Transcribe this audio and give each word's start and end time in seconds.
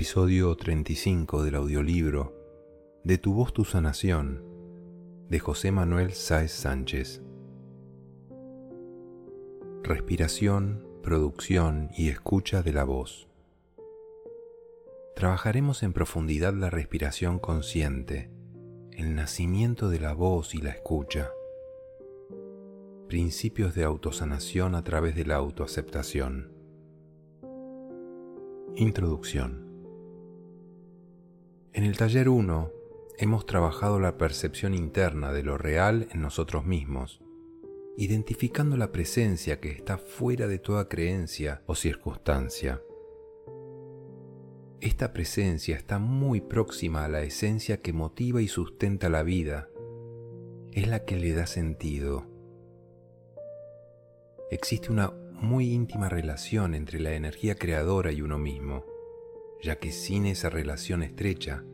Episodio 0.00 0.56
35 0.56 1.42
del 1.42 1.56
audiolibro 1.56 2.34
De 3.04 3.18
tu 3.18 3.34
voz 3.34 3.52
tu 3.52 3.66
sanación 3.66 4.42
de 5.28 5.38
José 5.38 5.72
Manuel 5.72 6.14
Sáez 6.14 6.52
Sánchez. 6.52 7.20
Respiración, 9.82 10.88
producción 11.02 11.90
y 11.94 12.08
escucha 12.08 12.62
de 12.62 12.72
la 12.72 12.84
voz. 12.84 13.28
Trabajaremos 15.16 15.82
en 15.82 15.92
profundidad 15.92 16.54
la 16.54 16.70
respiración 16.70 17.38
consciente, 17.38 18.30
el 18.92 19.14
nacimiento 19.14 19.90
de 19.90 20.00
la 20.00 20.14
voz 20.14 20.54
y 20.54 20.62
la 20.62 20.70
escucha. 20.70 21.30
Principios 23.06 23.74
de 23.74 23.84
autosanación 23.84 24.76
a 24.76 24.82
través 24.82 25.14
de 25.14 25.26
la 25.26 25.34
autoaceptación. 25.36 26.54
Introducción. 28.76 29.69
En 31.72 31.84
el 31.84 31.96
taller 31.96 32.28
1 32.28 32.72
hemos 33.18 33.46
trabajado 33.46 34.00
la 34.00 34.18
percepción 34.18 34.74
interna 34.74 35.32
de 35.32 35.44
lo 35.44 35.56
real 35.56 36.08
en 36.10 36.20
nosotros 36.20 36.66
mismos, 36.66 37.22
identificando 37.96 38.76
la 38.76 38.90
presencia 38.90 39.60
que 39.60 39.70
está 39.70 39.96
fuera 39.96 40.48
de 40.48 40.58
toda 40.58 40.88
creencia 40.88 41.62
o 41.66 41.76
circunstancia. 41.76 42.82
Esta 44.80 45.12
presencia 45.12 45.76
está 45.76 46.00
muy 46.00 46.40
próxima 46.40 47.04
a 47.04 47.08
la 47.08 47.22
esencia 47.22 47.80
que 47.80 47.92
motiva 47.92 48.42
y 48.42 48.48
sustenta 48.48 49.08
la 49.08 49.22
vida. 49.22 49.68
Es 50.72 50.88
la 50.88 51.04
que 51.04 51.16
le 51.16 51.34
da 51.34 51.46
sentido. 51.46 52.26
Existe 54.50 54.90
una 54.90 55.12
muy 55.34 55.72
íntima 55.72 56.08
relación 56.08 56.74
entre 56.74 56.98
la 56.98 57.12
energía 57.12 57.54
creadora 57.54 58.10
y 58.10 58.22
uno 58.22 58.38
mismo 58.38 58.89
ya 59.62 59.76
que 59.76 59.92
sin 59.92 60.26
esa 60.26 60.50
relación 60.50 61.02
estrecha, 61.02 61.64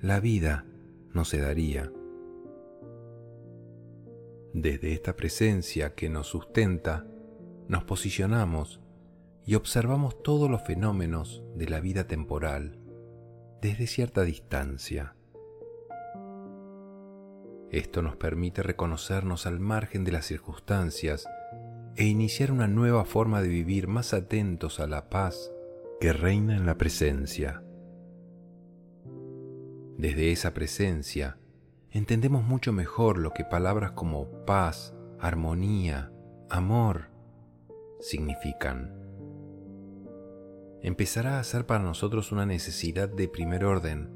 la 0.00 0.20
vida 0.20 0.66
no 1.12 1.24
se 1.24 1.38
daría. 1.38 1.92
Desde 4.52 4.92
esta 4.92 5.16
presencia 5.16 5.94
que 5.94 6.08
nos 6.08 6.28
sustenta, 6.28 7.06
nos 7.68 7.84
posicionamos 7.84 8.80
y 9.44 9.54
observamos 9.54 10.22
todos 10.22 10.50
los 10.50 10.62
fenómenos 10.62 11.42
de 11.54 11.68
la 11.68 11.80
vida 11.80 12.06
temporal 12.06 12.78
desde 13.60 13.86
cierta 13.86 14.22
distancia. 14.22 15.14
Esto 17.70 18.02
nos 18.02 18.16
permite 18.16 18.62
reconocernos 18.62 19.46
al 19.46 19.60
margen 19.60 20.02
de 20.02 20.12
las 20.12 20.26
circunstancias 20.26 21.28
e 21.96 22.04
iniciar 22.04 22.50
una 22.50 22.66
nueva 22.66 23.04
forma 23.04 23.42
de 23.42 23.48
vivir 23.48 23.86
más 23.86 24.14
atentos 24.14 24.80
a 24.80 24.86
la 24.86 25.08
paz 25.08 25.52
que 26.00 26.14
reina 26.14 26.56
en 26.56 26.64
la 26.64 26.78
presencia. 26.78 27.62
Desde 29.98 30.32
esa 30.32 30.54
presencia 30.54 31.36
entendemos 31.90 32.42
mucho 32.42 32.72
mejor 32.72 33.18
lo 33.18 33.34
que 33.34 33.44
palabras 33.44 33.92
como 33.92 34.46
paz, 34.46 34.94
armonía, 35.18 36.10
amor 36.48 37.10
significan. 38.00 38.96
Empezará 40.82 41.38
a 41.38 41.44
ser 41.44 41.66
para 41.66 41.84
nosotros 41.84 42.32
una 42.32 42.46
necesidad 42.46 43.10
de 43.10 43.28
primer 43.28 43.66
orden 43.66 44.08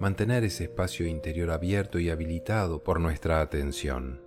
mantener 0.00 0.44
ese 0.44 0.64
espacio 0.64 1.06
interior 1.06 1.50
abierto 1.50 1.98
y 1.98 2.08
habilitado 2.08 2.82
por 2.82 3.00
nuestra 3.00 3.42
atención. 3.42 4.22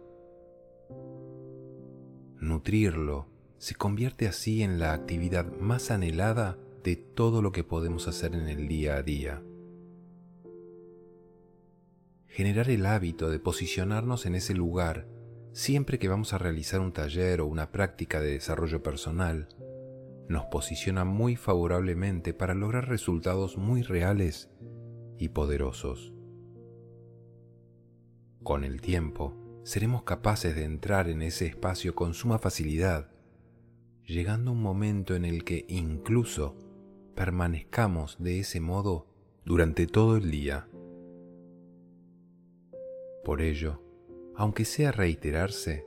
Nutrirlo 2.39 3.27
se 3.57 3.73
convierte 3.73 4.27
así 4.27 4.61
en 4.61 4.77
la 4.77 4.93
actividad 4.93 5.45
más 5.45 5.89
anhelada 5.89 6.59
de 6.83 6.95
todo 6.95 7.41
lo 7.41 7.51
que 7.51 7.63
podemos 7.63 8.07
hacer 8.07 8.35
en 8.35 8.47
el 8.47 8.67
día 8.67 8.95
a 8.95 9.03
día. 9.03 9.41
Generar 12.27 12.69
el 12.69 12.85
hábito 12.85 13.29
de 13.29 13.39
posicionarnos 13.39 14.25
en 14.25 14.35
ese 14.35 14.53
lugar 14.53 15.07
siempre 15.51 15.99
que 15.99 16.07
vamos 16.07 16.33
a 16.33 16.37
realizar 16.37 16.79
un 16.79 16.93
taller 16.93 17.41
o 17.41 17.45
una 17.45 17.71
práctica 17.71 18.21
de 18.21 18.31
desarrollo 18.31 18.81
personal 18.81 19.49
nos 20.29 20.45
posiciona 20.45 21.03
muy 21.03 21.35
favorablemente 21.35 22.33
para 22.33 22.53
lograr 22.53 22.87
resultados 22.87 23.57
muy 23.57 23.81
reales 23.81 24.49
y 25.17 25.29
poderosos. 25.29 26.13
Con 28.41 28.63
el 28.63 28.81
tiempo, 28.81 29.35
seremos 29.63 30.03
capaces 30.03 30.55
de 30.55 30.63
entrar 30.63 31.09
en 31.09 31.21
ese 31.21 31.45
espacio 31.45 31.93
con 31.93 32.13
suma 32.13 32.39
facilidad, 32.39 33.11
llegando 34.05 34.51
a 34.51 34.53
un 34.53 34.61
momento 34.61 35.15
en 35.15 35.25
el 35.25 35.43
que 35.43 35.65
incluso 35.67 36.55
permanezcamos 37.21 38.15
de 38.17 38.39
ese 38.39 38.59
modo 38.59 39.05
durante 39.45 39.85
todo 39.85 40.17
el 40.17 40.31
día. 40.31 40.67
Por 43.23 43.43
ello, 43.43 43.79
aunque 44.35 44.65
sea 44.65 44.91
reiterarse, 44.91 45.85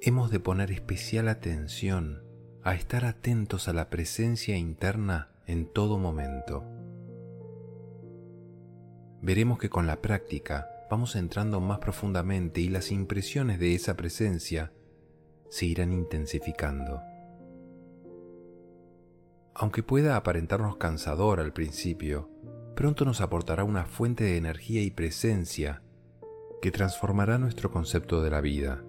hemos 0.00 0.32
de 0.32 0.40
poner 0.40 0.72
especial 0.72 1.28
atención 1.28 2.24
a 2.64 2.74
estar 2.74 3.04
atentos 3.04 3.68
a 3.68 3.72
la 3.72 3.90
presencia 3.90 4.56
interna 4.56 5.30
en 5.46 5.66
todo 5.66 5.98
momento. 5.98 6.64
Veremos 9.22 9.56
que 9.56 9.70
con 9.70 9.86
la 9.86 10.02
práctica 10.02 10.66
vamos 10.90 11.14
entrando 11.14 11.60
más 11.60 11.78
profundamente 11.78 12.60
y 12.60 12.70
las 12.70 12.90
impresiones 12.90 13.60
de 13.60 13.76
esa 13.76 13.96
presencia 13.96 14.72
se 15.48 15.66
irán 15.66 15.92
intensificando. 15.92 17.00
Aunque 19.54 19.82
pueda 19.82 20.16
aparentarnos 20.16 20.76
cansador 20.76 21.40
al 21.40 21.52
principio, 21.52 22.30
pronto 22.74 23.04
nos 23.04 23.20
aportará 23.20 23.64
una 23.64 23.84
fuente 23.84 24.24
de 24.24 24.36
energía 24.36 24.82
y 24.82 24.90
presencia 24.90 25.82
que 26.62 26.70
transformará 26.70 27.38
nuestro 27.38 27.70
concepto 27.70 28.22
de 28.22 28.30
la 28.30 28.40
vida. 28.40 28.84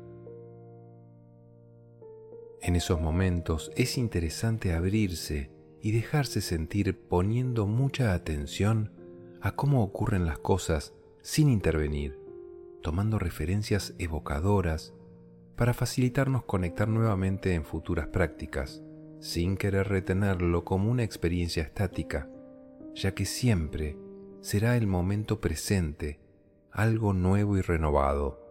En 2.61 2.75
esos 2.75 3.01
momentos 3.01 3.71
es 3.75 3.97
interesante 3.97 4.73
abrirse 4.73 5.51
y 5.81 5.91
dejarse 5.91 6.41
sentir 6.41 7.07
poniendo 7.07 7.65
mucha 7.65 8.13
atención 8.13 8.91
a 9.41 9.55
cómo 9.55 9.83
ocurren 9.83 10.25
las 10.27 10.37
cosas 10.37 10.93
sin 11.23 11.49
intervenir, 11.49 12.19
tomando 12.83 13.17
referencias 13.17 13.95
evocadoras 13.97 14.93
para 15.55 15.73
facilitarnos 15.73 16.43
conectar 16.43 16.87
nuevamente 16.87 17.55
en 17.55 17.65
futuras 17.65 18.07
prácticas 18.07 18.83
sin 19.21 19.55
querer 19.55 19.87
retenerlo 19.87 20.65
como 20.65 20.89
una 20.89 21.03
experiencia 21.03 21.61
estática, 21.61 22.27
ya 22.95 23.13
que 23.13 23.25
siempre 23.25 23.95
será 24.41 24.75
el 24.75 24.87
momento 24.87 25.39
presente 25.39 26.19
algo 26.71 27.13
nuevo 27.13 27.55
y 27.57 27.61
renovado. 27.61 28.41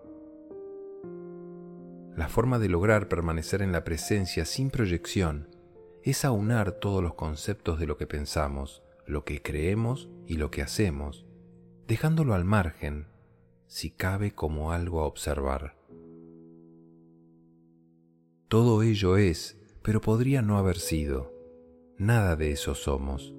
La 2.17 2.29
forma 2.29 2.59
de 2.61 2.69
lograr 2.69 3.09
permanecer 3.09 3.63
en 3.63 3.73
la 3.73 3.83
presencia 3.83 4.45
sin 4.45 4.71
proyección 4.71 5.49
es 6.05 6.25
aunar 6.25 6.73
todos 6.73 7.03
los 7.03 7.15
conceptos 7.15 7.81
de 7.81 7.87
lo 7.87 7.97
que 7.97 8.07
pensamos, 8.07 8.83
lo 9.07 9.25
que 9.25 9.43
creemos 9.43 10.09
y 10.27 10.37
lo 10.37 10.53
que 10.53 10.63
hacemos, 10.63 11.27
dejándolo 11.89 12.35
al 12.35 12.45
margen, 12.45 13.09
si 13.67 13.91
cabe 13.91 14.31
como 14.33 14.71
algo 14.71 15.01
a 15.01 15.07
observar. 15.07 15.77
Todo 18.49 18.83
ello 18.83 19.17
es 19.17 19.60
pero 19.83 20.01
podría 20.01 20.43
no 20.43 20.59
haber 20.59 20.79
sido. 20.79 21.33
Nada 21.99 22.37
de 22.37 22.53
eso 22.53 22.75
somos. 22.75 23.35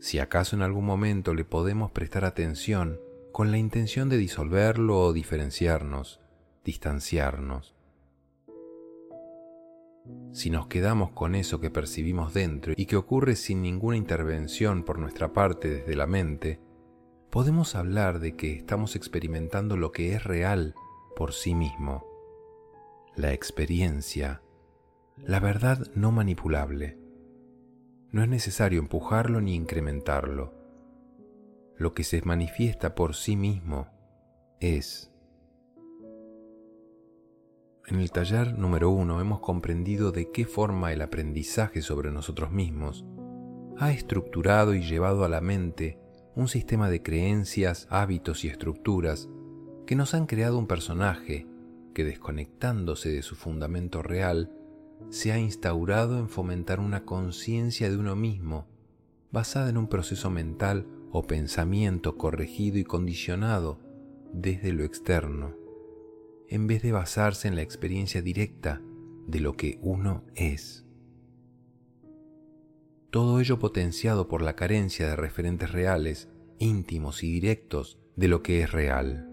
Si 0.00 0.18
acaso 0.18 0.56
en 0.56 0.62
algún 0.62 0.84
momento 0.84 1.34
le 1.34 1.44
podemos 1.44 1.90
prestar 1.90 2.24
atención 2.24 3.00
con 3.32 3.50
la 3.50 3.58
intención 3.58 4.08
de 4.08 4.16
disolverlo 4.16 5.00
o 5.00 5.12
diferenciarnos, 5.12 6.20
distanciarnos. 6.64 7.74
Si 10.32 10.50
nos 10.50 10.66
quedamos 10.66 11.12
con 11.12 11.34
eso 11.34 11.60
que 11.60 11.70
percibimos 11.70 12.34
dentro 12.34 12.74
y 12.76 12.86
que 12.86 12.96
ocurre 12.96 13.36
sin 13.36 13.62
ninguna 13.62 13.96
intervención 13.96 14.84
por 14.84 14.98
nuestra 14.98 15.32
parte 15.32 15.68
desde 15.68 15.96
la 15.96 16.06
mente, 16.06 16.60
podemos 17.30 17.74
hablar 17.74 18.20
de 18.20 18.36
que 18.36 18.52
estamos 18.52 18.96
experimentando 18.96 19.76
lo 19.76 19.90
que 19.92 20.14
es 20.14 20.22
real 20.22 20.74
por 21.16 21.32
sí 21.32 21.54
mismo. 21.54 22.06
La 23.16 23.32
experiencia 23.32 24.42
la 25.16 25.40
verdad 25.40 25.86
no 25.94 26.12
manipulable. 26.12 26.98
No 28.10 28.22
es 28.22 28.28
necesario 28.28 28.80
empujarlo 28.80 29.40
ni 29.40 29.54
incrementarlo. 29.54 30.54
Lo 31.76 31.94
que 31.94 32.04
se 32.04 32.20
manifiesta 32.22 32.94
por 32.94 33.14
sí 33.14 33.36
mismo 33.36 33.88
es. 34.60 35.12
En 37.86 38.00
el 38.00 38.10
taller 38.10 38.58
número 38.58 38.90
uno 38.90 39.20
hemos 39.20 39.40
comprendido 39.40 40.10
de 40.10 40.30
qué 40.30 40.46
forma 40.46 40.92
el 40.92 41.02
aprendizaje 41.02 41.82
sobre 41.82 42.10
nosotros 42.10 42.50
mismos 42.50 43.04
ha 43.76 43.92
estructurado 43.92 44.74
y 44.74 44.82
llevado 44.82 45.24
a 45.24 45.28
la 45.28 45.40
mente 45.40 45.98
un 46.36 46.48
sistema 46.48 46.88
de 46.90 47.02
creencias, 47.02 47.86
hábitos 47.90 48.44
y 48.44 48.48
estructuras 48.48 49.28
que 49.86 49.96
nos 49.96 50.14
han 50.14 50.26
creado 50.26 50.58
un 50.58 50.66
personaje 50.66 51.46
que 51.92 52.04
desconectándose 52.04 53.10
de 53.10 53.22
su 53.22 53.36
fundamento 53.36 54.02
real 54.02 54.50
se 55.14 55.30
ha 55.30 55.38
instaurado 55.38 56.18
en 56.18 56.28
fomentar 56.28 56.80
una 56.80 57.04
conciencia 57.04 57.88
de 57.88 57.96
uno 57.96 58.16
mismo 58.16 58.66
basada 59.30 59.70
en 59.70 59.76
un 59.76 59.86
proceso 59.86 60.28
mental 60.28 60.88
o 61.12 61.22
pensamiento 61.22 62.18
corregido 62.18 62.78
y 62.78 62.84
condicionado 62.84 63.78
desde 64.32 64.72
lo 64.72 64.82
externo, 64.82 65.54
en 66.48 66.66
vez 66.66 66.82
de 66.82 66.90
basarse 66.90 67.46
en 67.46 67.54
la 67.54 67.62
experiencia 67.62 68.22
directa 68.22 68.82
de 69.28 69.38
lo 69.38 69.56
que 69.56 69.78
uno 69.82 70.24
es. 70.34 70.84
Todo 73.10 73.38
ello 73.38 73.60
potenciado 73.60 74.26
por 74.26 74.42
la 74.42 74.56
carencia 74.56 75.06
de 75.06 75.14
referentes 75.14 75.70
reales, 75.70 76.28
íntimos 76.58 77.22
y 77.22 77.30
directos 77.30 78.00
de 78.16 78.26
lo 78.26 78.42
que 78.42 78.62
es 78.62 78.72
real. 78.72 79.30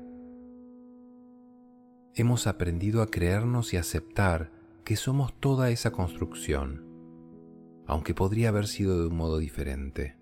Hemos 2.14 2.46
aprendido 2.46 3.02
a 3.02 3.08
creernos 3.08 3.74
y 3.74 3.78
aceptar 3.78 4.61
que 4.92 4.98
somos 4.98 5.34
toda 5.40 5.70
esa 5.70 5.92
construcción, 5.92 6.86
aunque 7.88 8.14
podría 8.14 8.50
haber 8.50 8.68
sido 8.68 9.00
de 9.00 9.08
un 9.08 9.16
modo 9.16 9.38
diferente. 9.38 10.18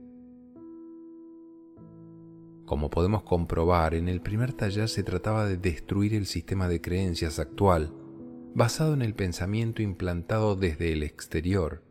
Como 2.68 2.92
podemos 2.92 3.24
comprobar, 3.24 3.95
en 3.95 4.07
el 4.07 4.21
primer 4.21 4.54
taller 4.54 4.88
se 4.88 5.01
trataba 5.01 5.48
de 5.48 5.57
destruir 5.57 6.13
el 6.13 6.27
sistema 6.27 6.68
de 6.68 6.81
creencias 6.81 7.39
actual, 7.39 7.95
basado 8.54 8.94
en 8.94 9.01
el 9.01 9.16
pensamiento 9.16 9.81
implantado 9.81 10.56
desde 10.56 10.94
el 10.94 11.01
exterior, 11.01 11.83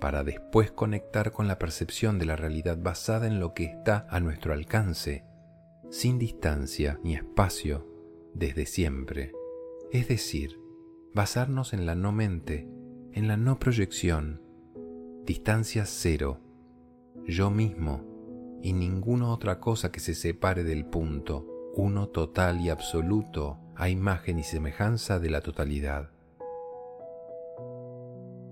para 0.00 0.24
después 0.24 0.72
conectar 0.72 1.30
con 1.30 1.46
la 1.46 1.58
percepción 1.58 2.18
de 2.18 2.24
la 2.24 2.36
realidad 2.36 2.78
basada 2.80 3.26
en 3.26 3.38
lo 3.38 3.52
que 3.52 3.64
está 3.64 4.06
a 4.08 4.18
nuestro 4.20 4.54
alcance, 4.54 5.26
sin 5.90 6.18
distancia 6.18 6.98
ni 7.04 7.16
espacio, 7.16 7.86
desde 8.32 8.64
siempre. 8.64 9.32
Es 9.92 10.08
decir, 10.08 10.63
basarnos 11.14 11.72
en 11.72 11.86
la 11.86 11.94
no 11.94 12.10
mente, 12.10 12.68
en 13.12 13.28
la 13.28 13.36
no 13.36 13.60
proyección, 13.60 14.42
distancia 15.24 15.86
cero, 15.86 16.40
yo 17.24 17.50
mismo, 17.50 18.58
y 18.62 18.72
ninguna 18.72 19.28
otra 19.28 19.60
cosa 19.60 19.92
que 19.92 20.00
se 20.00 20.16
separe 20.16 20.64
del 20.64 20.84
punto, 20.84 21.46
uno 21.76 22.08
total 22.08 22.60
y 22.60 22.68
absoluto 22.68 23.60
a 23.76 23.88
imagen 23.88 24.40
y 24.40 24.42
semejanza 24.42 25.20
de 25.20 25.30
la 25.30 25.40
totalidad. 25.40 26.10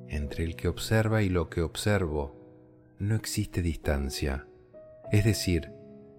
Entre 0.07 0.45
el 0.45 0.55
que 0.55 0.69
observa 0.69 1.23
y 1.23 1.31
lo 1.31 1.51
que 1.51 1.63
observo 1.63 2.37
no 3.01 3.17
existe 3.17 3.63
distancia, 3.63 4.47
es 5.11 5.25
decir, 5.25 5.73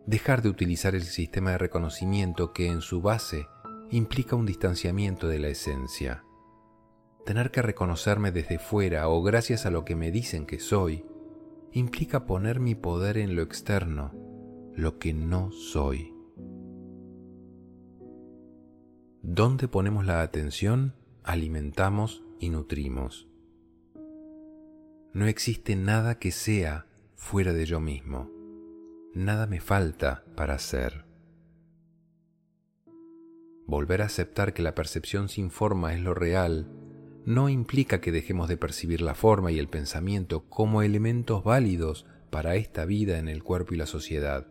dejar 0.05 0.41
de 0.41 0.49
utilizar 0.49 0.93
el 0.93 1.03
sistema 1.03 1.51
de 1.51 1.57
reconocimiento 1.57 2.51
que 2.51 2.67
en 2.67 2.81
su 2.81 3.01
base 3.01 3.47
implica 3.91 4.35
un 4.35 4.45
distanciamiento 4.45 5.29
de 5.29 5.39
la 5.39 5.47
esencia. 5.47 6.23
Tener 7.25 7.51
que 7.51 7.61
reconocerme 7.61 8.31
desde 8.31 8.59
fuera 8.59 9.07
o 9.07 9.23
gracias 9.23 9.65
a 9.65 9.71
lo 9.71 9.85
que 9.85 9.95
me 9.95 10.11
dicen 10.11 10.45
que 10.45 10.59
soy, 10.59 11.05
implica 11.71 12.25
poner 12.25 12.59
mi 12.59 12.75
poder 12.75 13.17
en 13.17 13.35
lo 13.35 13.41
externo, 13.41 14.11
lo 14.75 14.99
que 14.99 15.13
no 15.13 15.51
soy. 15.51 16.13
Donde 19.21 19.69
ponemos 19.69 20.05
la 20.05 20.21
atención, 20.21 20.95
alimentamos 21.23 22.23
y 22.39 22.49
nutrimos. 22.49 23.29
No 25.13 25.25
existe 25.27 25.77
nada 25.77 26.19
que 26.19 26.31
sea 26.31 26.87
fuera 27.15 27.53
de 27.53 27.65
yo 27.65 27.79
mismo. 27.79 28.29
Nada 29.13 29.47
me 29.47 29.61
falta 29.61 30.25
para 30.35 30.59
ser. 30.59 31.05
Volver 33.65 34.01
a 34.01 34.05
aceptar 34.05 34.53
que 34.53 34.61
la 34.61 34.75
percepción 34.75 35.29
sin 35.29 35.51
forma 35.51 35.93
es 35.93 36.01
lo 36.01 36.13
real 36.13 36.82
no 37.25 37.49
implica 37.49 38.01
que 38.01 38.11
dejemos 38.11 38.49
de 38.49 38.57
percibir 38.57 39.01
la 39.01 39.15
forma 39.15 39.51
y 39.51 39.59
el 39.59 39.69
pensamiento 39.69 40.43
como 40.49 40.81
elementos 40.81 41.43
válidos 41.43 42.05
para 42.29 42.55
esta 42.55 42.85
vida 42.85 43.17
en 43.17 43.29
el 43.29 43.43
cuerpo 43.43 43.73
y 43.73 43.77
la 43.77 43.85
sociedad. 43.85 44.47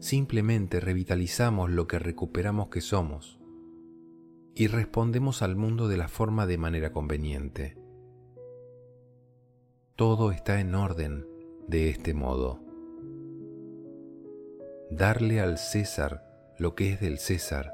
Simplemente 0.00 0.80
revitalizamos 0.80 1.70
lo 1.70 1.86
que 1.86 1.98
recuperamos 1.98 2.68
que 2.68 2.80
somos 2.80 3.38
y 4.54 4.66
respondemos 4.66 5.42
al 5.42 5.54
mundo 5.56 5.88
de 5.88 5.96
la 5.96 6.08
forma 6.08 6.46
de 6.46 6.58
manera 6.58 6.92
conveniente. 6.92 7.76
Todo 9.94 10.32
está 10.32 10.60
en 10.60 10.74
orden 10.74 11.26
de 11.68 11.90
este 11.90 12.14
modo. 12.14 12.60
Darle 14.90 15.40
al 15.40 15.58
César 15.58 16.24
lo 16.58 16.74
que 16.74 16.92
es 16.92 17.00
del 17.00 17.18
César 17.18 17.72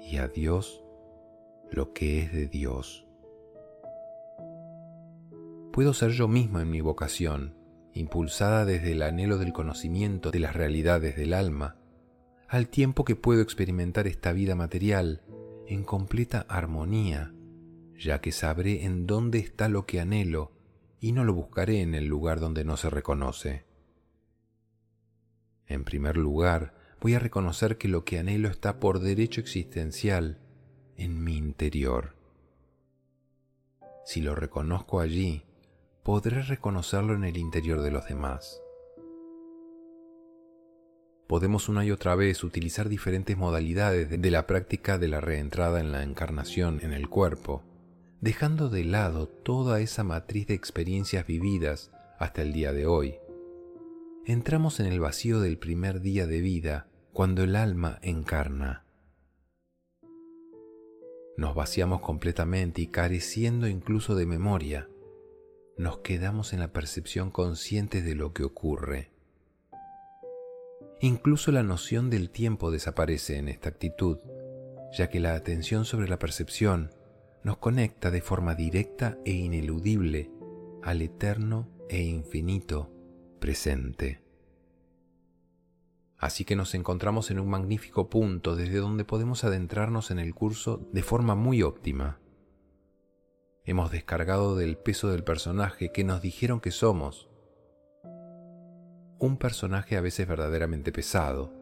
y 0.00 0.18
a 0.18 0.28
Dios 0.28 0.82
lo 1.70 1.92
que 1.92 2.20
es 2.20 2.32
de 2.32 2.46
Dios 2.46 3.05
puedo 5.76 5.92
ser 5.92 6.12
yo 6.12 6.26
mismo 6.26 6.58
en 6.58 6.70
mi 6.70 6.80
vocación, 6.80 7.54
impulsada 7.92 8.64
desde 8.64 8.92
el 8.92 9.02
anhelo 9.02 9.36
del 9.36 9.52
conocimiento 9.52 10.30
de 10.30 10.38
las 10.38 10.56
realidades 10.56 11.16
del 11.16 11.34
alma, 11.34 11.76
al 12.48 12.70
tiempo 12.70 13.04
que 13.04 13.14
puedo 13.14 13.42
experimentar 13.42 14.06
esta 14.06 14.32
vida 14.32 14.54
material 14.54 15.20
en 15.66 15.84
completa 15.84 16.46
armonía, 16.48 17.34
ya 17.94 18.22
que 18.22 18.32
sabré 18.32 18.86
en 18.86 19.06
dónde 19.06 19.38
está 19.38 19.68
lo 19.68 19.84
que 19.84 20.00
anhelo 20.00 20.50
y 20.98 21.12
no 21.12 21.24
lo 21.24 21.34
buscaré 21.34 21.82
en 21.82 21.94
el 21.94 22.06
lugar 22.06 22.40
donde 22.40 22.64
no 22.64 22.78
se 22.78 22.88
reconoce. 22.88 23.66
En 25.66 25.84
primer 25.84 26.16
lugar, 26.16 26.72
voy 27.02 27.16
a 27.16 27.18
reconocer 27.18 27.76
que 27.76 27.88
lo 27.88 28.02
que 28.02 28.18
anhelo 28.18 28.48
está 28.48 28.80
por 28.80 29.00
derecho 29.00 29.42
existencial 29.42 30.38
en 30.96 31.22
mi 31.22 31.36
interior. 31.36 32.16
Si 34.06 34.22
lo 34.22 34.34
reconozco 34.34 35.00
allí, 35.00 35.45
podré 36.06 36.40
reconocerlo 36.40 37.14
en 37.14 37.24
el 37.24 37.36
interior 37.36 37.80
de 37.80 37.90
los 37.90 38.06
demás. 38.06 38.62
Podemos 41.26 41.68
una 41.68 41.84
y 41.84 41.90
otra 41.90 42.14
vez 42.14 42.44
utilizar 42.44 42.88
diferentes 42.88 43.36
modalidades 43.36 44.08
de 44.22 44.30
la 44.30 44.46
práctica 44.46 44.98
de 44.98 45.08
la 45.08 45.20
reentrada 45.20 45.80
en 45.80 45.90
la 45.90 46.04
encarnación 46.04 46.78
en 46.84 46.92
el 46.92 47.08
cuerpo, 47.08 47.64
dejando 48.20 48.68
de 48.68 48.84
lado 48.84 49.26
toda 49.26 49.80
esa 49.80 50.04
matriz 50.04 50.46
de 50.46 50.54
experiencias 50.54 51.26
vividas 51.26 51.90
hasta 52.20 52.42
el 52.42 52.52
día 52.52 52.72
de 52.72 52.86
hoy. 52.86 53.16
Entramos 54.26 54.78
en 54.78 54.86
el 54.86 55.00
vacío 55.00 55.40
del 55.40 55.58
primer 55.58 56.02
día 56.02 56.28
de 56.28 56.40
vida 56.40 56.86
cuando 57.12 57.42
el 57.42 57.56
alma 57.56 57.98
encarna. 58.02 58.86
Nos 61.36 61.56
vaciamos 61.56 62.00
completamente 62.00 62.80
y 62.80 62.86
careciendo 62.86 63.66
incluso 63.66 64.14
de 64.14 64.26
memoria 64.26 64.88
nos 65.76 65.98
quedamos 65.98 66.52
en 66.52 66.60
la 66.60 66.72
percepción 66.72 67.30
consciente 67.30 68.00
de 68.00 68.14
lo 68.14 68.32
que 68.32 68.44
ocurre. 68.44 69.10
Incluso 71.00 71.52
la 71.52 71.62
noción 71.62 72.08
del 72.08 72.30
tiempo 72.30 72.70
desaparece 72.70 73.36
en 73.36 73.48
esta 73.48 73.68
actitud, 73.68 74.18
ya 74.96 75.10
que 75.10 75.20
la 75.20 75.34
atención 75.34 75.84
sobre 75.84 76.08
la 76.08 76.18
percepción 76.18 76.90
nos 77.42 77.58
conecta 77.58 78.10
de 78.10 78.22
forma 78.22 78.54
directa 78.54 79.18
e 79.26 79.32
ineludible 79.32 80.30
al 80.82 81.02
eterno 81.02 81.68
e 81.90 82.02
infinito 82.02 82.90
presente. 83.38 84.22
Así 86.16 86.46
que 86.46 86.56
nos 86.56 86.74
encontramos 86.74 87.30
en 87.30 87.38
un 87.38 87.50
magnífico 87.50 88.08
punto 88.08 88.56
desde 88.56 88.78
donde 88.78 89.04
podemos 89.04 89.44
adentrarnos 89.44 90.10
en 90.10 90.18
el 90.18 90.34
curso 90.34 90.88
de 90.92 91.02
forma 91.02 91.34
muy 91.34 91.62
óptima 91.62 92.18
hemos 93.66 93.90
descargado 93.90 94.54
del 94.54 94.78
peso 94.78 95.08
del 95.10 95.24
personaje 95.24 95.90
que 95.90 96.04
nos 96.04 96.22
dijeron 96.22 96.60
que 96.60 96.70
somos. 96.70 97.28
Un 99.18 99.36
personaje 99.38 99.96
a 99.96 100.00
veces 100.00 100.28
verdaderamente 100.28 100.92
pesado. 100.92 101.52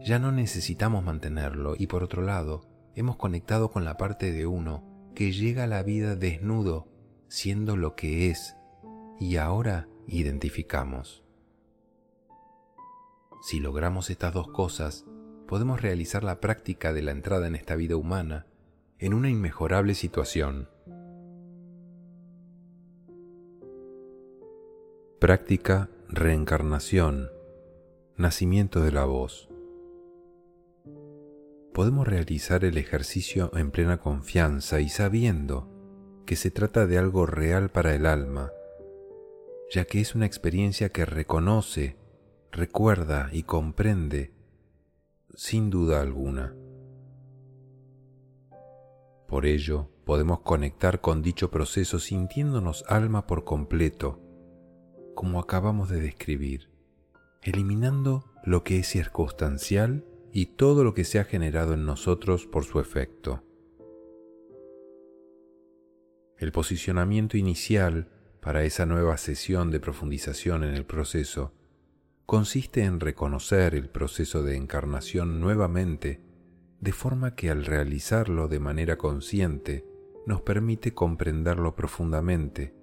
Ya 0.00 0.18
no 0.18 0.32
necesitamos 0.32 1.04
mantenerlo 1.04 1.74
y 1.76 1.88
por 1.88 2.02
otro 2.02 2.22
lado, 2.22 2.62
hemos 2.94 3.16
conectado 3.16 3.70
con 3.70 3.84
la 3.84 3.98
parte 3.98 4.32
de 4.32 4.46
uno 4.46 4.82
que 5.14 5.30
llega 5.30 5.64
a 5.64 5.68
la 5.68 5.82
vida 5.82 6.16
desnudo, 6.16 6.88
siendo 7.28 7.76
lo 7.76 7.94
que 7.94 8.30
es, 8.30 8.56
y 9.20 9.36
ahora 9.36 9.88
identificamos. 10.06 11.22
Si 13.42 13.60
logramos 13.60 14.08
estas 14.08 14.32
dos 14.32 14.48
cosas, 14.48 15.04
podemos 15.46 15.82
realizar 15.82 16.24
la 16.24 16.40
práctica 16.40 16.94
de 16.94 17.02
la 17.02 17.10
entrada 17.10 17.46
en 17.46 17.56
esta 17.56 17.76
vida 17.76 17.96
humana 17.96 18.46
en 19.02 19.14
una 19.14 19.28
inmejorable 19.28 19.96
situación. 19.96 20.68
Práctica 25.18 25.90
reencarnación, 26.08 27.28
nacimiento 28.16 28.80
de 28.80 28.92
la 28.92 29.04
voz. 29.04 29.48
Podemos 31.74 32.06
realizar 32.06 32.64
el 32.64 32.78
ejercicio 32.78 33.50
en 33.56 33.72
plena 33.72 33.98
confianza 33.98 34.78
y 34.78 34.88
sabiendo 34.88 35.68
que 36.24 36.36
se 36.36 36.52
trata 36.52 36.86
de 36.86 36.98
algo 36.98 37.26
real 37.26 37.70
para 37.70 37.96
el 37.96 38.06
alma, 38.06 38.52
ya 39.68 39.84
que 39.84 40.00
es 40.00 40.14
una 40.14 40.26
experiencia 40.26 40.90
que 40.90 41.06
reconoce, 41.06 41.96
recuerda 42.52 43.30
y 43.32 43.42
comprende 43.42 44.32
sin 45.34 45.70
duda 45.70 46.02
alguna. 46.02 46.54
Por 49.32 49.46
ello, 49.46 49.88
podemos 50.04 50.40
conectar 50.40 51.00
con 51.00 51.22
dicho 51.22 51.50
proceso 51.50 51.98
sintiéndonos 51.98 52.84
alma 52.86 53.26
por 53.26 53.44
completo, 53.44 54.20
como 55.14 55.40
acabamos 55.40 55.88
de 55.88 56.02
describir, 56.02 56.68
eliminando 57.40 58.30
lo 58.44 58.62
que 58.62 58.78
es 58.78 58.88
circunstancial 58.88 60.04
y 60.34 60.44
todo 60.56 60.84
lo 60.84 60.92
que 60.92 61.04
se 61.04 61.18
ha 61.18 61.24
generado 61.24 61.72
en 61.72 61.86
nosotros 61.86 62.46
por 62.46 62.64
su 62.66 62.78
efecto. 62.78 63.42
El 66.36 66.52
posicionamiento 66.52 67.38
inicial 67.38 68.10
para 68.42 68.64
esa 68.64 68.84
nueva 68.84 69.16
sesión 69.16 69.70
de 69.70 69.80
profundización 69.80 70.62
en 70.62 70.74
el 70.74 70.84
proceso 70.84 71.54
consiste 72.26 72.84
en 72.84 73.00
reconocer 73.00 73.74
el 73.76 73.88
proceso 73.88 74.42
de 74.42 74.56
encarnación 74.56 75.40
nuevamente, 75.40 76.20
de 76.82 76.92
forma 76.92 77.36
que 77.36 77.48
al 77.48 77.64
realizarlo 77.64 78.48
de 78.48 78.58
manera 78.58 78.98
consciente 78.98 79.86
nos 80.26 80.42
permite 80.42 80.92
comprenderlo 80.92 81.76
profundamente 81.76 82.74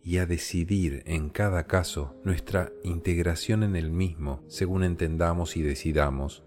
y 0.00 0.18
a 0.18 0.26
decidir 0.26 1.02
en 1.06 1.30
cada 1.30 1.66
caso 1.66 2.14
nuestra 2.22 2.70
integración 2.84 3.64
en 3.64 3.74
el 3.74 3.90
mismo 3.90 4.44
según 4.46 4.84
entendamos 4.84 5.56
y 5.56 5.62
decidamos, 5.62 6.44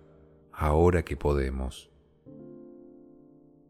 ahora 0.54 1.04
que 1.04 1.18
podemos. 1.18 1.92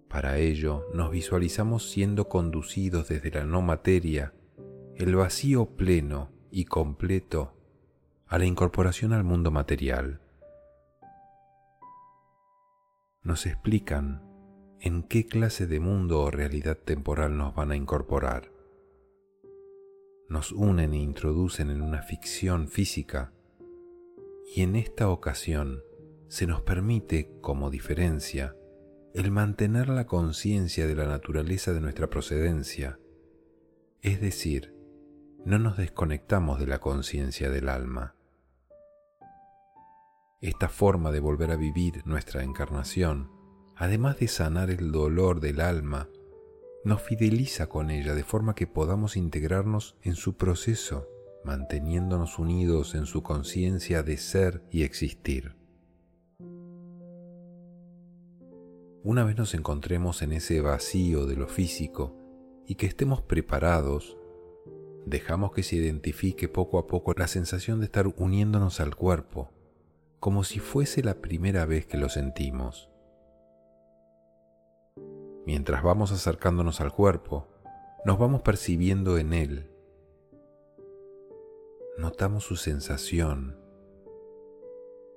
Para 0.07 0.37
ello 0.37 0.85
nos 0.93 1.09
visualizamos 1.09 1.89
siendo 1.89 2.29
conducidos 2.29 3.07
desde 3.07 3.31
la 3.31 3.43
no 3.43 3.63
materia, 3.63 4.35
el 4.95 5.15
vacío 5.15 5.65
pleno 5.65 6.29
y 6.51 6.65
completo, 6.65 7.55
a 8.27 8.37
la 8.37 8.45
incorporación 8.45 9.13
al 9.13 9.23
mundo 9.23 9.49
material. 9.49 10.21
Nos 13.21 13.45
explican 13.45 14.23
en 14.79 15.03
qué 15.03 15.25
clase 15.25 15.67
de 15.67 15.79
mundo 15.79 16.21
o 16.21 16.31
realidad 16.31 16.77
temporal 16.77 17.37
nos 17.37 17.53
van 17.55 17.71
a 17.71 17.75
incorporar 17.75 18.59
nos 20.29 20.51
unen 20.51 20.93
e 20.93 20.97
introducen 20.97 21.71
en 21.71 21.81
una 21.81 22.03
ficción 22.03 22.69
física 22.69 23.33
y 24.55 24.61
en 24.61 24.75
esta 24.75 25.09
ocasión 25.09 25.83
se 26.27 26.45
nos 26.45 26.61
permite, 26.61 27.31
como 27.41 27.71
diferencia, 27.71 28.55
el 29.15 29.31
mantener 29.31 29.89
la 29.89 30.05
conciencia 30.05 30.85
de 30.85 30.95
la 30.95 31.07
naturaleza 31.07 31.73
de 31.73 31.81
nuestra 31.81 32.11
procedencia, 32.11 32.99
es 34.01 34.21
decir, 34.21 34.75
no 35.45 35.57
nos 35.57 35.77
desconectamos 35.77 36.59
de 36.59 36.67
la 36.67 36.79
conciencia 36.79 37.49
del 37.49 37.67
alma. 37.67 38.15
Esta 40.41 40.69
forma 40.69 41.11
de 41.11 41.19
volver 41.19 41.51
a 41.51 41.57
vivir 41.57 42.01
nuestra 42.05 42.43
encarnación, 42.43 43.29
además 43.75 44.19
de 44.19 44.29
sanar 44.29 44.69
el 44.69 44.91
dolor 44.91 45.41
del 45.41 45.59
alma 45.59 46.07
nos 46.85 47.01
fideliza 47.01 47.67
con 47.67 47.91
ella 47.91 48.15
de 48.15 48.23
forma 48.23 48.55
que 48.55 48.65
podamos 48.65 49.17
integrarnos 49.17 49.97
en 50.01 50.15
su 50.15 50.37
proceso, 50.37 51.09
manteniéndonos 51.43 52.39
unidos 52.39 52.95
en 52.95 53.05
su 53.05 53.21
conciencia 53.21 54.01
de 54.01 54.15
ser 54.15 54.63
y 54.71 54.83
existir. 54.83 55.57
Una 59.03 59.25
vez 59.25 59.37
nos 59.37 59.53
encontremos 59.53 60.21
en 60.21 60.31
ese 60.31 60.61
vacío 60.61 61.25
de 61.25 61.35
lo 61.35 61.47
físico 61.47 62.15
y 62.65 62.75
que 62.75 62.85
estemos 62.85 63.21
preparados, 63.21 64.17
dejamos 65.05 65.51
que 65.51 65.63
se 65.63 65.75
identifique 65.75 66.47
poco 66.47 66.79
a 66.79 66.87
poco 66.87 67.13
la 67.17 67.27
sensación 67.27 67.79
de 67.79 67.87
estar 67.87 68.07
uniéndonos 68.07 68.79
al 68.79 68.95
cuerpo, 68.95 69.51
como 70.19 70.43
si 70.43 70.59
fuese 70.59 71.01
la 71.03 71.15
primera 71.15 71.65
vez 71.65 71.85
que 71.85 71.97
lo 71.97 72.09
sentimos. 72.09 72.89
Mientras 75.45 75.81
vamos 75.81 76.11
acercándonos 76.11 76.81
al 76.81 76.91
cuerpo, 76.91 77.47
nos 78.05 78.19
vamos 78.19 78.41
percibiendo 78.41 79.17
en 79.17 79.33
él. 79.33 79.71
Notamos 81.97 82.43
su 82.43 82.55
sensación, 82.55 83.57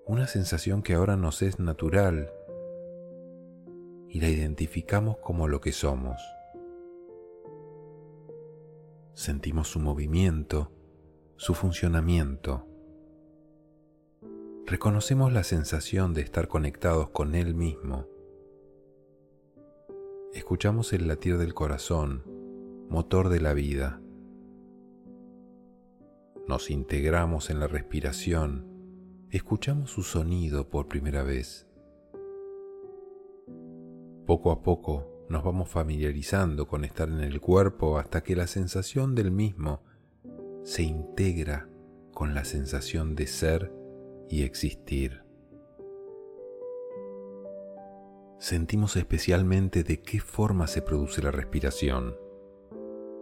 una 0.06 0.26
sensación 0.26 0.82
que 0.82 0.94
ahora 0.94 1.16
nos 1.16 1.42
es 1.42 1.58
natural 1.58 2.30
y 4.08 4.20
la 4.20 4.28
identificamos 4.28 5.18
como 5.18 5.48
lo 5.48 5.60
que 5.60 5.72
somos. 5.72 6.20
Sentimos 9.14 9.68
su 9.68 9.78
movimiento, 9.78 10.72
su 11.36 11.54
funcionamiento. 11.54 12.71
Reconocemos 14.66 15.32
la 15.32 15.44
sensación 15.44 16.14
de 16.14 16.22
estar 16.22 16.48
conectados 16.48 17.10
con 17.10 17.34
Él 17.34 17.54
mismo 17.54 18.06
escuchamos 20.34 20.92
el 20.92 21.08
latir 21.08 21.36
del 21.36 21.52
corazón, 21.52 22.22
motor 22.88 23.28
de 23.28 23.40
la 23.40 23.52
vida. 23.52 24.00
Nos 26.48 26.70
integramos 26.70 27.50
en 27.50 27.60
la 27.60 27.66
respiración, 27.66 28.66
escuchamos 29.30 29.90
su 29.90 30.02
sonido 30.02 30.70
por 30.70 30.88
primera 30.88 31.22
vez. 31.22 31.68
Poco 34.26 34.50
a 34.50 34.62
poco 34.62 35.26
nos 35.28 35.44
vamos 35.44 35.68
familiarizando 35.68 36.66
con 36.66 36.84
estar 36.84 37.08
en 37.08 37.20
el 37.20 37.40
cuerpo 37.40 37.98
hasta 37.98 38.22
que 38.22 38.34
la 38.34 38.46
sensación 38.46 39.14
del 39.14 39.30
mismo 39.30 39.82
se 40.62 40.82
integra 40.82 41.68
con 42.12 42.34
la 42.34 42.44
sensación 42.44 43.14
de 43.14 43.26
ser 43.26 43.72
y 44.32 44.44
existir. 44.44 45.22
sentimos 48.38 48.96
especialmente 48.96 49.84
de 49.84 50.00
qué 50.00 50.18
forma 50.18 50.66
se 50.66 50.80
produce 50.80 51.22
la 51.22 51.30
respiración, 51.30 52.16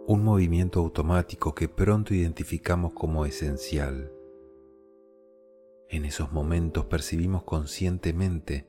un 0.07 0.23
movimiento 0.23 0.79
automático 0.79 1.53
que 1.53 1.67
pronto 1.67 2.15
identificamos 2.15 2.93
como 2.93 3.25
esencial. 3.25 4.11
En 5.89 6.05
esos 6.05 6.31
momentos 6.31 6.85
percibimos 6.85 7.43
conscientemente 7.43 8.65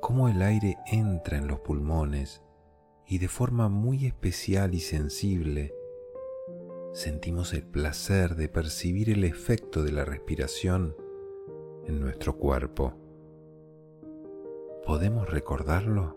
cómo 0.00 0.28
el 0.28 0.42
aire 0.42 0.76
entra 0.92 1.38
en 1.38 1.46
los 1.46 1.60
pulmones 1.60 2.42
y 3.06 3.16
de 3.16 3.28
forma 3.28 3.68
muy 3.68 4.04
especial 4.04 4.74
y 4.74 4.80
sensible 4.80 5.72
sentimos 6.92 7.54
el 7.54 7.62
placer 7.62 8.34
de 8.34 8.48
percibir 8.48 9.08
el 9.10 9.22
efecto 9.22 9.84
de 9.84 9.92
la 9.92 10.04
respiración 10.04 10.94
en 11.88 12.00
nuestro 12.00 12.36
cuerpo. 12.36 12.94
¿Podemos 14.84 15.28
recordarlo? 15.28 16.16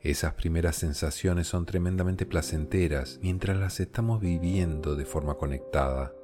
Esas 0.00 0.34
primeras 0.34 0.76
sensaciones 0.76 1.48
son 1.48 1.66
tremendamente 1.66 2.24
placenteras 2.24 3.18
mientras 3.22 3.56
las 3.56 3.80
estamos 3.80 4.20
viviendo 4.20 4.96
de 4.96 5.04
forma 5.04 5.34
conectada. 5.34 6.14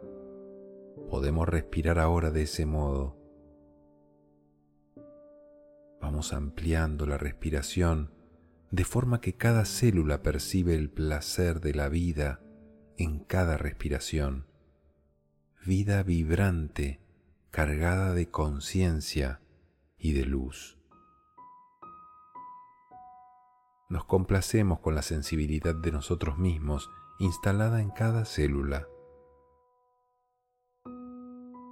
Podemos 1.11 1.49
respirar 1.49 1.99
ahora 1.99 2.31
de 2.31 2.43
ese 2.43 2.67
modo. 2.67 3.17
Vamos 6.01 6.33
ampliando 6.33 7.07
la 7.07 7.19
respiración 7.19 8.13
de 8.71 8.85
forma 8.85 9.21
que 9.21 9.35
cada 9.35 9.65
célula 9.65 10.23
percibe 10.23 10.75
el 10.75 10.91
placer 10.91 11.61
de 11.61 11.75
la 11.75 11.89
vida 11.89 12.41
en 12.97 13.21
cada 13.21 13.57
respiración. 13.57 14.47
Vida 15.65 16.03
vibrante, 16.03 17.01
cargada 17.51 18.13
de 18.13 18.31
conciencia 18.31 19.41
y 19.99 20.13
de 20.13 20.25
luz. 20.25 20.79
Nos 23.89 24.05
complacemos 24.05 24.81
con 24.81 24.95
la 24.95 25.03
sensibilidad 25.03 25.75
de 25.75 25.93
nosotros 25.93 26.39
mismos 26.39 26.91
instalada 27.19 27.81
en 27.81 27.91
cada 27.91 28.27
célula. 28.27 28.87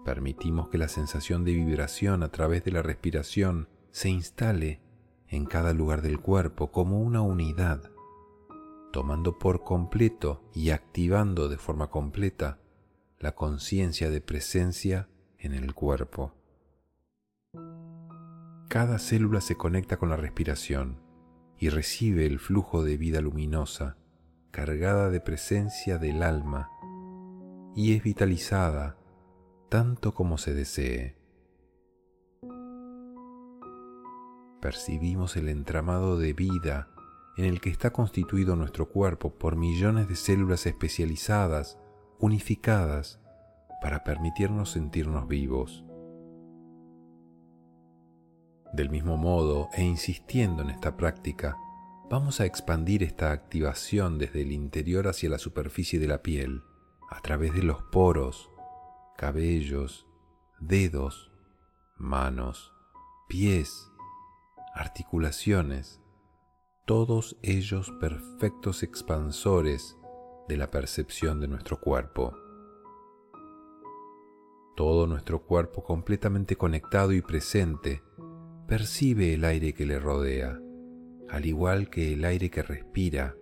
Permitimos 0.05 0.69
que 0.69 0.79
la 0.79 0.89
sensación 0.89 1.45
de 1.45 1.53
vibración 1.53 2.23
a 2.23 2.31
través 2.31 2.65
de 2.65 2.73
la 2.73 2.81
respiración 2.81 3.69
se 3.91 4.09
instale 4.09 4.81
en 5.29 5.45
cada 5.45 5.73
lugar 5.73 6.01
del 6.01 6.21
cuerpo 6.21 6.73
como 6.73 7.01
una 7.01 7.21
unidad, 7.21 7.91
tomando 8.93 9.39
por 9.39 9.63
completo 9.63 10.43
y 10.55 10.71
activando 10.71 11.49
de 11.49 11.59
forma 11.59 11.91
completa 11.91 12.61
la 13.19 13.35
conciencia 13.35 14.09
de 14.09 14.21
presencia 14.21 15.09
en 15.39 15.53
el 15.53 15.75
cuerpo. 15.75 16.33
Cada 18.69 18.99
célula 18.99 19.41
se 19.41 19.57
conecta 19.57 19.97
con 19.97 20.09
la 20.09 20.17
respiración 20.17 21.01
y 21.59 21.69
recibe 21.69 22.27
el 22.27 22.39
flujo 22.39 22.85
de 22.85 22.97
vida 22.97 23.21
luminosa, 23.21 23.97
cargada 24.51 25.11
de 25.11 25.21
presencia 25.21 25.99
del 25.99 26.23
alma, 26.23 26.71
y 27.75 27.95
es 27.95 28.03
vitalizada 28.03 28.99
tanto 29.69 30.15
como 30.15 30.39
se 30.39 30.55
desee. 30.55 31.17
Percibimos 34.61 35.37
el 35.37 35.49
entramado 35.49 36.19
de 36.19 36.33
vida 36.33 36.89
en 37.37 37.45
el 37.45 37.61
que 37.61 37.71
está 37.71 37.93
constituido 37.93 38.57
nuestro 38.57 38.89
cuerpo 38.89 39.35
por 39.35 39.57
millones 39.57 40.09
de 40.09 40.17
células 40.17 40.67
especializadas, 40.67 41.79
unificadas, 42.19 43.21
para 43.87 44.03
permitirnos 44.03 44.73
sentirnos 44.73 45.29
vivos. 45.29 45.85
Del 48.73 48.91
mismo 48.91 49.17
modo, 49.17 49.69
e 49.75 49.85
insistiendo 49.85 50.63
en 50.63 50.71
esta 50.71 50.97
práctica, 50.97 51.57
vamos 52.11 52.41
a 52.41 52.47
expandir 52.47 53.05
esta 53.05 53.31
activación 53.31 54.19
desde 54.19 54.43
el 54.43 54.51
interior 54.51 55.07
hacia 55.07 55.31
la 55.31 55.39
superficie 55.39 56.01
de 56.01 56.09
la 56.09 56.21
piel, 56.21 56.65
a 57.11 57.21
través 57.21 57.55
de 57.55 57.63
los 57.63 57.81
poros, 57.93 58.51
cabellos, 59.17 60.09
dedos, 60.59 61.31
manos, 61.97 62.73
pies, 63.29 63.89
articulaciones, 64.75 66.01
todos 66.87 67.37
ellos 67.41 67.93
perfectos 68.01 68.83
expansores 68.83 69.97
de 70.49 70.57
la 70.57 70.73
percepción 70.73 71.39
de 71.39 71.47
nuestro 71.47 71.81
cuerpo. 71.81 72.46
Todo 74.77 75.07
nuestro 75.07 75.43
cuerpo 75.43 75.83
completamente 75.83 76.57
conectado 76.57 77.13
y 77.13 77.23
presente 77.23 78.03
percibe 78.69 79.33
el 79.33 79.47
aire 79.47 79.73
que 79.73 79.87
le 79.87 79.99
rodea, 79.99 80.61
al 81.31 81.47
igual 81.47 81.89
que 81.89 82.13
el 82.13 82.27
aire 82.27 82.51
que 82.51 82.63
respira, 82.63 83.35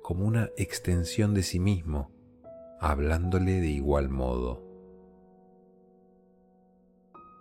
como 0.00 0.24
una 0.24 0.50
extensión 0.56 1.34
de 1.34 1.42
sí 1.42 1.58
mismo, 1.58 2.12
hablándole 2.80 3.60
de 3.60 3.66
igual 3.66 4.10
modo. 4.10 4.62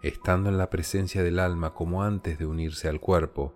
Estando 0.02 0.50
en 0.50 0.58
la 0.58 0.72
presencia 0.72 1.22
del 1.22 1.38
alma 1.38 1.75
como 1.75 2.02
antes 2.02 2.40
de 2.40 2.48
unirse 2.48 2.90
al 2.90 3.00
cuerpo, 3.00 3.54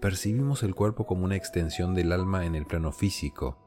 percibimos 0.00 0.62
el 0.62 0.74
cuerpo 0.74 1.04
como 1.04 1.26
una 1.26 1.36
extensión 1.36 1.94
del 1.94 2.12
alma 2.12 2.46
en 2.46 2.54
el 2.54 2.64
plano 2.64 2.92
físico, 2.92 3.58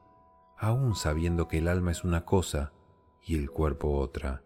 aún 0.57 0.95
sabiendo 0.95 1.47
que 1.47 1.59
el 1.59 1.67
alma 1.67 1.91
es 1.91 2.03
una 2.03 2.25
cosa 2.25 2.73
y 3.21 3.35
el 3.35 3.51
cuerpo 3.51 3.99
otra. 3.99 4.43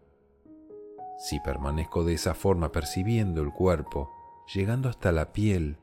Si 1.17 1.39
permanezco 1.39 2.03
de 2.03 2.13
esa 2.13 2.33
forma 2.33 2.71
percibiendo 2.71 3.41
el 3.41 3.51
cuerpo, 3.51 4.11
llegando 4.53 4.89
hasta 4.89 5.11
la 5.11 5.31
piel, 5.31 5.77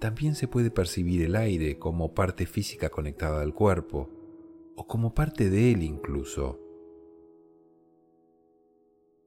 también 0.00 0.34
se 0.34 0.48
puede 0.48 0.70
percibir 0.70 1.22
el 1.22 1.36
aire 1.36 1.78
como 1.78 2.12
parte 2.12 2.46
física 2.46 2.90
conectada 2.90 3.40
al 3.40 3.54
cuerpo, 3.54 4.10
o 4.76 4.86
como 4.86 5.14
parte 5.14 5.48
de 5.48 5.72
él 5.72 5.82
incluso. 5.82 6.58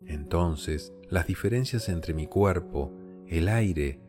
Entonces, 0.01 0.93
las 1.09 1.27
diferencias 1.27 1.89
entre 1.89 2.13
mi 2.13 2.27
cuerpo, 2.27 2.91
el 3.27 3.47
aire, 3.47 3.99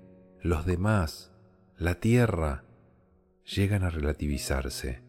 los 0.40 0.66
demás, 0.66 1.32
la 1.78 2.00
tierra, 2.00 2.64
llegan 3.44 3.84
a 3.84 3.90
relativizarse. 3.90 5.02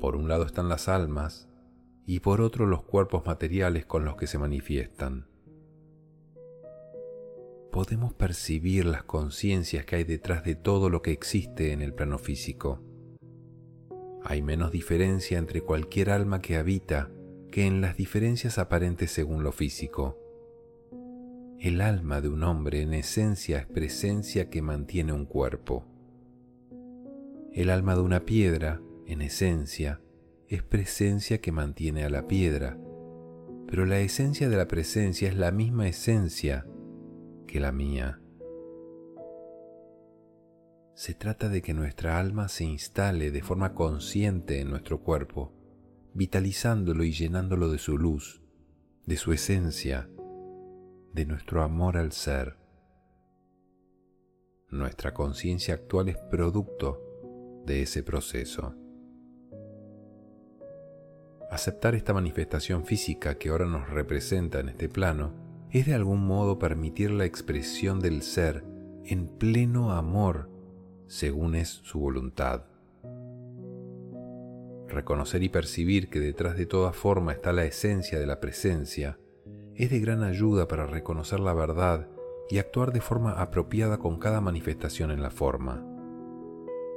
Por 0.00 0.16
un 0.16 0.28
lado 0.28 0.44
están 0.44 0.68
las 0.68 0.88
almas 0.88 1.48
y 2.06 2.20
por 2.20 2.40
otro 2.40 2.66
los 2.66 2.82
cuerpos 2.82 3.26
materiales 3.26 3.84
con 3.84 4.04
los 4.04 4.16
que 4.16 4.28
se 4.28 4.38
manifiestan. 4.38 5.26
Podemos 7.72 8.14
percibir 8.14 8.86
las 8.86 9.02
conciencias 9.02 9.84
que 9.84 9.96
hay 9.96 10.04
detrás 10.04 10.44
de 10.44 10.54
todo 10.54 10.88
lo 10.88 11.02
que 11.02 11.10
existe 11.10 11.72
en 11.72 11.82
el 11.82 11.92
plano 11.92 12.18
físico. 12.18 12.80
Hay 14.24 14.40
menos 14.40 14.70
diferencia 14.70 15.36
entre 15.36 15.60
cualquier 15.60 16.10
alma 16.10 16.40
que 16.40 16.56
habita 16.56 17.10
que 17.50 17.66
en 17.66 17.80
las 17.80 17.96
diferencias 17.96 18.58
aparentes 18.58 19.10
según 19.10 19.42
lo 19.42 19.52
físico. 19.52 20.18
El 21.58 21.80
alma 21.80 22.20
de 22.20 22.28
un 22.28 22.44
hombre 22.44 22.82
en 22.82 22.94
esencia 22.94 23.58
es 23.58 23.66
presencia 23.66 24.48
que 24.48 24.62
mantiene 24.62 25.12
un 25.12 25.26
cuerpo. 25.26 25.84
El 27.52 27.70
alma 27.70 27.94
de 27.94 28.02
una 28.02 28.24
piedra, 28.24 28.80
en 29.06 29.22
esencia, 29.22 30.00
es 30.48 30.62
presencia 30.62 31.40
que 31.40 31.50
mantiene 31.50 32.04
a 32.04 32.10
la 32.10 32.26
piedra, 32.26 32.78
pero 33.66 33.84
la 33.84 33.98
esencia 33.98 34.48
de 34.48 34.56
la 34.56 34.68
presencia 34.68 35.28
es 35.28 35.36
la 35.36 35.50
misma 35.50 35.88
esencia 35.88 36.66
que 37.46 37.58
la 37.58 37.72
mía. 37.72 38.20
Se 40.94 41.14
trata 41.14 41.48
de 41.48 41.62
que 41.62 41.74
nuestra 41.74 42.18
alma 42.18 42.48
se 42.48 42.64
instale 42.64 43.30
de 43.30 43.42
forma 43.42 43.74
consciente 43.74 44.60
en 44.60 44.70
nuestro 44.70 45.02
cuerpo, 45.02 45.52
vitalizándolo 46.14 47.04
y 47.04 47.12
llenándolo 47.12 47.70
de 47.70 47.78
su 47.78 47.98
luz, 47.98 48.40
de 49.04 49.16
su 49.16 49.32
esencia, 49.32 50.08
de 51.12 51.26
nuestro 51.26 51.62
amor 51.62 51.96
al 51.96 52.12
ser. 52.12 52.56
Nuestra 54.70 55.12
conciencia 55.12 55.74
actual 55.74 56.08
es 56.08 56.16
producto 56.30 57.02
de 57.66 57.82
ese 57.82 58.02
proceso. 58.02 58.85
Aceptar 61.50 61.94
esta 61.94 62.12
manifestación 62.12 62.84
física 62.84 63.38
que 63.38 63.50
ahora 63.50 63.66
nos 63.66 63.88
representa 63.88 64.58
en 64.58 64.68
este 64.68 64.88
plano 64.88 65.32
es 65.70 65.86
de 65.86 65.94
algún 65.94 66.26
modo 66.26 66.58
permitir 66.58 67.10
la 67.12 67.24
expresión 67.24 68.00
del 68.00 68.22
ser 68.22 68.64
en 69.04 69.28
pleno 69.28 69.92
amor 69.92 70.50
según 71.06 71.54
es 71.54 71.68
su 71.68 72.00
voluntad. 72.00 72.64
Reconocer 74.88 75.42
y 75.42 75.48
percibir 75.48 76.08
que 76.08 76.18
detrás 76.18 76.56
de 76.56 76.66
toda 76.66 76.92
forma 76.92 77.32
está 77.32 77.52
la 77.52 77.64
esencia 77.64 78.18
de 78.18 78.26
la 78.26 78.40
presencia 78.40 79.18
es 79.76 79.90
de 79.90 80.00
gran 80.00 80.24
ayuda 80.24 80.66
para 80.66 80.86
reconocer 80.86 81.38
la 81.38 81.54
verdad 81.54 82.08
y 82.48 82.58
actuar 82.58 82.92
de 82.92 83.00
forma 83.00 83.32
apropiada 83.32 83.98
con 83.98 84.18
cada 84.18 84.40
manifestación 84.40 85.10
en 85.10 85.22
la 85.22 85.30
forma. 85.30 85.84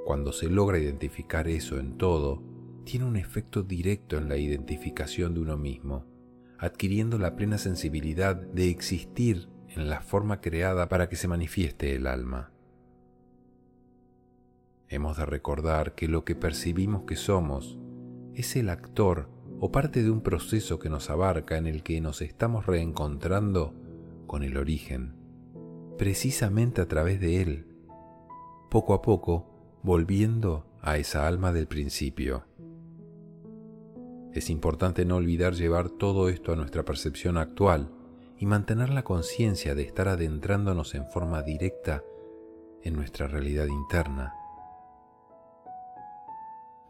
Cuando 0.05 0.31
se 0.31 0.49
logra 0.49 0.79
identificar 0.79 1.47
eso 1.47 1.77
en 1.77 1.97
todo, 1.97 2.41
tiene 2.89 3.05
un 3.05 3.17
efecto 3.17 3.61
directo 3.61 4.17
en 4.17 4.29
la 4.29 4.37
identificación 4.37 5.35
de 5.35 5.41
uno 5.41 5.57
mismo, 5.57 6.07
adquiriendo 6.57 7.19
la 7.19 7.35
plena 7.35 7.59
sensibilidad 7.59 8.35
de 8.35 8.71
existir 8.71 9.47
en 9.67 9.91
la 9.91 10.01
forma 10.01 10.41
creada 10.41 10.89
para 10.89 11.07
que 11.07 11.15
se 11.15 11.27
manifieste 11.27 11.95
el 11.95 12.07
alma. 12.07 12.51
Hemos 14.87 15.17
de 15.17 15.27
recordar 15.27 15.93
que 15.93 16.07
lo 16.07 16.25
que 16.25 16.33
percibimos 16.33 17.03
que 17.03 17.15
somos 17.15 17.77
es 18.33 18.55
el 18.55 18.69
actor 18.69 19.29
o 19.59 19.71
parte 19.71 20.01
de 20.01 20.09
un 20.09 20.21
proceso 20.21 20.79
que 20.79 20.89
nos 20.89 21.11
abarca 21.11 21.57
en 21.57 21.67
el 21.67 21.83
que 21.83 22.01
nos 22.01 22.23
estamos 22.23 22.65
reencontrando 22.65 23.75
con 24.25 24.41
el 24.41 24.57
origen, 24.57 25.13
precisamente 25.99 26.81
a 26.81 26.87
través 26.87 27.19
de 27.19 27.43
él, 27.43 27.67
poco 28.71 28.95
a 28.95 29.03
poco 29.03 29.79
volviendo 29.83 30.65
a 30.81 30.97
esa 30.97 31.27
alma 31.27 31.53
del 31.53 31.67
principio. 31.67 32.48
Es 34.33 34.49
importante 34.49 35.05
no 35.05 35.15
olvidar 35.15 35.53
llevar 35.53 35.89
todo 35.89 36.29
esto 36.29 36.53
a 36.53 36.55
nuestra 36.55 36.83
percepción 36.83 37.37
actual 37.37 37.89
y 38.37 38.45
mantener 38.45 38.89
la 38.89 39.03
conciencia 39.03 39.73
de 39.73 39.81
estar 39.83 40.07
adentrándonos 40.07 40.93
en 40.93 41.07
forma 41.07 41.41
directa 41.41 42.03
en 42.83 42.95
nuestra 42.95 43.27
realidad 43.27 43.65
interna. 43.65 44.33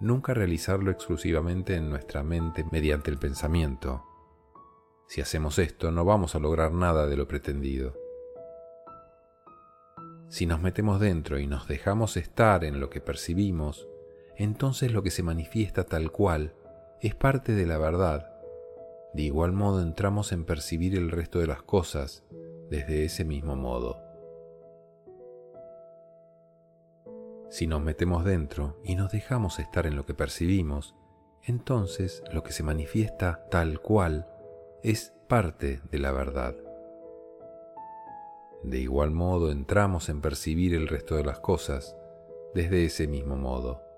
Nunca 0.01 0.33
realizarlo 0.33 0.91
exclusivamente 0.91 1.75
en 1.75 1.89
nuestra 1.89 2.23
mente 2.23 2.65
mediante 2.71 3.09
el 3.09 3.17
pensamiento. 3.17 4.03
Si 5.07 5.21
hacemos 5.21 5.59
esto 5.59 5.91
no 5.91 6.05
vamos 6.05 6.35
a 6.35 6.39
lograr 6.39 6.71
nada 6.71 7.07
de 7.07 7.17
lo 7.17 7.27
pretendido. 7.27 7.95
Si 10.27 10.45
nos 10.45 10.61
metemos 10.61 10.99
dentro 10.99 11.39
y 11.39 11.47
nos 11.47 11.67
dejamos 11.67 12.15
estar 12.15 12.63
en 12.63 12.79
lo 12.79 12.89
que 12.89 13.01
percibimos, 13.01 13.87
entonces 14.37 14.91
lo 14.91 15.01
que 15.01 15.09
se 15.09 15.23
manifiesta 15.23 15.85
tal 15.85 16.11
cual 16.11 16.53
es 17.01 17.15
parte 17.15 17.53
de 17.53 17.65
la 17.65 17.77
verdad. 17.77 18.29
De 19.13 19.23
igual 19.23 19.53
modo 19.53 19.81
entramos 19.81 20.31
en 20.31 20.45
percibir 20.45 20.95
el 20.95 21.11
resto 21.11 21.39
de 21.39 21.47
las 21.47 21.61
cosas 21.61 22.23
desde 22.69 23.05
ese 23.05 23.23
mismo 23.23 23.55
modo. 23.55 24.01
Si 27.49 27.65
nos 27.67 27.81
metemos 27.81 28.25
dentro 28.25 28.77
y 28.83 28.95
nos 28.95 29.11
dejamos 29.11 29.59
estar 29.59 29.87
en 29.87 29.95
lo 29.95 30.05
que 30.05 30.13
percibimos, 30.13 30.93
entonces 31.43 32.21
lo 32.31 32.43
que 32.43 32.51
se 32.51 32.63
manifiesta 32.63 33.47
tal 33.49 33.79
cual 33.79 34.27
es 34.83 35.13
parte 35.27 35.81
de 35.89 35.99
la 35.99 36.11
verdad. 36.11 36.55
De 38.63 38.77
igual 38.79 39.11
modo 39.11 39.51
entramos 39.51 40.09
en 40.09 40.21
percibir 40.21 40.75
el 40.75 40.87
resto 40.87 41.15
de 41.15 41.23
las 41.23 41.39
cosas 41.39 41.95
desde 42.53 42.83
ese 42.83 43.07
mismo 43.07 43.37
modo. 43.37 43.88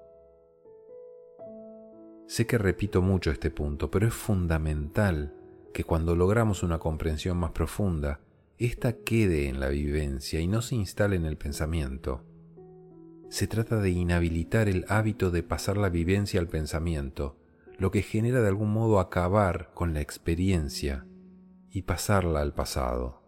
Sé 2.31 2.47
que 2.47 2.57
repito 2.57 3.01
mucho 3.01 3.29
este 3.29 3.51
punto, 3.51 3.91
pero 3.91 4.07
es 4.07 4.13
fundamental 4.13 5.33
que 5.73 5.83
cuando 5.83 6.15
logramos 6.15 6.63
una 6.63 6.79
comprensión 6.79 7.37
más 7.37 7.51
profunda, 7.51 8.21
ésta 8.57 8.93
quede 8.93 9.49
en 9.49 9.59
la 9.59 9.67
vivencia 9.67 10.39
y 10.39 10.47
no 10.47 10.61
se 10.61 10.75
instale 10.75 11.17
en 11.17 11.25
el 11.25 11.35
pensamiento. 11.35 12.23
Se 13.27 13.47
trata 13.47 13.81
de 13.81 13.89
inhabilitar 13.89 14.69
el 14.69 14.85
hábito 14.87 15.29
de 15.29 15.43
pasar 15.43 15.75
la 15.75 15.89
vivencia 15.89 16.39
al 16.39 16.47
pensamiento, 16.47 17.37
lo 17.77 17.91
que 17.91 18.01
genera 18.01 18.39
de 18.39 18.47
algún 18.47 18.71
modo 18.71 19.01
acabar 19.01 19.71
con 19.73 19.93
la 19.93 19.99
experiencia 19.99 21.05
y 21.69 21.81
pasarla 21.81 22.39
al 22.39 22.53
pasado. 22.53 23.23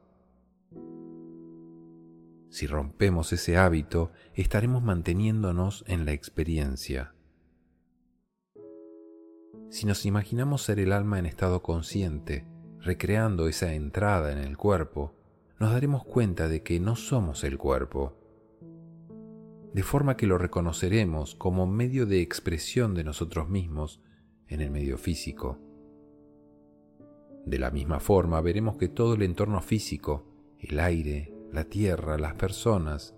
Si 2.49 2.67
rompemos 2.67 3.33
ese 3.33 3.57
hábito, 3.57 4.13
estaremos 4.33 4.81
manteniéndonos 4.81 5.83
en 5.89 6.05
la 6.05 6.13
experiencia 6.13 7.12
si 9.73 9.87
nos 9.87 10.05
imaginamos 10.05 10.61
ser 10.61 10.79
el 10.79 10.91
alma 10.91 11.17
en 11.17 11.25
estado 11.25 11.63
consciente, 11.63 12.45
recreando 12.79 13.47
esa 13.47 13.73
entrada 13.73 14.31
en 14.31 14.37
el 14.37 14.55
cuerpo, 14.55 15.15
nos 15.59 15.71
daremos 15.71 16.05
cuenta 16.05 16.47
de 16.47 16.61
que 16.61 16.79
no 16.79 16.95
somos 16.95 17.43
el 17.43 17.57
cuerpo, 17.57 18.15
de 19.73 19.81
forma 19.81 20.15
que 20.15 20.27
lo 20.27 20.37
reconoceremos 20.37 21.33
como 21.33 21.65
medio 21.65 22.05
de 22.05 22.21
expresión 22.21 22.93
de 22.93 23.03
nosotros 23.03 23.49
mismos 23.49 23.99
en 24.47 24.61
el 24.61 24.69
medio 24.69 24.99
físico. 24.99 25.57
De 27.43 27.57
la 27.57 27.71
misma 27.71 27.99
forma, 27.99 28.39
veremos 28.41 28.77
que 28.77 28.89
todo 28.89 29.15
el 29.15 29.23
entorno 29.23 29.59
físico, 29.59 30.23
el 30.59 30.79
aire, 30.79 31.33
la 31.51 31.63
tierra, 31.63 32.19
las 32.19 32.35
personas, 32.35 33.15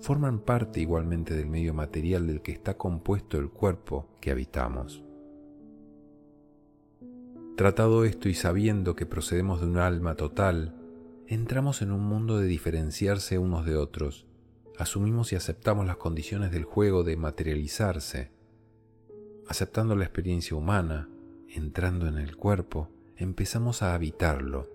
forman 0.00 0.40
parte 0.40 0.80
igualmente 0.80 1.36
del 1.36 1.46
medio 1.46 1.74
material 1.74 2.26
del 2.26 2.42
que 2.42 2.50
está 2.50 2.76
compuesto 2.76 3.38
el 3.38 3.50
cuerpo 3.50 4.08
que 4.20 4.32
habitamos. 4.32 5.04
Tratado 7.56 8.04
esto 8.04 8.30
y 8.30 8.34
sabiendo 8.34 8.96
que 8.96 9.04
procedemos 9.04 9.60
de 9.60 9.66
un 9.66 9.76
alma 9.76 10.14
total, 10.14 10.74
entramos 11.26 11.82
en 11.82 11.92
un 11.92 12.00
mundo 12.00 12.38
de 12.38 12.46
diferenciarse 12.46 13.38
unos 13.38 13.66
de 13.66 13.76
otros, 13.76 14.26
asumimos 14.78 15.32
y 15.32 15.36
aceptamos 15.36 15.86
las 15.86 15.98
condiciones 15.98 16.50
del 16.50 16.64
juego 16.64 17.04
de 17.04 17.18
materializarse, 17.18 18.32
aceptando 19.46 19.94
la 19.96 20.04
experiencia 20.04 20.56
humana, 20.56 21.10
entrando 21.46 22.06
en 22.06 22.16
el 22.16 22.36
cuerpo, 22.36 22.88
empezamos 23.16 23.82
a 23.82 23.94
habitarlo, 23.94 24.70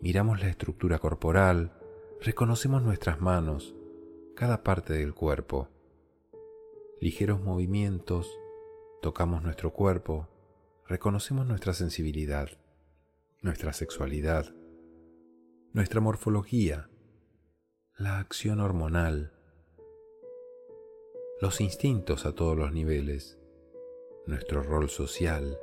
miramos 0.00 0.40
la 0.40 0.48
estructura 0.48 0.98
corporal, 0.98 1.72
reconocemos 2.22 2.82
nuestras 2.82 3.20
manos, 3.20 3.74
cada 4.34 4.62
parte 4.62 4.94
del 4.94 5.12
cuerpo, 5.12 5.68
ligeros 7.02 7.42
movimientos, 7.42 8.34
tocamos 9.02 9.42
nuestro 9.42 9.74
cuerpo, 9.74 10.26
reconocemos 10.88 11.46
nuestra 11.46 11.74
sensibilidad, 11.74 12.48
nuestra 13.42 13.74
sexualidad, 13.74 14.54
nuestra 15.74 16.00
morfología, 16.00 16.88
la 17.98 18.18
acción 18.18 18.58
hormonal, 18.60 19.34
los 21.42 21.60
instintos 21.60 22.24
a 22.24 22.34
todos 22.34 22.56
los 22.56 22.72
niveles, 22.72 23.38
nuestro 24.26 24.62
rol 24.62 24.88
social, 24.88 25.58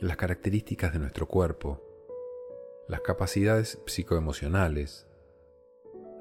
las 0.00 0.16
características 0.16 0.94
de 0.94 0.98
nuestro 0.98 1.28
cuerpo, 1.28 1.82
las 2.88 3.02
capacidades 3.02 3.82
psicoemocionales, 3.84 5.06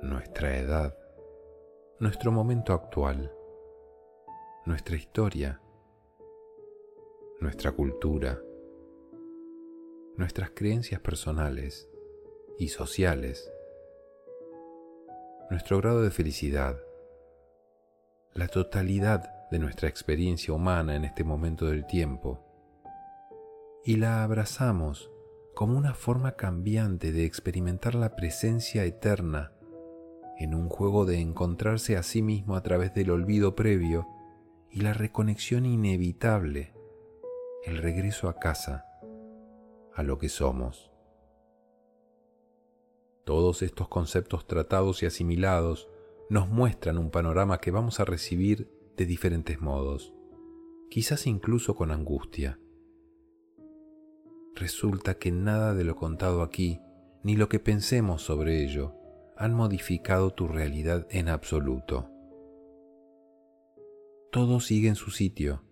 nuestra 0.02 0.58
edad, 0.58 0.97
nuestro 1.97 2.34
momento 2.34 2.74
actual, 2.74 3.34
nuestra 4.65 4.97
historia, 4.97 5.61
nuestra 7.41 7.71
cultura, 7.71 8.39
nuestras 10.15 10.51
creencias 10.51 11.01
personales 11.01 11.89
y 12.60 12.67
sociales, 12.67 13.51
nuestro 15.49 15.80
grado 15.80 16.04
de 16.04 16.12
felicidad, 16.12 16.80
la 18.36 18.47
totalidad 18.47 19.49
de 19.49 19.58
nuestra 19.58 19.89
experiencia 19.89 20.54
humana 20.54 20.95
en 20.95 21.04
este 21.04 21.23
momento 21.23 21.65
del 21.65 21.88
tiempo, 21.88 22.45
y 23.84 23.95
la 23.95 24.23
abrazamos 24.23 25.10
como 25.56 25.75
una 25.75 25.95
forma 25.95 26.34
cambiante 26.36 27.12
de 27.12 27.25
experimentar 27.25 27.95
la 27.95 28.15
presencia 28.15 28.86
eterna 28.86 29.51
en 30.38 30.54
un 30.54 30.69
juego 30.69 31.06
de 31.06 31.19
encontrarse 31.19 31.97
a 31.97 32.04
sí 32.04 32.21
mismo 32.21 32.56
a 32.56 32.62
través 32.62 32.93
del 32.93 33.10
olvido 33.10 33.56
previo 33.56 34.08
y 34.69 34.82
la 34.82 34.93
reconexión 34.93 35.65
inevitable, 35.65 36.75
el 37.63 37.78
regreso 37.78 38.28
a 38.28 38.39
casa, 38.39 38.86
a 39.93 40.02
lo 40.02 40.17
que 40.17 40.30
somos. 40.30 40.91
Todos 43.24 43.62
estos 43.62 43.88
conceptos 43.88 44.47
tratados 44.47 45.04
y 45.04 45.06
asimilados 45.06 45.88
nos 46.30 46.50
muestran 46.50 46.97
un 46.97 47.12
panorama 47.12 47.60
que 47.60 47.69
vamos 47.69 48.00
a 48.00 48.06
recibir 48.06 48.71
de 48.97 49.06
diferentes 49.06 49.62
modos, 49.62 50.13
quizás 50.89 51.28
incluso 51.28 51.76
con 51.76 51.91
angustia. 51.91 52.60
Resulta 54.56 55.19
que 55.19 55.32
nada 55.32 55.76
de 55.76 55.84
lo 55.84 55.95
contado 55.95 56.41
aquí, 56.41 56.82
ni 57.24 57.36
lo 57.36 57.47
que 57.47 57.60
pensemos 57.60 58.24
sobre 58.24 58.63
ello, 58.63 58.95
han 59.38 59.54
modificado 59.54 60.32
tu 60.32 60.47
realidad 60.47 61.06
en 61.12 61.30
absoluto. 61.30 62.10
Todo 64.32 64.60
sigue 64.60 64.88
en 64.88 64.95
su 64.95 65.12
sitio. 65.12 65.63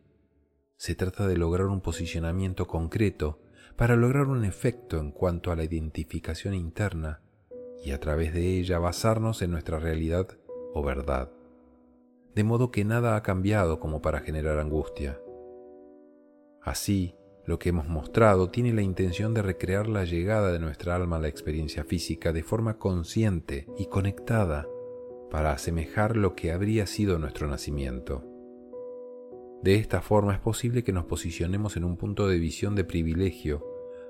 Se 0.80 0.96
trata 0.96 1.28
de 1.28 1.36
lograr 1.36 1.68
un 1.68 1.82
posicionamiento 1.82 2.66
concreto 2.66 3.38
para 3.76 3.98
lograr 3.98 4.28
un 4.28 4.46
efecto 4.46 4.98
en 4.98 5.12
cuanto 5.12 5.52
a 5.52 5.58
la 5.58 5.66
identificación 5.66 6.54
interna 6.54 7.20
y 7.84 7.92
a 7.92 8.00
través 8.00 8.34
de 8.34 8.58
ella 8.58 8.80
basarnos 8.80 9.42
en 9.42 9.52
nuestra 9.52 9.78
realidad 9.78 10.30
o 10.74 10.82
verdad, 10.82 11.34
de 12.34 12.46
modo 12.46 12.72
que 12.72 12.86
nada 12.86 13.18
ha 13.18 13.24
cambiado 13.24 13.82
como 13.82 14.02
para 14.02 14.22
generar 14.22 14.58
angustia. 14.58 15.20
Así, 16.62 17.14
lo 17.44 17.60
que 17.60 17.70
hemos 17.70 17.90
mostrado 17.90 18.50
tiene 18.50 18.72
la 18.72 18.82
intención 18.82 19.34
de 19.34 19.42
recrear 19.42 19.90
la 19.90 20.06
llegada 20.06 20.50
de 20.54 20.60
nuestra 20.60 20.96
alma 20.96 21.18
a 21.18 21.20
la 21.20 21.28
experiencia 21.28 21.84
física 21.84 22.32
de 22.32 22.44
forma 22.44 22.78
consciente 22.78 23.68
y 23.78 23.88
conectada 23.88 24.66
para 25.30 25.52
asemejar 25.52 26.16
lo 26.16 26.36
que 26.36 26.54
habría 26.54 26.88
sido 26.88 27.20
nuestro 27.20 27.50
nacimiento. 27.50 28.29
De 29.62 29.76
esta 29.76 30.02
forma 30.02 30.34
es 30.34 30.40
posible 30.40 30.84
que 30.84 30.94
nos 30.94 31.06
posicionemos 31.06 31.76
en 31.76 31.84
un 31.84 31.98
punto 31.98 32.28
de 32.28 32.40
visión 32.40 32.76
de 32.76 32.86
privilegio 32.86 33.66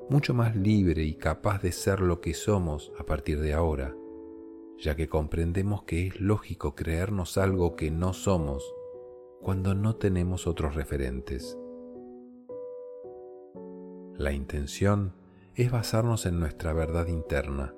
mucho 0.09 0.33
más 0.33 0.55
libre 0.55 1.03
y 1.03 1.15
capaz 1.15 1.62
de 1.62 1.71
ser 1.71 2.01
lo 2.01 2.19
que 2.21 2.33
somos 2.33 2.91
a 2.99 3.05
partir 3.05 3.39
de 3.39 3.53
ahora, 3.53 3.95
ya 4.77 4.95
que 4.95 5.07
comprendemos 5.07 5.83
que 5.83 6.07
es 6.07 6.19
lógico 6.19 6.75
creernos 6.75 7.38
algo 7.38 7.75
que 7.75 7.91
no 7.91 8.13
somos 8.13 8.63
cuando 9.41 9.75
no 9.75 9.95
tenemos 9.95 10.47
otros 10.47 10.75
referentes. 10.75 11.57
La 14.17 14.33
intención 14.33 15.13
es 15.55 15.71
basarnos 15.71 16.25
en 16.25 16.39
nuestra 16.39 16.73
verdad 16.73 17.07
interna 17.07 17.73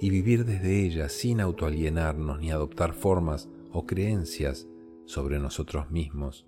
y 0.00 0.10
vivir 0.10 0.44
desde 0.44 0.84
ella 0.84 1.08
sin 1.08 1.40
autoalienarnos 1.40 2.40
ni 2.40 2.50
adoptar 2.50 2.94
formas 2.94 3.48
o 3.72 3.86
creencias 3.86 4.66
sobre 5.04 5.38
nosotros 5.38 5.90
mismos, 5.90 6.46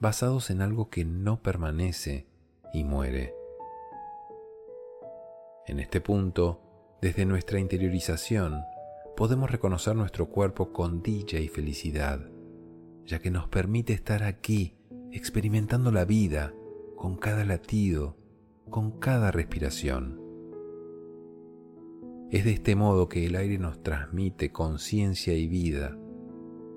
basados 0.00 0.50
en 0.50 0.62
algo 0.62 0.90
que 0.90 1.04
no 1.04 1.42
permanece 1.42 2.26
y 2.72 2.84
muere. 2.84 3.34
En 5.66 5.80
este 5.80 6.00
punto, 6.00 6.62
desde 7.02 7.26
nuestra 7.26 7.60
interiorización, 7.60 8.62
podemos 9.16 9.50
reconocer 9.50 9.96
nuestro 9.96 10.30
cuerpo 10.30 10.72
con 10.72 11.02
dicha 11.02 11.38
y 11.38 11.48
felicidad, 11.48 12.20
ya 13.04 13.18
que 13.18 13.30
nos 13.30 13.48
permite 13.48 13.92
estar 13.92 14.22
aquí 14.22 14.76
experimentando 15.12 15.90
la 15.90 16.04
vida 16.04 16.54
con 16.96 17.16
cada 17.16 17.44
latido, 17.44 18.16
con 18.70 18.98
cada 18.98 19.30
respiración. 19.30 20.20
Es 22.30 22.44
de 22.44 22.52
este 22.52 22.76
modo 22.76 23.08
que 23.08 23.24
el 23.26 23.36
aire 23.36 23.58
nos 23.58 23.82
transmite 23.82 24.52
conciencia 24.52 25.34
y 25.34 25.46
vida, 25.46 25.96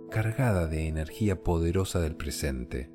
cargada 0.10 0.68
de 0.68 0.88
energía 0.88 1.44
poderosa 1.44 2.00
del 2.00 2.16
presente. 2.16 2.90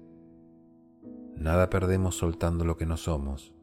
Nada 1.37 1.70
perdemos 1.70 2.16
soltando 2.16 2.64
lo 2.64 2.77
que 2.77 2.87
no 2.87 2.96
somos 2.96 3.57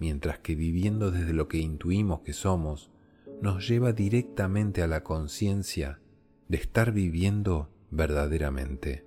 mientras 0.00 0.38
que 0.38 0.56
viviendo 0.56 1.12
desde 1.12 1.34
lo 1.34 1.46
que 1.46 1.58
intuimos 1.58 2.22
que 2.22 2.32
somos, 2.32 2.90
nos 3.42 3.68
lleva 3.68 3.92
directamente 3.92 4.82
a 4.82 4.88
la 4.88 5.04
conciencia 5.04 6.00
de 6.48 6.56
estar 6.56 6.90
viviendo 6.90 7.68
verdaderamente. 7.90 9.06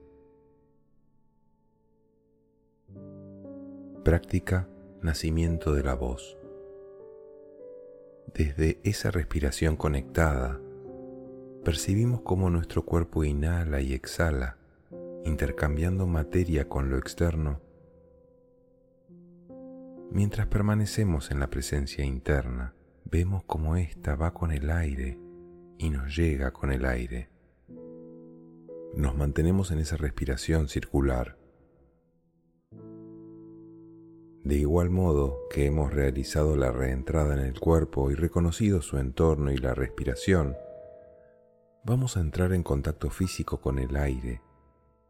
Práctica 4.05 4.69
Nacimiento 5.01 5.73
de 5.73 5.83
la 5.83 5.95
voz. 5.95 6.37
Desde 8.33 8.79
esa 8.83 9.11
respiración 9.11 9.75
conectada, 9.75 10.61
percibimos 11.65 12.21
cómo 12.21 12.49
nuestro 12.49 12.85
cuerpo 12.85 13.25
inhala 13.25 13.81
y 13.81 13.91
exhala, 13.91 14.57
intercambiando 15.25 16.07
materia 16.07 16.69
con 16.69 16.89
lo 16.89 16.97
externo 16.97 17.62
Mientras 20.13 20.45
permanecemos 20.45 21.31
en 21.31 21.39
la 21.39 21.49
presencia 21.49 22.05
interna, 22.05 22.75
vemos 23.03 23.43
cómo 23.45 23.77
ésta 23.77 24.15
va 24.15 24.31
con 24.31 24.51
el 24.51 24.69
aire 24.69 25.17
y 25.79 25.89
nos 25.89 26.15
llega 26.15 26.53
con 26.53 26.71
el 26.71 26.85
aire. 26.85 27.31
Nos 28.95 29.17
mantenemos 29.17 29.71
en 29.71 29.79
esa 29.79 29.97
respiración 29.97 30.69
circular. 30.69 31.39
De 34.43 34.55
igual 34.55 34.91
modo 34.91 35.47
que 35.49 35.65
hemos 35.65 35.91
realizado 35.91 36.57
la 36.57 36.71
reentrada 36.71 37.33
en 37.33 37.39
el 37.39 37.59
cuerpo 37.59 38.11
y 38.11 38.13
reconocido 38.13 38.83
su 38.83 38.99
entorno 38.99 39.51
y 39.51 39.57
la 39.57 39.73
respiración, 39.73 40.55
vamos 41.85 42.17
a 42.17 42.19
entrar 42.19 42.53
en 42.53 42.61
contacto 42.61 43.09
físico 43.09 43.59
con 43.59 43.79
el 43.79 43.95
aire 43.95 44.43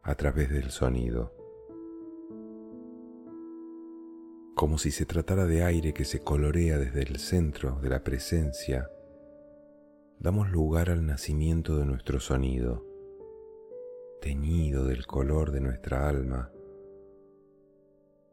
a 0.02 0.14
través 0.14 0.48
del 0.48 0.70
sonido. 0.70 1.43
Como 4.54 4.78
si 4.78 4.92
se 4.92 5.04
tratara 5.04 5.46
de 5.46 5.64
aire 5.64 5.92
que 5.92 6.04
se 6.04 6.20
colorea 6.20 6.78
desde 6.78 7.02
el 7.02 7.18
centro 7.18 7.80
de 7.80 7.88
la 7.88 8.04
presencia, 8.04 8.88
damos 10.20 10.48
lugar 10.50 10.90
al 10.90 11.04
nacimiento 11.06 11.76
de 11.76 11.84
nuestro 11.86 12.20
sonido, 12.20 12.86
teñido 14.20 14.86
del 14.86 15.06
color 15.06 15.50
de 15.50 15.60
nuestra 15.60 16.08
alma, 16.08 16.52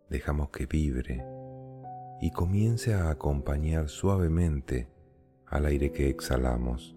dejamos 0.10 0.52
que 0.52 0.68
vibre 0.68 1.26
y 2.22 2.30
comience 2.32 2.94
a 2.94 3.10
acompañar 3.10 3.90
suavemente 3.90 4.90
al 5.48 5.66
aire 5.66 5.92
que 5.92 6.08
exhalamos. 6.08 6.96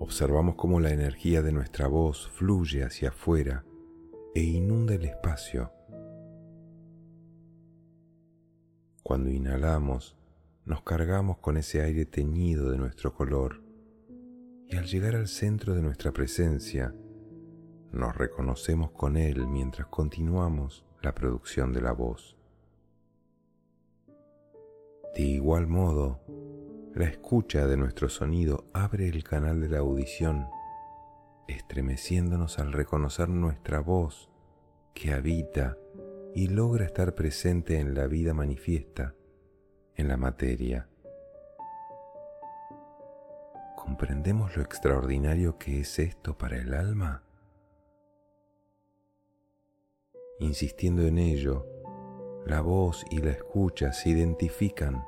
Observamos 0.00 0.56
cómo 0.56 0.80
la 0.80 0.90
energía 0.90 1.40
de 1.42 1.52
nuestra 1.52 1.86
voz 1.86 2.28
fluye 2.30 2.82
hacia 2.82 3.10
afuera 3.10 3.64
e 4.34 4.42
inunda 4.42 4.94
el 4.94 5.04
espacio. 5.04 5.72
Cuando 9.02 9.30
inhalamos, 9.30 10.16
nos 10.64 10.82
cargamos 10.82 11.38
con 11.38 11.56
ese 11.56 11.80
aire 11.80 12.04
teñido 12.04 12.70
de 12.70 12.78
nuestro 12.78 13.14
color 13.14 13.62
y 14.68 14.76
al 14.76 14.84
llegar 14.84 15.16
al 15.16 15.28
centro 15.28 15.74
de 15.74 15.80
nuestra 15.80 16.12
presencia, 16.12 16.94
nos 17.90 18.14
reconocemos 18.16 18.90
con 18.90 19.16
él 19.16 19.46
mientras 19.46 19.86
continuamos 19.86 20.84
la 21.00 21.14
producción 21.14 21.72
de 21.72 21.80
la 21.80 21.92
voz. 21.92 22.36
De 25.14 25.22
igual 25.22 25.66
modo, 25.66 26.20
la 26.94 27.06
escucha 27.06 27.66
de 27.66 27.76
nuestro 27.76 28.08
sonido 28.08 28.66
abre 28.74 29.08
el 29.08 29.24
canal 29.24 29.60
de 29.60 29.68
la 29.68 29.78
audición, 29.78 30.46
estremeciéndonos 31.48 32.58
al 32.58 32.72
reconocer 32.72 33.28
nuestra 33.28 33.80
voz 33.80 34.30
que 34.94 35.12
habita 35.12 35.76
y 36.34 36.48
logra 36.48 36.84
estar 36.84 37.14
presente 37.14 37.80
en 37.80 37.94
la 37.94 38.06
vida 38.06 38.34
manifiesta, 38.34 39.14
en 39.96 40.08
la 40.08 40.16
materia. 40.16 40.88
¿Comprendemos 43.76 44.56
lo 44.56 44.62
extraordinario 44.62 45.58
que 45.58 45.80
es 45.80 45.98
esto 45.98 46.36
para 46.36 46.58
el 46.58 46.74
alma? 46.74 47.24
Insistiendo 50.40 51.02
en 51.02 51.18
ello, 51.18 51.66
la 52.46 52.60
voz 52.60 53.04
y 53.10 53.18
la 53.18 53.30
escucha 53.30 53.92
se 53.92 54.10
identifican 54.10 55.02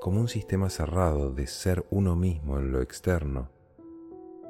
como 0.00 0.20
un 0.20 0.28
sistema 0.28 0.70
cerrado 0.70 1.32
de 1.32 1.46
ser 1.46 1.84
uno 1.90 2.14
mismo 2.14 2.58
en 2.58 2.70
lo 2.70 2.82
externo 2.82 3.55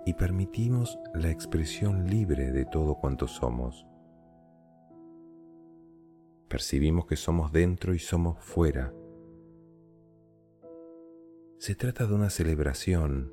y 0.06 0.14
permitimos 0.14 1.00
la 1.14 1.30
expresión 1.30 2.08
libre 2.08 2.52
de 2.52 2.64
todo 2.64 2.94
cuanto 2.94 3.26
somos. 3.26 3.84
Percibimos 6.48 7.06
que 7.06 7.16
somos 7.16 7.50
dentro 7.50 7.92
y 7.92 7.98
somos 7.98 8.38
fuera. 8.38 8.94
Se 11.58 11.74
trata 11.74 12.06
de 12.06 12.14
una 12.14 12.30
celebración 12.30 13.32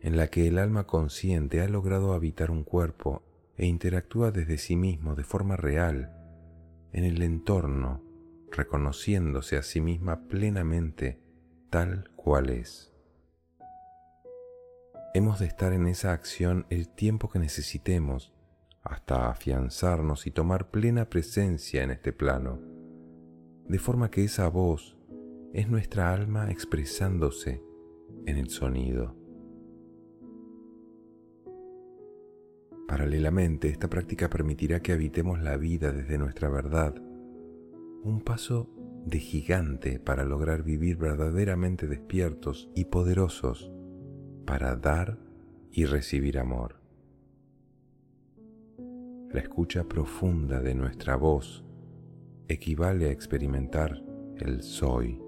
en 0.00 0.16
la 0.16 0.28
que 0.28 0.48
el 0.48 0.56
alma 0.56 0.86
consciente 0.86 1.60
ha 1.60 1.68
logrado 1.68 2.14
habitar 2.14 2.50
un 2.50 2.64
cuerpo 2.64 3.22
e 3.56 3.66
interactúa 3.66 4.30
desde 4.30 4.56
sí 4.56 4.76
mismo 4.76 5.14
de 5.14 5.24
forma 5.24 5.56
real 5.56 6.10
en 6.92 7.04
el 7.04 7.20
entorno, 7.20 8.02
reconociéndose 8.50 9.58
a 9.58 9.62
sí 9.62 9.82
misma 9.82 10.26
plenamente 10.26 11.20
tal 11.68 12.10
cual 12.16 12.48
es. 12.48 12.93
Hemos 15.16 15.38
de 15.38 15.46
estar 15.46 15.72
en 15.72 15.86
esa 15.86 16.12
acción 16.12 16.66
el 16.70 16.88
tiempo 16.88 17.30
que 17.30 17.38
necesitemos 17.38 18.32
hasta 18.82 19.30
afianzarnos 19.30 20.26
y 20.26 20.32
tomar 20.32 20.72
plena 20.72 21.08
presencia 21.08 21.84
en 21.84 21.92
este 21.92 22.12
plano, 22.12 22.58
de 23.68 23.78
forma 23.78 24.10
que 24.10 24.24
esa 24.24 24.48
voz 24.48 24.98
es 25.52 25.68
nuestra 25.68 26.12
alma 26.12 26.50
expresándose 26.50 27.62
en 28.26 28.38
el 28.38 28.50
sonido. 28.50 29.14
Paralelamente, 32.88 33.68
esta 33.68 33.88
práctica 33.88 34.28
permitirá 34.28 34.80
que 34.80 34.92
habitemos 34.92 35.40
la 35.40 35.56
vida 35.56 35.92
desde 35.92 36.18
nuestra 36.18 36.48
verdad, 36.48 36.92
un 38.02 38.20
paso 38.20 38.68
de 39.06 39.20
gigante 39.20 40.00
para 40.00 40.24
lograr 40.24 40.64
vivir 40.64 40.96
verdaderamente 40.96 41.86
despiertos 41.86 42.68
y 42.74 42.86
poderosos 42.86 43.73
para 44.44 44.76
dar 44.76 45.18
y 45.70 45.86
recibir 45.86 46.38
amor. 46.38 46.76
La 49.32 49.40
escucha 49.40 49.84
profunda 49.84 50.60
de 50.60 50.74
nuestra 50.74 51.16
voz 51.16 51.64
equivale 52.48 53.08
a 53.08 53.10
experimentar 53.10 54.02
el 54.36 54.62
soy. 54.62 55.20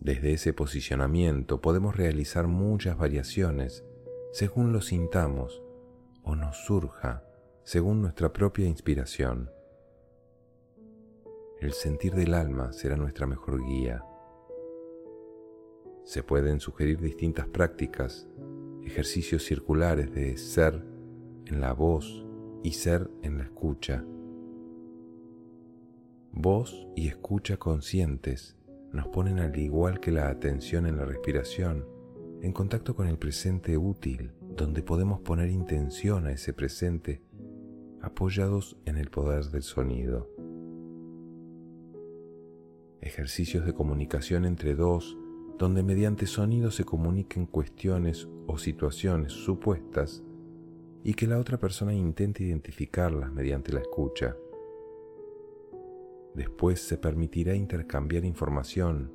Desde 0.00 0.32
ese 0.32 0.52
posicionamiento 0.52 1.60
podemos 1.60 1.96
realizar 1.96 2.46
muchas 2.46 2.96
variaciones 2.96 3.84
según 4.32 4.72
lo 4.72 4.80
sintamos 4.80 5.62
o 6.22 6.36
nos 6.36 6.56
surja 6.64 7.24
según 7.64 8.02
nuestra 8.02 8.32
propia 8.32 8.66
inspiración. 8.66 9.50
El 11.60 11.72
sentir 11.72 12.14
del 12.14 12.34
alma 12.34 12.72
será 12.72 12.96
nuestra 12.96 13.26
mejor 13.26 13.62
guía. 13.62 14.02
Se 16.10 16.24
pueden 16.24 16.58
sugerir 16.58 16.98
distintas 16.98 17.46
prácticas, 17.46 18.26
ejercicios 18.82 19.44
circulares 19.44 20.12
de 20.12 20.36
ser 20.38 20.84
en 21.46 21.60
la 21.60 21.72
voz 21.72 22.26
y 22.64 22.72
ser 22.72 23.08
en 23.22 23.38
la 23.38 23.44
escucha. 23.44 24.04
Voz 26.32 26.88
y 26.96 27.06
escucha 27.06 27.58
conscientes 27.58 28.56
nos 28.92 29.06
ponen 29.06 29.38
al 29.38 29.56
igual 29.56 30.00
que 30.00 30.10
la 30.10 30.30
atención 30.30 30.86
en 30.86 30.96
la 30.96 31.04
respiración, 31.04 31.86
en 32.42 32.52
contacto 32.52 32.96
con 32.96 33.06
el 33.06 33.16
presente 33.16 33.78
útil, 33.78 34.32
donde 34.40 34.82
podemos 34.82 35.20
poner 35.20 35.48
intención 35.48 36.26
a 36.26 36.32
ese 36.32 36.52
presente 36.52 37.22
apoyados 38.02 38.76
en 38.84 38.96
el 38.96 39.10
poder 39.10 39.44
del 39.44 39.62
sonido 39.62 40.28
ejercicios 43.00 43.64
de 43.64 43.72
comunicación 43.72 44.44
entre 44.44 44.74
dos, 44.74 45.16
donde 45.60 45.82
mediante 45.82 46.24
sonido 46.26 46.70
se 46.70 46.86
comuniquen 46.86 47.44
cuestiones 47.44 48.26
o 48.46 48.56
situaciones 48.56 49.34
supuestas 49.34 50.22
y 51.04 51.12
que 51.12 51.26
la 51.26 51.38
otra 51.38 51.58
persona 51.58 51.92
intente 51.92 52.44
identificarlas 52.44 53.30
mediante 53.30 53.70
la 53.70 53.80
escucha. 53.80 54.34
Después 56.34 56.80
se 56.80 56.96
permitirá 56.96 57.54
intercambiar 57.54 58.24
información 58.24 59.12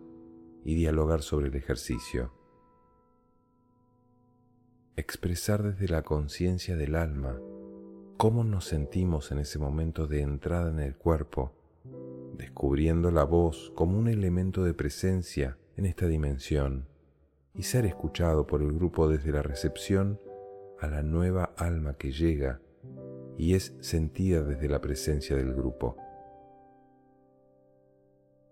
y 0.64 0.76
dialogar 0.76 1.24
sobre 1.24 1.48
el 1.48 1.56
ejercicio. 1.56 2.32
Expresar 4.96 5.64
desde 5.64 5.88
la 5.88 6.04
conciencia 6.04 6.76
del 6.76 6.94
alma 6.94 7.40
cómo 8.18 8.44
nos 8.44 8.66
sentimos 8.66 9.32
en 9.32 9.40
ese 9.40 9.58
momento 9.58 10.06
de 10.06 10.22
entrada 10.22 10.70
en 10.70 10.80
el 10.80 10.96
cuerpo 10.96 11.54
descubriendo 12.38 13.10
la 13.10 13.24
voz 13.24 13.72
como 13.76 13.98
un 13.98 14.08
elemento 14.08 14.64
de 14.64 14.76
presencia 14.76 15.58
en 15.78 15.86
esta 15.86 16.08
dimensión 16.08 16.88
y 17.54 17.64
ser 17.64 17.86
escuchado 17.86 18.48
por 18.48 18.62
el 18.62 18.72
grupo 18.74 19.08
desde 19.08 19.32
la 19.32 19.42
recepción 19.42 20.20
a 20.80 20.88
la 20.88 21.02
nueva 21.02 21.54
alma 21.58 21.96
que 21.96 22.12
llega 22.12 22.60
y 23.38 23.56
es 23.56 23.76
sentida 23.82 24.42
desde 24.44 24.70
la 24.70 24.82
presencia 24.82 25.36
del 25.36 25.54
grupo. 25.54 25.98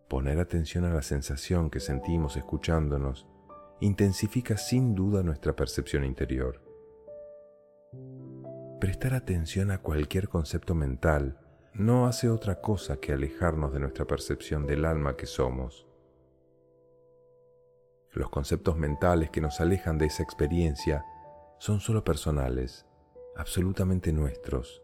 Poner 0.08 0.40
atención 0.40 0.86
a 0.86 0.94
la 0.94 1.02
sensación 1.02 1.70
que 1.70 1.80
sentimos 1.80 2.38
escuchándonos 2.38 3.28
intensifica 3.80 4.58
sin 4.58 4.96
duda 4.96 5.24
nuestra 5.24 5.56
percepción 5.56 6.06
interior. 6.06 6.62
Prestar 8.80 9.14
atención 9.14 9.72
a 9.72 9.80
cualquier 9.80 10.30
concepto 10.30 10.76
mental 10.76 11.40
no 11.74 12.06
hace 12.06 12.30
otra 12.30 12.62
cosa 12.62 12.98
que 12.98 13.14
alejarnos 13.14 13.74
de 13.74 13.80
nuestra 13.80 14.06
percepción 14.06 14.68
del 14.68 14.86
alma 14.86 15.16
que 15.16 15.26
somos. 15.26 15.88
Los 18.14 18.30
conceptos 18.30 18.78
mentales 18.78 19.32
que 19.32 19.42
nos 19.42 19.60
alejan 19.60 19.98
de 19.98 20.06
esa 20.06 20.22
experiencia 20.22 21.04
son 21.58 21.80
solo 21.80 22.04
personales, 22.04 22.86
absolutamente 23.36 24.14
nuestros. 24.14 24.84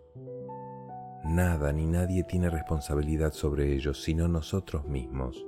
Nada 1.23 1.71
ni 1.71 1.85
nadie 1.85 2.23
tiene 2.23 2.49
responsabilidad 2.49 3.33
sobre 3.33 3.73
ellos 3.75 4.01
sino 4.01 4.27
nosotros 4.27 4.87
mismos. 4.87 5.45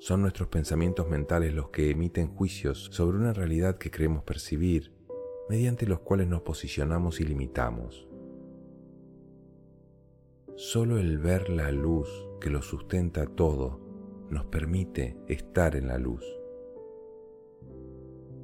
Son 0.00 0.22
nuestros 0.22 0.48
pensamientos 0.48 1.08
mentales 1.08 1.54
los 1.54 1.68
que 1.68 1.90
emiten 1.90 2.34
juicios 2.34 2.88
sobre 2.90 3.16
una 3.16 3.32
realidad 3.32 3.78
que 3.78 3.92
creemos 3.92 4.24
percibir, 4.24 4.92
mediante 5.48 5.86
los 5.86 6.00
cuales 6.00 6.26
nos 6.26 6.42
posicionamos 6.42 7.20
y 7.20 7.24
limitamos. 7.24 8.08
Solo 10.56 10.98
el 10.98 11.18
ver 11.18 11.48
la 11.48 11.70
luz 11.70 12.08
que 12.40 12.50
lo 12.50 12.60
sustenta 12.60 13.24
todo 13.26 13.78
nos 14.30 14.46
permite 14.46 15.16
estar 15.28 15.76
en 15.76 15.86
la 15.86 15.98
luz. 15.98 16.41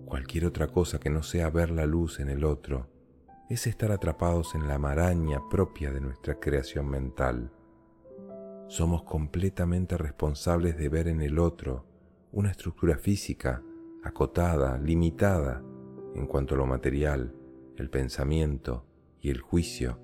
Cualquier 0.08 0.46
otra 0.46 0.68
cosa 0.68 0.98
que 0.98 1.10
no 1.10 1.22
sea 1.22 1.50
ver 1.50 1.68
la 1.68 1.84
luz 1.84 2.18
en 2.18 2.30
el 2.30 2.42
otro 2.42 2.88
es 3.50 3.66
estar 3.66 3.92
atrapados 3.92 4.54
en 4.54 4.66
la 4.66 4.78
maraña 4.78 5.38
propia 5.50 5.92
de 5.92 6.00
nuestra 6.00 6.40
creación 6.40 6.88
mental. 6.88 7.52
Somos 8.68 9.02
completamente 9.02 9.98
responsables 9.98 10.78
de 10.78 10.88
ver 10.88 11.08
en 11.08 11.20
el 11.20 11.38
otro 11.38 11.84
una 12.32 12.50
estructura 12.50 12.96
física, 12.96 13.62
acotada, 14.02 14.78
limitada 14.78 15.62
en 16.14 16.26
cuanto 16.26 16.54
a 16.54 16.58
lo 16.58 16.64
material, 16.64 17.34
el 17.76 17.90
pensamiento 17.90 18.86
y 19.20 19.28
el 19.28 19.42
juicio, 19.42 20.00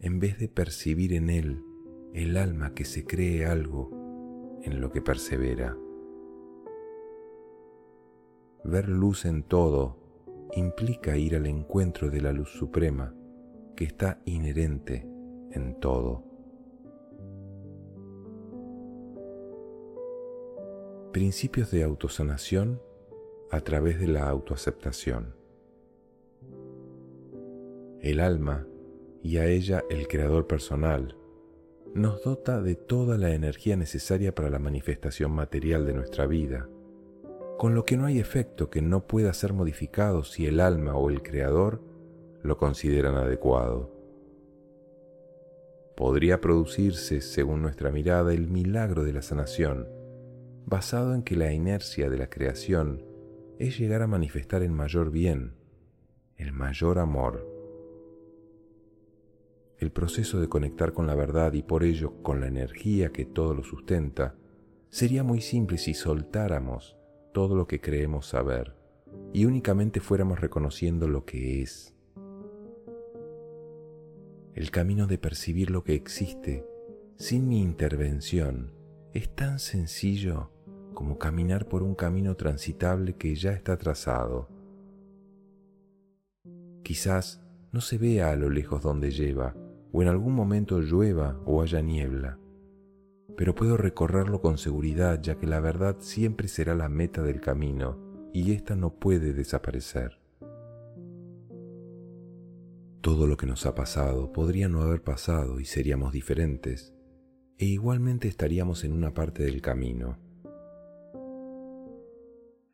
en 0.00 0.18
vez 0.18 0.36
de 0.40 0.48
percibir 0.48 1.12
en 1.12 1.30
él 1.30 1.62
el 2.12 2.36
alma 2.36 2.74
que 2.74 2.84
se 2.84 3.04
cree 3.04 3.46
algo 3.46 4.58
en 4.64 4.80
lo 4.80 4.90
que 4.90 5.00
persevera. 5.00 5.76
Ver 8.64 8.88
luz 8.88 9.24
en 9.24 9.42
todo 9.42 9.96
implica 10.54 11.16
ir 11.16 11.36
al 11.36 11.46
encuentro 11.46 12.10
de 12.10 12.20
la 12.20 12.32
luz 12.32 12.50
suprema 12.50 13.14
que 13.76 13.84
está 13.84 14.20
inherente 14.24 15.06
en 15.52 15.80
todo. 15.80 16.24
Principios 21.12 21.70
de 21.70 21.82
autosanación 21.82 22.80
a 23.50 23.60
través 23.60 23.98
de 23.98 24.06
la 24.06 24.28
autoaceptación. 24.28 25.34
El 28.00 28.20
alma 28.20 28.66
y 29.22 29.38
a 29.38 29.46
ella 29.46 29.82
el 29.90 30.06
creador 30.08 30.46
personal 30.46 31.16
nos 31.94 32.22
dota 32.22 32.62
de 32.62 32.76
toda 32.76 33.18
la 33.18 33.34
energía 33.34 33.76
necesaria 33.76 34.34
para 34.34 34.50
la 34.50 34.58
manifestación 34.58 35.32
material 35.32 35.86
de 35.86 35.94
nuestra 35.94 36.26
vida, 36.26 36.68
con 37.60 37.74
lo 37.74 37.84
que 37.84 37.98
no 37.98 38.06
hay 38.06 38.18
efecto 38.18 38.70
que 38.70 38.80
no 38.80 39.06
pueda 39.06 39.34
ser 39.34 39.52
modificado 39.52 40.24
si 40.24 40.46
el 40.46 40.60
alma 40.60 40.94
o 40.94 41.10
el 41.10 41.22
creador 41.22 41.82
lo 42.42 42.56
consideran 42.56 43.16
adecuado. 43.16 43.94
Podría 45.94 46.40
producirse, 46.40 47.20
según 47.20 47.60
nuestra 47.60 47.90
mirada, 47.90 48.32
el 48.32 48.48
milagro 48.48 49.04
de 49.04 49.12
la 49.12 49.20
sanación, 49.20 49.86
basado 50.64 51.14
en 51.14 51.22
que 51.22 51.36
la 51.36 51.52
inercia 51.52 52.08
de 52.08 52.16
la 52.16 52.30
creación 52.30 53.04
es 53.58 53.78
llegar 53.78 54.00
a 54.00 54.06
manifestar 54.06 54.62
el 54.62 54.72
mayor 54.72 55.10
bien, 55.10 55.52
el 56.38 56.52
mayor 56.52 56.98
amor. 56.98 57.46
El 59.76 59.92
proceso 59.92 60.40
de 60.40 60.48
conectar 60.48 60.94
con 60.94 61.06
la 61.06 61.14
verdad 61.14 61.52
y 61.52 61.62
por 61.62 61.84
ello 61.84 62.22
con 62.22 62.40
la 62.40 62.46
energía 62.46 63.12
que 63.12 63.26
todo 63.26 63.52
lo 63.52 63.64
sustenta 63.64 64.34
sería 64.88 65.22
muy 65.22 65.42
simple 65.42 65.76
si 65.76 65.92
soltáramos 65.92 66.96
todo 67.32 67.54
lo 67.54 67.66
que 67.66 67.80
creemos 67.80 68.26
saber 68.26 68.74
y 69.32 69.44
únicamente 69.44 70.00
fuéramos 70.00 70.40
reconociendo 70.40 71.08
lo 71.08 71.24
que 71.24 71.62
es. 71.62 71.94
El 74.54 74.70
camino 74.70 75.06
de 75.06 75.18
percibir 75.18 75.70
lo 75.70 75.84
que 75.84 75.94
existe 75.94 76.66
sin 77.16 77.48
mi 77.48 77.60
intervención 77.60 78.72
es 79.12 79.34
tan 79.34 79.58
sencillo 79.58 80.50
como 80.94 81.18
caminar 81.18 81.68
por 81.68 81.82
un 81.82 81.94
camino 81.94 82.36
transitable 82.36 83.14
que 83.16 83.34
ya 83.34 83.52
está 83.52 83.76
trazado. 83.76 84.48
Quizás 86.82 87.42
no 87.72 87.80
se 87.80 87.98
vea 87.98 88.30
a 88.30 88.36
lo 88.36 88.50
lejos 88.50 88.82
donde 88.82 89.10
lleva, 89.10 89.54
o 89.92 90.02
en 90.02 90.08
algún 90.08 90.34
momento 90.34 90.80
llueva 90.80 91.40
o 91.44 91.62
haya 91.62 91.80
niebla, 91.80 92.38
pero 93.40 93.54
puedo 93.54 93.78
recorrerlo 93.78 94.42
con 94.42 94.58
seguridad 94.58 95.22
ya 95.22 95.38
que 95.38 95.46
la 95.46 95.60
verdad 95.60 95.96
siempre 96.00 96.46
será 96.46 96.74
la 96.74 96.90
meta 96.90 97.22
del 97.22 97.40
camino 97.40 97.98
y 98.34 98.52
ésta 98.52 98.76
no 98.76 98.96
puede 98.96 99.32
desaparecer. 99.32 100.20
Todo 103.00 103.26
lo 103.26 103.38
que 103.38 103.46
nos 103.46 103.64
ha 103.64 103.74
pasado 103.74 104.30
podría 104.30 104.68
no 104.68 104.82
haber 104.82 105.02
pasado 105.02 105.58
y 105.58 105.64
seríamos 105.64 106.12
diferentes, 106.12 106.92
e 107.56 107.64
igualmente 107.64 108.28
estaríamos 108.28 108.84
en 108.84 108.92
una 108.92 109.14
parte 109.14 109.42
del 109.42 109.62
camino. 109.62 110.18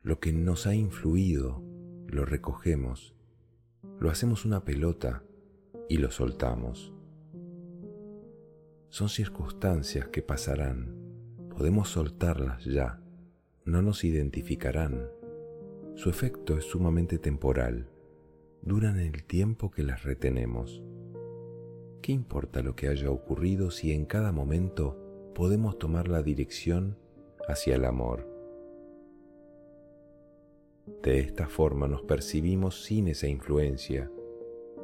Lo 0.03 0.19
que 0.19 0.33
nos 0.33 0.67
ha 0.67 0.75
influido 0.75 1.63
lo 2.07 2.25
recogemos, 2.25 3.15
lo 4.01 4.09
hacemos 4.09 4.43
una 4.43 4.65
pelota 4.65 5.23
y 5.87 5.99
lo 5.99 6.11
soltamos. 6.11 6.96
Son 8.89 9.09
circunstancias 9.09 10.07
que 10.07 10.21
pasarán, 10.21 10.95
podemos 11.49 11.89
soltarlas 11.89 12.63
ya, 12.63 13.01
no 13.65 13.81
nos 13.81 14.05
identificarán. 14.05 15.09
Su 15.95 16.09
efecto 16.09 16.57
es 16.57 16.63
sumamente 16.63 17.19
temporal, 17.19 17.89
duran 18.61 18.97
el 18.99 19.25
tiempo 19.25 19.71
que 19.71 19.83
las 19.83 20.03
retenemos. 20.03 20.81
¿Qué 22.01 22.13
importa 22.13 22.61
lo 22.61 22.75
que 22.75 22.87
haya 22.87 23.11
ocurrido 23.11 23.71
si 23.71 23.91
en 23.91 24.05
cada 24.05 24.31
momento 24.31 24.97
podemos 25.35 25.77
tomar 25.77 26.07
la 26.07 26.23
dirección 26.23 26.97
hacia 27.49 27.75
el 27.75 27.83
amor? 27.83 28.25
De 31.03 31.19
esta 31.19 31.49
forma 31.49 31.89
nos 31.89 32.03
percibimos 32.03 32.85
sin 32.85 33.09
esa 33.09 33.27
influencia 33.27 34.09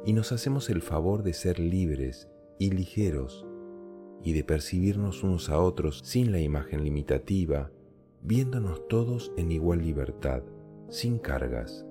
y 0.04 0.12
nos 0.12 0.30
hacemos 0.32 0.68
el 0.68 0.82
favor 0.82 1.22
de 1.22 1.32
ser 1.32 1.58
libres 1.58 2.28
y 2.58 2.70
ligeros 2.70 3.43
y 4.24 4.32
de 4.32 4.42
percibirnos 4.42 5.22
unos 5.22 5.50
a 5.50 5.60
otros 5.60 6.00
sin 6.02 6.32
la 6.32 6.40
imagen 6.40 6.82
limitativa, 6.82 7.70
viéndonos 8.22 8.88
todos 8.88 9.32
en 9.36 9.52
igual 9.52 9.82
libertad, 9.82 10.42
sin 10.88 11.18
cargas. 11.18 11.86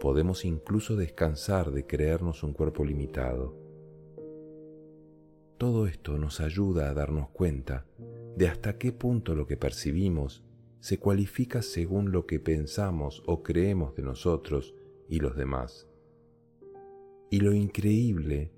Podemos 0.00 0.44
incluso 0.46 0.96
descansar 0.96 1.70
de 1.70 1.86
creernos 1.86 2.42
un 2.42 2.54
cuerpo 2.54 2.84
limitado. 2.84 3.54
Todo 5.58 5.86
esto 5.86 6.18
nos 6.18 6.40
ayuda 6.40 6.88
a 6.88 6.94
darnos 6.94 7.28
cuenta 7.28 7.86
de 8.36 8.48
hasta 8.48 8.78
qué 8.78 8.90
punto 8.90 9.34
lo 9.34 9.46
que 9.46 9.56
percibimos 9.56 10.42
se 10.80 10.98
cualifica 10.98 11.62
según 11.62 12.10
lo 12.10 12.26
que 12.26 12.40
pensamos 12.40 13.22
o 13.26 13.42
creemos 13.42 13.94
de 13.94 14.02
nosotros 14.02 14.74
y 15.08 15.20
los 15.20 15.36
demás. 15.36 15.88
Y 17.30 17.40
lo 17.40 17.52
increíble 17.52 18.50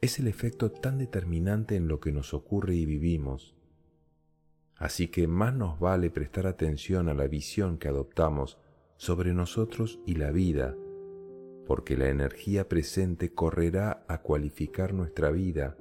es 0.00 0.18
el 0.18 0.28
efecto 0.28 0.70
tan 0.70 0.98
determinante 0.98 1.76
en 1.76 1.88
lo 1.88 2.00
que 2.00 2.12
nos 2.12 2.32
ocurre 2.32 2.74
y 2.74 2.86
vivimos. 2.86 3.54
Así 4.76 5.08
que 5.08 5.26
más 5.26 5.54
nos 5.54 5.78
vale 5.78 6.10
prestar 6.10 6.46
atención 6.46 7.08
a 7.10 7.14
la 7.14 7.28
visión 7.28 7.76
que 7.76 7.88
adoptamos 7.88 8.58
sobre 8.96 9.34
nosotros 9.34 10.00
y 10.06 10.14
la 10.14 10.30
vida, 10.30 10.74
porque 11.66 11.98
la 11.98 12.08
energía 12.08 12.66
presente 12.68 13.32
correrá 13.32 14.04
a 14.08 14.22
cualificar 14.22 14.94
nuestra 14.94 15.30
vida 15.30 15.76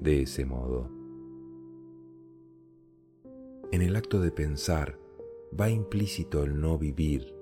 de 0.00 0.22
ese 0.22 0.46
modo. 0.46 0.90
En 3.72 3.82
el 3.82 3.96
acto 3.96 4.20
de 4.20 4.30
pensar, 4.30 4.98
va 5.58 5.68
implícito 5.68 6.44
el 6.44 6.60
no 6.60 6.78
vivir, 6.78 7.34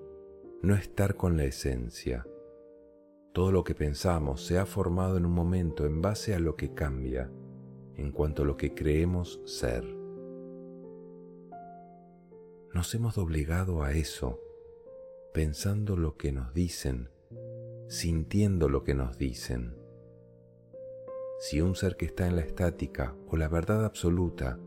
no 0.62 0.75
estar 0.75 1.17
con 1.17 1.37
la 1.37 1.45
esencia. 1.45 2.27
Todo 3.33 3.51
lo 3.51 3.64
que 3.64 3.75
pensamos 3.75 4.45
se 4.45 4.59
ha 4.59 4.66
formado 4.66 5.16
en 5.16 5.25
un 5.25 5.33
momento 5.33 5.87
en 5.87 6.03
base 6.03 6.35
a 6.35 6.38
lo 6.38 6.55
que 6.55 6.75
cambia, 6.75 7.31
en 7.97 8.12
cuanto 8.12 8.42
a 8.42 8.45
lo 8.45 8.59
que 8.59 8.75
creemos 8.75 9.40
ser. 9.47 9.85
Nos 12.75 12.95
hemos 12.95 13.14
doblegado 13.14 13.83
a 13.83 13.92
eso, 13.92 14.38
pensando 15.33 15.97
lo 15.97 16.18
que 16.18 16.31
nos 16.31 16.53
dicen, 16.53 17.09
sintiendo 17.88 18.68
lo 18.68 18.85
que 18.85 18.95
nos 18.95 19.16
dicen. 19.16 19.77
Si 21.40 21.62
un 21.62 21.75
ser 21.75 21.97
que 21.97 22.05
está 22.05 22.27
en 22.27 22.37
la 22.37 22.42
estática 22.42 23.14
o 23.29 23.38
la 23.38 23.49
verdad 23.49 23.87
absoluta 23.87 24.59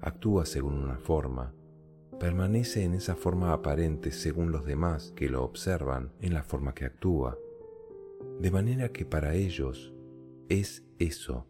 actúa 0.00 0.44
según 0.44 0.74
una 0.74 0.98
forma, 0.98 1.54
permanece 2.18 2.82
en 2.82 2.94
esa 2.94 3.14
forma 3.14 3.52
aparente 3.52 4.10
según 4.10 4.50
los 4.50 4.64
demás 4.64 5.12
que 5.14 5.28
lo 5.28 5.44
observan 5.44 6.12
en 6.20 6.34
la 6.34 6.42
forma 6.42 6.74
que 6.74 6.84
actúa, 6.84 7.38
de 8.42 8.50
manera 8.50 8.88
que 8.88 9.04
para 9.04 9.36
ellos 9.36 9.94
es 10.48 10.84
eso, 10.98 11.46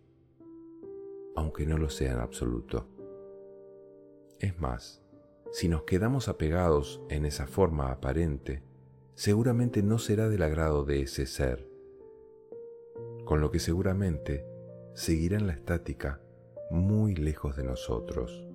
aunque 1.34 1.64
no 1.64 1.78
lo 1.78 1.88
sea 1.88 2.12
en 2.12 2.18
absoluto. 2.18 2.86
Es 4.38 4.60
más, 4.60 5.02
si 5.52 5.68
nos 5.70 5.84
quedamos 5.84 6.28
apegados 6.28 7.00
en 7.08 7.24
esa 7.24 7.46
forma 7.46 7.90
aparente, 7.90 8.62
seguramente 9.14 9.82
no 9.82 9.98
será 9.98 10.28
del 10.28 10.42
agrado 10.42 10.84
de 10.84 11.00
ese 11.00 11.24
ser, 11.24 11.66
con 13.24 13.40
lo 13.40 13.50
que 13.50 13.58
seguramente 13.58 14.44
seguirá 14.92 15.38
en 15.38 15.46
la 15.46 15.54
estática 15.54 16.20
muy 16.70 17.14
lejos 17.14 17.56
de 17.56 17.64
nosotros. 17.64 18.46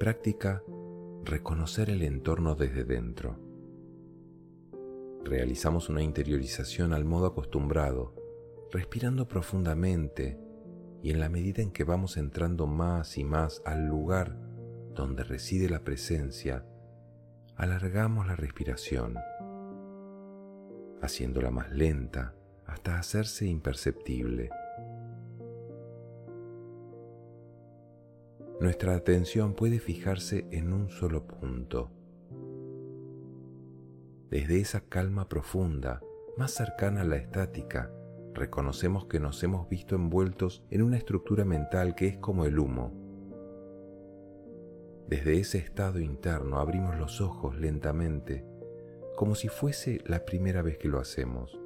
Práctica 0.00 0.64
reconocer 1.22 1.90
el 1.90 2.02
entorno 2.02 2.56
desde 2.56 2.82
dentro. 2.82 3.47
Realizamos 5.24 5.88
una 5.88 6.02
interiorización 6.02 6.92
al 6.92 7.04
modo 7.04 7.26
acostumbrado, 7.26 8.14
respirando 8.72 9.28
profundamente 9.28 10.38
y 11.02 11.10
en 11.10 11.20
la 11.20 11.28
medida 11.28 11.62
en 11.62 11.70
que 11.70 11.84
vamos 11.84 12.16
entrando 12.16 12.66
más 12.66 13.18
y 13.18 13.24
más 13.24 13.62
al 13.64 13.86
lugar 13.86 14.36
donde 14.94 15.24
reside 15.24 15.68
la 15.68 15.84
presencia, 15.84 16.64
alargamos 17.56 18.26
la 18.26 18.36
respiración, 18.36 19.16
haciéndola 21.00 21.50
más 21.50 21.70
lenta 21.70 22.34
hasta 22.66 22.98
hacerse 22.98 23.46
imperceptible. 23.46 24.50
nuestra 28.60 28.96
atención 28.96 29.54
puede 29.54 29.78
fijarse 29.78 30.46
en 30.50 30.72
un 30.72 30.90
solo 30.90 31.26
punto. 31.26 31.90
Desde 34.30 34.60
esa 34.60 34.80
calma 34.80 35.26
profunda, 35.26 36.02
más 36.36 36.50
cercana 36.50 37.00
a 37.00 37.04
la 37.04 37.16
estática, 37.16 37.90
reconocemos 38.34 39.06
que 39.06 39.20
nos 39.20 39.42
hemos 39.42 39.70
visto 39.70 39.94
envueltos 39.94 40.62
en 40.70 40.82
una 40.82 40.98
estructura 40.98 41.46
mental 41.46 41.94
que 41.94 42.08
es 42.08 42.18
como 42.18 42.44
el 42.44 42.58
humo. 42.58 42.92
Desde 45.08 45.38
ese 45.38 45.56
estado 45.56 45.98
interno 45.98 46.58
abrimos 46.58 46.98
los 46.98 47.22
ojos 47.22 47.56
lentamente, 47.56 48.44
como 49.16 49.34
si 49.34 49.48
fuese 49.48 50.02
la 50.04 50.26
primera 50.26 50.60
vez 50.60 50.76
que 50.76 50.88
lo 50.88 50.98
hacemos. 50.98 51.58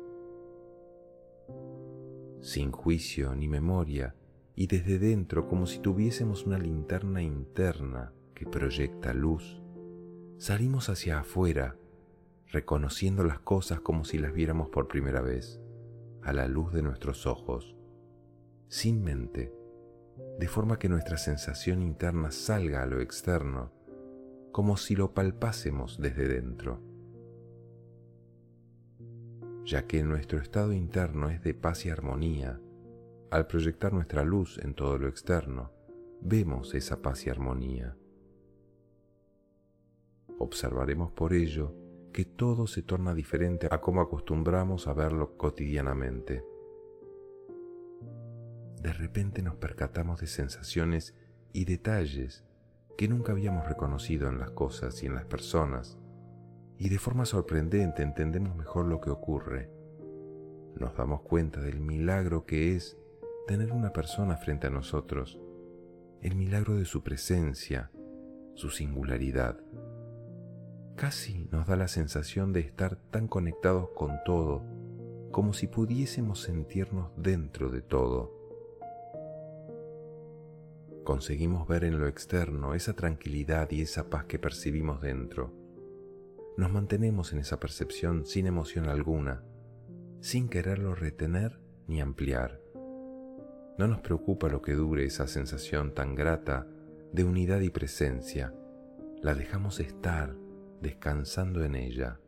Sin 2.41 2.71
juicio 2.71 3.35
ni 3.35 3.49
memoria, 3.49 4.15
y 4.55 4.69
desde 4.69 5.01
dentro 5.01 5.49
como 5.49 5.67
si 5.67 5.81
tuviésemos 5.81 6.47
una 6.47 6.59
linterna 6.59 7.23
interna 7.23 8.13
que 8.35 8.47
proyecta 8.47 9.13
luz, 9.13 9.61
salimos 10.39 10.89
hacia 10.89 11.19
afuera, 11.19 11.77
reconociendo 12.53 13.25
las 13.25 13.41
cosas 13.41 13.81
como 13.81 14.05
si 14.05 14.19
las 14.19 14.35
viéramos 14.35 14.69
por 14.69 14.87
primera 14.87 15.23
vez, 15.23 15.59
a 16.23 16.35
la 16.35 16.47
luz 16.47 16.73
de 16.73 16.83
nuestros 16.83 17.27
ojos, 17.27 17.75
sin 18.69 19.03
mente, 19.03 19.53
de 20.39 20.49
forma 20.49 20.79
que 20.79 20.91
nuestra 20.91 21.17
sensación 21.17 21.83
interna 21.83 22.31
salga 22.31 22.83
a 22.83 22.87
lo 22.87 23.01
externo, 23.01 23.73
como 24.53 24.77
si 24.77 24.95
lo 24.95 25.15
palpásemos 25.15 25.99
desde 25.99 26.29
dentro. 26.29 26.83
Ya 29.65 29.87
que 29.87 30.03
nuestro 30.03 30.39
estado 30.39 30.75
interno 30.75 31.31
es 31.31 31.43
de 31.43 31.55
paz 31.55 31.87
y 31.87 31.91
armonía, 31.91 32.61
al 33.31 33.47
proyectar 33.47 33.95
nuestra 33.95 34.25
luz 34.25 34.59
en 34.59 34.75
todo 34.75 34.99
lo 34.99 35.09
externo, 35.09 35.73
vemos 36.21 36.75
esa 36.75 37.01
paz 37.01 37.27
y 37.27 37.31
armonía. 37.31 37.97
Observaremos 40.39 41.13
por 41.13 41.33
ello 41.33 41.82
que 42.13 42.25
todo 42.25 42.67
se 42.67 42.83
torna 42.83 43.15
diferente 43.15 43.69
a 43.71 43.81
como 43.81 44.01
acostumbramos 44.01 44.87
a 44.87 44.93
verlo 44.93 45.37
cotidianamente. 45.37 46.45
De 48.81 48.93
repente 48.93 49.43
nos 49.43 49.57
percatamos 49.57 50.21
de 50.21 50.27
sensaciones 50.27 51.15
y 51.53 51.65
detalles 51.65 52.45
que 52.99 53.09
nunca 53.09 53.33
habíamos 53.33 53.67
reconocido 53.67 54.29
en 54.29 54.39
las 54.39 54.51
cosas 54.51 55.03
y 55.03 55.07
en 55.07 55.15
las 55.15 55.25
personas, 55.25 55.99
y 56.79 56.89
de 56.89 56.99
forma 56.99 57.25
sorprendente 57.25 58.03
entendemos 58.03 58.57
mejor 58.57 58.87
lo 58.87 59.01
que 59.01 59.11
ocurre. 59.11 59.71
Nos 60.77 60.97
damos 60.97 61.23
cuenta 61.23 61.61
del 61.61 61.81
milagro 61.81 62.45
que 62.45 62.75
es 62.75 62.99
tener 63.47 63.73
una 63.73 63.93
persona 63.93 64.37
frente 64.37 64.67
a 64.67 64.71
nosotros, 64.71 65.39
el 66.21 66.35
milagro 66.35 66.77
de 66.77 66.85
su 66.85 67.03
presencia, 67.03 67.91
su 68.55 68.71
singularidad. 68.71 69.59
Casi 70.97 71.49
nos 71.51 71.67
da 71.67 71.77
la 71.77 71.89
sensación 71.89 72.53
de 72.53 72.61
estar 72.61 72.97
tan 73.11 73.27
conectados 73.27 73.89
con 73.95 74.19
todo, 74.25 74.63
como 75.31 75.53
si 75.53 75.67
pudiésemos 75.67 76.41
sentirnos 76.41 77.11
dentro 77.17 77.71
de 77.71 77.83
todo. 77.83 78.43
Conseguimos 81.05 81.67
ver 81.67 81.83
en 81.85 81.99
lo 81.99 82.07
externo 82.07 82.75
esa 82.75 82.93
tranquilidad 82.93 83.71
y 83.71 83.81
esa 83.81 84.09
paz 84.09 84.27
que 84.27 84.39
percibimos 84.39 85.01
dentro. 85.01 85.53
Nos 86.57 86.71
mantenemos 86.71 87.33
en 87.33 87.41
esa 87.41 87.59
percepción 87.59 88.25
sin 88.27 88.47
emoción 88.47 88.89
alguna, 88.89 89.43
sin 90.21 90.49
quererlo 90.49 90.95
retener 90.95 91.59
ni 91.89 92.01
ampliar. 92.01 92.61
No 93.79 93.89
nos 93.89 94.01
preocupa 94.01 94.49
lo 94.49 94.63
que 94.63 94.75
dure 94.75 95.05
esa 95.05 95.27
sensación 95.27 95.95
tan 95.95 96.15
grata 96.15 96.69
de 97.13 97.25
unidad 97.25 97.61
y 97.61 97.71
presencia. 97.71 98.55
La 99.23 99.35
dejamos 99.35 99.81
estar 99.81 100.37
descansando 100.83 101.65
en 101.65 101.77
ella. 101.77 102.19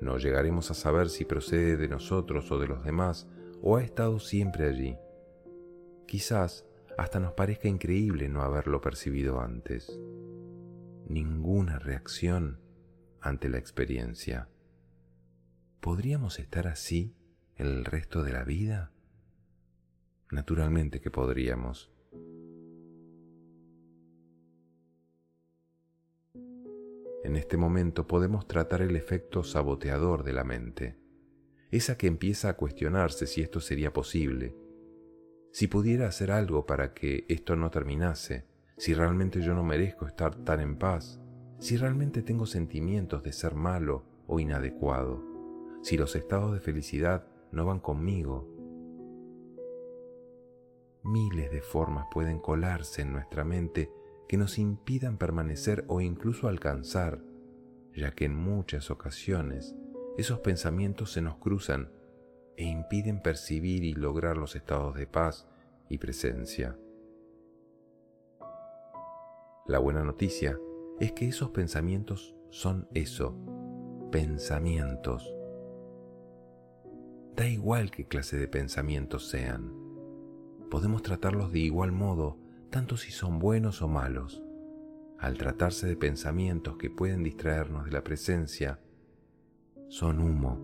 No 0.00 0.18
llegaremos 0.18 0.70
a 0.70 0.74
saber 0.74 1.08
si 1.08 1.24
procede 1.24 1.76
de 1.76 1.88
nosotros 1.88 2.50
o 2.50 2.58
de 2.58 2.66
los 2.66 2.84
demás 2.84 3.28
o 3.62 3.76
ha 3.76 3.82
estado 3.82 4.18
siempre 4.18 4.66
allí. 4.66 4.96
Quizás 6.06 6.66
hasta 6.98 7.20
nos 7.20 7.34
parezca 7.34 7.68
increíble 7.68 8.28
no 8.28 8.42
haberlo 8.42 8.80
percibido 8.80 9.40
antes. 9.40 9.98
Ninguna 11.08 11.78
reacción 11.78 12.60
ante 13.20 13.48
la 13.48 13.58
experiencia. 13.58 14.48
¿Podríamos 15.80 16.38
estar 16.38 16.66
así 16.68 17.14
el 17.56 17.84
resto 17.84 18.22
de 18.22 18.32
la 18.32 18.44
vida? 18.44 18.92
Naturalmente 20.30 21.00
que 21.00 21.10
podríamos. 21.10 21.95
En 27.26 27.34
este 27.34 27.56
momento 27.56 28.06
podemos 28.06 28.46
tratar 28.46 28.82
el 28.82 28.94
efecto 28.94 29.42
saboteador 29.42 30.22
de 30.22 30.32
la 30.32 30.44
mente, 30.44 30.96
esa 31.72 31.98
que 31.98 32.06
empieza 32.06 32.48
a 32.48 32.56
cuestionarse 32.56 33.26
si 33.26 33.42
esto 33.42 33.58
sería 33.58 33.92
posible, 33.92 34.54
si 35.50 35.66
pudiera 35.66 36.06
hacer 36.06 36.30
algo 36.30 36.66
para 36.66 36.94
que 36.94 37.24
esto 37.28 37.56
no 37.56 37.68
terminase, 37.68 38.46
si 38.76 38.94
realmente 38.94 39.40
yo 39.40 39.54
no 39.54 39.64
merezco 39.64 40.06
estar 40.06 40.36
tan 40.44 40.60
en 40.60 40.78
paz, 40.78 41.20
si 41.58 41.76
realmente 41.76 42.22
tengo 42.22 42.46
sentimientos 42.46 43.24
de 43.24 43.32
ser 43.32 43.56
malo 43.56 44.04
o 44.28 44.38
inadecuado, 44.38 45.20
si 45.82 45.96
los 45.96 46.14
estados 46.14 46.52
de 46.52 46.60
felicidad 46.60 47.26
no 47.50 47.66
van 47.66 47.80
conmigo, 47.80 48.48
miles 51.02 51.50
de 51.50 51.60
formas 51.60 52.06
pueden 52.08 52.38
colarse 52.38 53.02
en 53.02 53.12
nuestra 53.12 53.42
mente 53.42 53.90
que 54.28 54.36
nos 54.36 54.58
impidan 54.58 55.18
permanecer 55.18 55.84
o 55.88 56.00
incluso 56.00 56.48
alcanzar, 56.48 57.20
ya 57.94 58.12
que 58.12 58.24
en 58.24 58.34
muchas 58.34 58.90
ocasiones 58.90 59.74
esos 60.18 60.40
pensamientos 60.40 61.12
se 61.12 61.22
nos 61.22 61.36
cruzan 61.36 61.90
e 62.56 62.64
impiden 62.64 63.22
percibir 63.22 63.84
y 63.84 63.94
lograr 63.94 64.36
los 64.36 64.56
estados 64.56 64.94
de 64.94 65.06
paz 65.06 65.46
y 65.88 65.98
presencia. 65.98 66.76
La 69.66 69.78
buena 69.78 70.04
noticia 70.04 70.58
es 71.00 71.12
que 71.12 71.28
esos 71.28 71.50
pensamientos 71.50 72.34
son 72.50 72.88
eso, 72.94 73.36
pensamientos. 74.10 75.34
Da 77.34 77.46
igual 77.46 77.90
qué 77.90 78.06
clase 78.06 78.38
de 78.38 78.48
pensamientos 78.48 79.28
sean 79.28 79.86
podemos 80.70 81.02
tratarlos 81.02 81.52
de 81.52 81.60
igual 81.60 81.92
modo, 81.92 82.38
tanto 82.76 82.98
si 82.98 83.10
son 83.10 83.38
buenos 83.38 83.80
o 83.80 83.88
malos. 83.88 84.42
Al 85.18 85.38
tratarse 85.38 85.86
de 85.86 85.96
pensamientos 85.96 86.76
que 86.76 86.90
pueden 86.90 87.22
distraernos 87.22 87.86
de 87.86 87.90
la 87.90 88.04
presencia, 88.04 88.80
son 89.88 90.20
humo. 90.20 90.60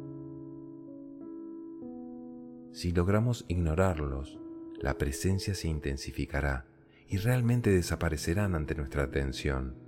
Si 2.70 2.92
logramos 2.92 3.46
ignorarlos, 3.48 4.38
la 4.78 4.98
presencia 4.98 5.54
se 5.54 5.68
intensificará 5.68 6.66
y 7.08 7.16
realmente 7.16 7.70
desaparecerán 7.70 8.54
ante 8.54 8.74
nuestra 8.74 9.04
atención, 9.04 9.78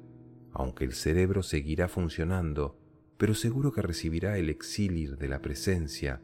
aunque 0.55 0.87
el 0.87 0.95
cerebro 0.95 1.43
seguirá 1.43 1.89
funcionando, 1.89 2.79
pero 3.19 3.35
seguro 3.35 3.71
que 3.71 3.83
recibirá 3.83 4.39
el 4.39 4.49
exilir 4.49 5.19
de 5.19 5.29
la 5.29 5.43
presencia 5.43 6.23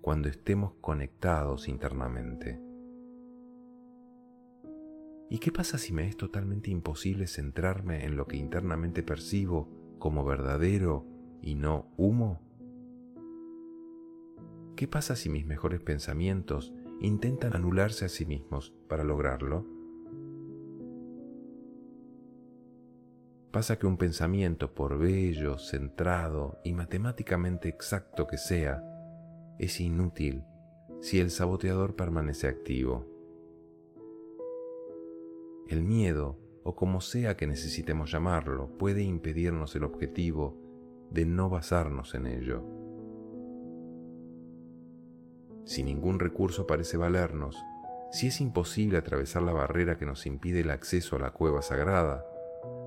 cuando 0.00 0.30
estemos 0.30 0.72
conectados 0.80 1.68
internamente. 1.68 2.71
¿Y 5.32 5.38
qué 5.38 5.50
pasa 5.50 5.78
si 5.78 5.94
me 5.94 6.06
es 6.06 6.18
totalmente 6.18 6.70
imposible 6.70 7.26
centrarme 7.26 8.04
en 8.04 8.16
lo 8.18 8.26
que 8.26 8.36
internamente 8.36 9.02
percibo 9.02 9.66
como 9.98 10.26
verdadero 10.26 11.06
y 11.40 11.54
no 11.54 11.90
humo? 11.96 12.42
¿Qué 14.76 14.86
pasa 14.86 15.16
si 15.16 15.30
mis 15.30 15.46
mejores 15.46 15.80
pensamientos 15.80 16.74
intentan 17.00 17.56
anularse 17.56 18.04
a 18.04 18.10
sí 18.10 18.26
mismos 18.26 18.74
para 18.90 19.04
lograrlo? 19.04 19.66
Pasa 23.52 23.78
que 23.78 23.86
un 23.86 23.96
pensamiento, 23.96 24.74
por 24.74 24.98
bello, 24.98 25.56
centrado 25.56 26.60
y 26.62 26.74
matemáticamente 26.74 27.70
exacto 27.70 28.26
que 28.26 28.36
sea, 28.36 28.84
es 29.58 29.80
inútil 29.80 30.44
si 31.00 31.20
el 31.20 31.30
saboteador 31.30 31.96
permanece 31.96 32.48
activo. 32.48 33.11
El 35.68 35.82
miedo, 35.82 36.38
o 36.64 36.76
como 36.76 37.00
sea 37.00 37.36
que 37.36 37.46
necesitemos 37.46 38.10
llamarlo, 38.12 38.76
puede 38.78 39.02
impedirnos 39.02 39.74
el 39.76 39.84
objetivo 39.84 40.58
de 41.10 41.26
no 41.26 41.48
basarnos 41.48 42.14
en 42.14 42.26
ello. 42.26 42.64
Si 45.64 45.82
ningún 45.82 46.18
recurso 46.18 46.66
parece 46.66 46.96
valernos, 46.96 47.56
si 48.10 48.26
es 48.26 48.40
imposible 48.40 48.98
atravesar 48.98 49.42
la 49.42 49.52
barrera 49.52 49.96
que 49.96 50.06
nos 50.06 50.26
impide 50.26 50.60
el 50.60 50.70
acceso 50.70 51.16
a 51.16 51.18
la 51.18 51.30
cueva 51.30 51.62
sagrada, 51.62 52.26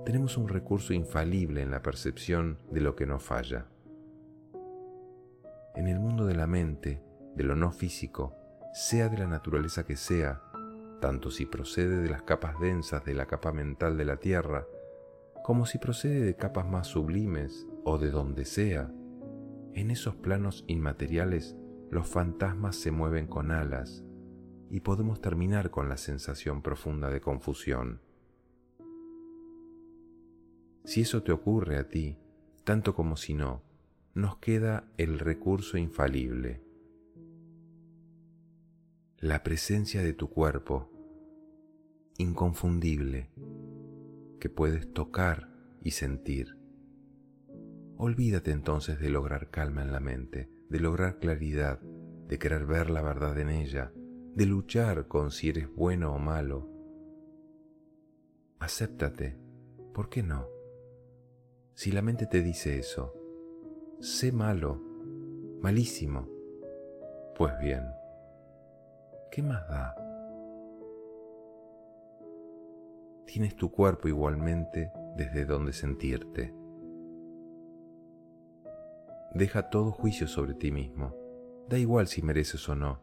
tenemos 0.05 0.37
un 0.37 0.47
recurso 0.47 0.93
infalible 0.93 1.61
en 1.61 1.71
la 1.71 1.81
percepción 1.81 2.59
de 2.69 2.81
lo 2.81 2.95
que 2.95 3.07
no 3.07 3.19
falla. 3.19 3.65
En 5.73 5.87
el 5.87 5.99
mundo 5.99 6.25
de 6.25 6.35
la 6.35 6.47
mente, 6.47 7.01
de 7.35 7.43
lo 7.43 7.55
no 7.55 7.71
físico, 7.71 8.35
sea 8.73 9.09
de 9.09 9.17
la 9.17 9.27
naturaleza 9.27 9.83
que 9.83 9.95
sea, 9.95 10.43
tanto 10.99 11.31
si 11.31 11.45
procede 11.45 12.01
de 12.01 12.09
las 12.09 12.23
capas 12.23 12.59
densas 12.59 13.03
de 13.05 13.13
la 13.13 13.25
capa 13.25 13.51
mental 13.51 13.97
de 13.97 14.05
la 14.05 14.17
Tierra, 14.17 14.67
como 15.43 15.65
si 15.65 15.77
procede 15.77 16.21
de 16.21 16.35
capas 16.35 16.67
más 16.67 16.87
sublimes 16.87 17.67
o 17.83 17.97
de 17.97 18.09
donde 18.09 18.45
sea, 18.45 18.91
en 19.73 19.91
esos 19.91 20.15
planos 20.15 20.63
inmateriales 20.67 21.55
los 21.91 22.07
fantasmas 22.07 22.75
se 22.75 22.91
mueven 22.91 23.27
con 23.27 23.51
alas 23.51 24.03
y 24.69 24.79
podemos 24.79 25.21
terminar 25.21 25.69
con 25.69 25.89
la 25.89 25.97
sensación 25.97 26.61
profunda 26.61 27.09
de 27.09 27.21
confusión. 27.21 28.01
Si 30.83 31.01
eso 31.01 31.23
te 31.23 31.31
ocurre 31.31 31.77
a 31.77 31.89
ti, 31.89 32.17
tanto 32.63 32.95
como 32.95 33.15
si 33.15 33.33
no, 33.33 33.61
nos 34.13 34.37
queda 34.37 34.89
el 34.97 35.19
recurso 35.19 35.77
infalible, 35.77 36.64
la 39.19 39.43
presencia 39.43 40.03
de 40.03 40.13
tu 40.13 40.29
cuerpo, 40.29 40.91
inconfundible, 42.17 43.31
que 44.39 44.49
puedes 44.49 44.91
tocar 44.93 45.49
y 45.81 45.91
sentir. 45.91 46.57
Olvídate 47.97 48.51
entonces 48.51 48.99
de 48.99 49.09
lograr 49.09 49.49
calma 49.49 49.83
en 49.83 49.93
la 49.93 50.01
mente, 50.01 50.49
de 50.69 50.79
lograr 50.79 51.19
claridad, 51.19 51.79
de 51.79 52.37
querer 52.37 52.65
ver 52.65 52.89
la 52.89 53.01
verdad 53.01 53.39
en 53.39 53.49
ella, 53.49 53.93
de 54.35 54.45
luchar 54.45 55.07
con 55.07 55.31
si 55.31 55.49
eres 55.49 55.73
bueno 55.73 56.13
o 56.13 56.19
malo. 56.19 56.69
Acéptate, 58.59 59.37
¿por 59.93 60.09
qué 60.09 60.23
no? 60.23 60.45
Si 61.73 61.91
la 61.91 62.01
mente 62.01 62.25
te 62.25 62.41
dice 62.41 62.79
eso, 62.79 63.13
sé 64.01 64.33
malo, 64.33 64.81
malísimo, 65.61 66.27
pues 67.37 67.53
bien, 67.59 67.83
¿qué 69.31 69.41
más 69.41 69.67
da? 69.67 69.95
Tienes 73.25 73.55
tu 73.55 73.71
cuerpo 73.71 74.07
igualmente 74.07 74.91
desde 75.17 75.45
donde 75.45 75.73
sentirte. 75.73 76.53
Deja 79.33 79.69
todo 79.69 79.91
juicio 79.91 80.27
sobre 80.27 80.53
ti 80.53 80.71
mismo. 80.71 81.13
Da 81.67 81.77
igual 81.77 82.07
si 82.07 82.21
mereces 82.21 82.69
o 82.69 82.75
no. 82.75 83.01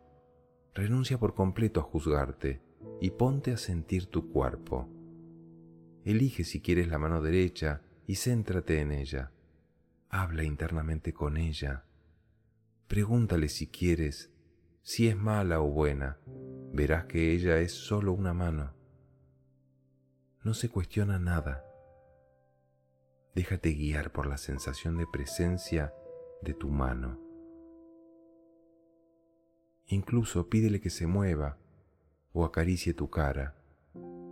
Renuncia 0.72 1.18
por 1.18 1.34
completo 1.34 1.80
a 1.80 1.82
juzgarte 1.82 2.62
y 3.00 3.10
ponte 3.10 3.52
a 3.52 3.58
sentir 3.58 4.06
tu 4.06 4.30
cuerpo. 4.30 4.88
Elige 6.04 6.44
si 6.44 6.62
quieres 6.62 6.88
la 6.88 6.98
mano 6.98 7.20
derecha 7.20 7.82
y 8.06 8.16
céntrate 8.16 8.80
en 8.80 8.92
ella. 8.92 9.32
Habla 10.08 10.44
internamente 10.44 11.12
con 11.12 11.36
ella. 11.36 11.84
Pregúntale 12.88 13.48
si 13.48 13.66
quieres, 13.66 14.31
si 14.82 15.08
es 15.08 15.16
mala 15.16 15.60
o 15.60 15.68
buena. 15.68 16.18
Verás 16.72 17.06
que 17.06 17.32
ella 17.32 17.58
es 17.58 17.72
solo 17.72 18.12
una 18.12 18.34
mano. 18.34 18.74
No 20.42 20.54
se 20.54 20.68
cuestiona 20.68 21.18
nada. 21.18 21.64
Déjate 23.34 23.72
guiar 23.72 24.12
por 24.12 24.26
la 24.26 24.36
sensación 24.36 24.98
de 24.98 25.06
presencia 25.06 25.94
de 26.42 26.54
tu 26.54 26.68
mano. 26.68 27.20
Incluso 29.86 30.48
pídele 30.48 30.80
que 30.80 30.90
se 30.90 31.06
mueva 31.06 31.58
o 32.32 32.44
acaricie 32.44 32.94
tu 32.94 33.08
cara. 33.10 33.56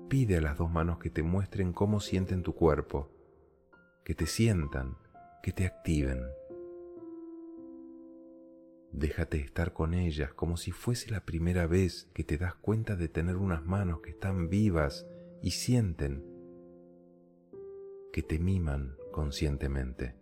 Pide 0.08 0.38
a 0.38 0.40
las 0.40 0.58
dos 0.58 0.70
manos 0.70 0.98
que 0.98 1.10
te 1.10 1.22
muestren 1.22 1.72
cómo 1.72 2.00
sienten 2.00 2.42
tu 2.42 2.54
cuerpo, 2.54 3.10
que 4.04 4.14
te 4.14 4.26
sientan, 4.26 4.96
que 5.42 5.52
te 5.52 5.66
activen. 5.66 6.20
Déjate 8.92 9.38
estar 9.38 9.72
con 9.72 9.94
ellas 9.94 10.34
como 10.34 10.56
si 10.56 10.72
fuese 10.72 11.10
la 11.10 11.24
primera 11.24 11.66
vez 11.66 12.10
que 12.12 12.24
te 12.24 12.38
das 12.38 12.54
cuenta 12.56 12.96
de 12.96 13.08
tener 13.08 13.36
unas 13.36 13.64
manos 13.64 14.00
que 14.00 14.10
están 14.10 14.48
vivas 14.48 15.06
y 15.42 15.52
sienten, 15.52 16.24
que 18.12 18.22
te 18.22 18.38
miman 18.38 18.96
conscientemente. 19.12 20.16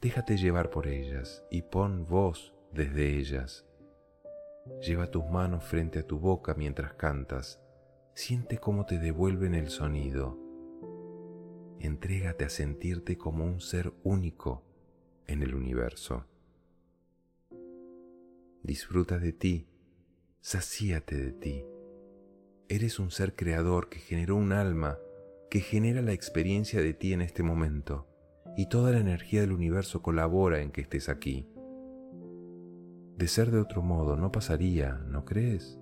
Déjate 0.00 0.36
llevar 0.36 0.70
por 0.70 0.88
ellas 0.88 1.44
y 1.50 1.62
pon 1.62 2.06
voz 2.06 2.54
desde 2.72 3.18
ellas. 3.18 3.66
Lleva 4.80 5.10
tus 5.10 5.26
manos 5.26 5.64
frente 5.64 6.00
a 6.00 6.06
tu 6.06 6.18
boca 6.18 6.54
mientras 6.54 6.94
cantas. 6.94 7.62
Siente 8.14 8.58
cómo 8.58 8.84
te 8.84 8.98
devuelven 8.98 9.54
el 9.54 9.68
sonido. 9.68 10.38
Entrégate 11.78 12.44
a 12.44 12.48
sentirte 12.48 13.16
como 13.16 13.44
un 13.44 13.60
ser 13.60 13.92
único 14.02 14.69
en 15.30 15.42
el 15.42 15.54
universo. 15.54 16.26
Disfruta 18.62 19.18
de 19.18 19.32
ti, 19.32 19.68
sacíate 20.40 21.16
de 21.16 21.32
ti. 21.32 21.64
Eres 22.68 22.98
un 22.98 23.10
ser 23.10 23.34
creador 23.34 23.88
que 23.88 24.00
generó 24.00 24.36
un 24.36 24.52
alma 24.52 24.98
que 25.48 25.60
genera 25.60 26.02
la 26.02 26.12
experiencia 26.12 26.80
de 26.80 26.94
ti 26.94 27.12
en 27.12 27.20
este 27.20 27.42
momento 27.42 28.06
y 28.56 28.68
toda 28.68 28.90
la 28.90 28.98
energía 28.98 29.40
del 29.40 29.52
universo 29.52 30.02
colabora 30.02 30.60
en 30.60 30.72
que 30.72 30.80
estés 30.80 31.08
aquí. 31.08 31.48
De 33.16 33.28
ser 33.28 33.50
de 33.50 33.60
otro 33.60 33.82
modo 33.82 34.16
no 34.16 34.32
pasaría, 34.32 34.94
¿no 35.06 35.24
crees? 35.24 35.78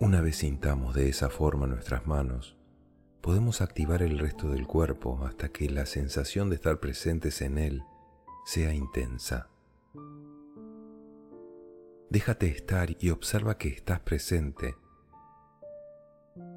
Una 0.00 0.20
vez 0.20 0.36
sintamos 0.36 0.94
de 0.94 1.08
esa 1.08 1.28
forma 1.28 1.66
nuestras 1.66 2.06
manos, 2.06 2.56
podemos 3.24 3.62
activar 3.62 4.02
el 4.02 4.18
resto 4.18 4.50
del 4.50 4.66
cuerpo 4.66 5.18
hasta 5.24 5.48
que 5.48 5.70
la 5.70 5.86
sensación 5.86 6.50
de 6.50 6.56
estar 6.56 6.78
presentes 6.78 7.40
en 7.40 7.56
él 7.56 7.82
sea 8.44 8.74
intensa. 8.74 9.48
Déjate 12.10 12.48
estar 12.48 12.94
y 13.00 13.08
observa 13.08 13.56
que 13.56 13.68
estás 13.68 14.00
presente. 14.00 14.74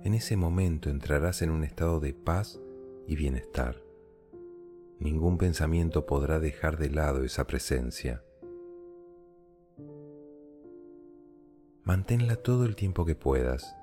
En 0.03 0.13
ese 0.13 0.35
momento 0.35 0.89
entrarás 0.89 1.41
en 1.41 1.51
un 1.51 1.63
estado 1.63 2.01
de 2.01 2.13
paz 2.13 2.59
y 3.07 3.15
bienestar. 3.15 3.81
Ningún 4.99 5.37
pensamiento 5.37 6.05
podrá 6.05 6.37
dejar 6.37 6.77
de 6.77 6.89
lado 6.89 7.23
esa 7.23 7.47
presencia. 7.47 8.25
Manténla 11.85 12.35
todo 12.35 12.65
el 12.65 12.75
tiempo 12.75 13.05
que 13.05 13.15
puedas. 13.15 13.73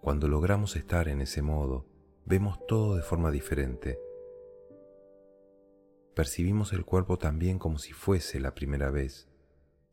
Cuando 0.00 0.28
logramos 0.28 0.76
estar 0.76 1.08
en 1.08 1.20
ese 1.20 1.42
modo, 1.42 1.84
vemos 2.26 2.58
todo 2.66 2.96
de 2.96 3.02
forma 3.02 3.30
diferente. 3.30 3.98
Percibimos 6.14 6.72
el 6.72 6.84
cuerpo 6.84 7.16
también 7.16 7.58
como 7.58 7.78
si 7.78 7.92
fuese 7.92 8.40
la 8.40 8.54
primera 8.54 8.90
vez, 8.90 9.28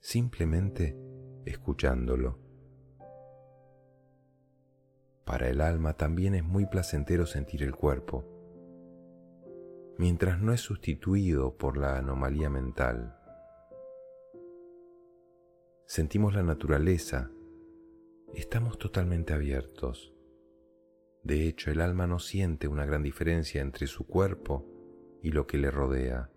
simplemente 0.02 0.98
escuchándolo. 1.46 2.40
Para 5.24 5.48
el 5.48 5.62
alma 5.62 5.94
también 5.94 6.36
es 6.36 6.44
muy 6.44 6.66
placentero 6.66 7.26
sentir 7.26 7.64
el 7.64 7.76
cuerpo 7.76 8.34
mientras 9.98 10.42
no 10.42 10.54
es 10.54 10.62
sustituido 10.62 11.56
por 11.56 11.78
la 11.78 11.98
anomalía 11.98 12.50
mental. 12.50 13.16
Sentimos 15.86 16.34
la 16.34 16.44
naturaleza, 16.44 17.30
estamos 18.34 18.78
totalmente 18.78 19.34
abiertos. 19.34 20.13
De 21.24 21.48
hecho, 21.48 21.72
el 21.72 21.82
alma 21.82 22.08
no 22.08 22.20
siente 22.20 22.68
una 22.68 22.86
gran 22.86 23.04
diferencia 23.04 23.62
entre 23.62 23.88
su 23.88 24.06
cuerpo 24.06 24.66
y 25.22 25.32
lo 25.32 25.48
que 25.48 25.58
le 25.58 25.72
rodea. 25.72 26.30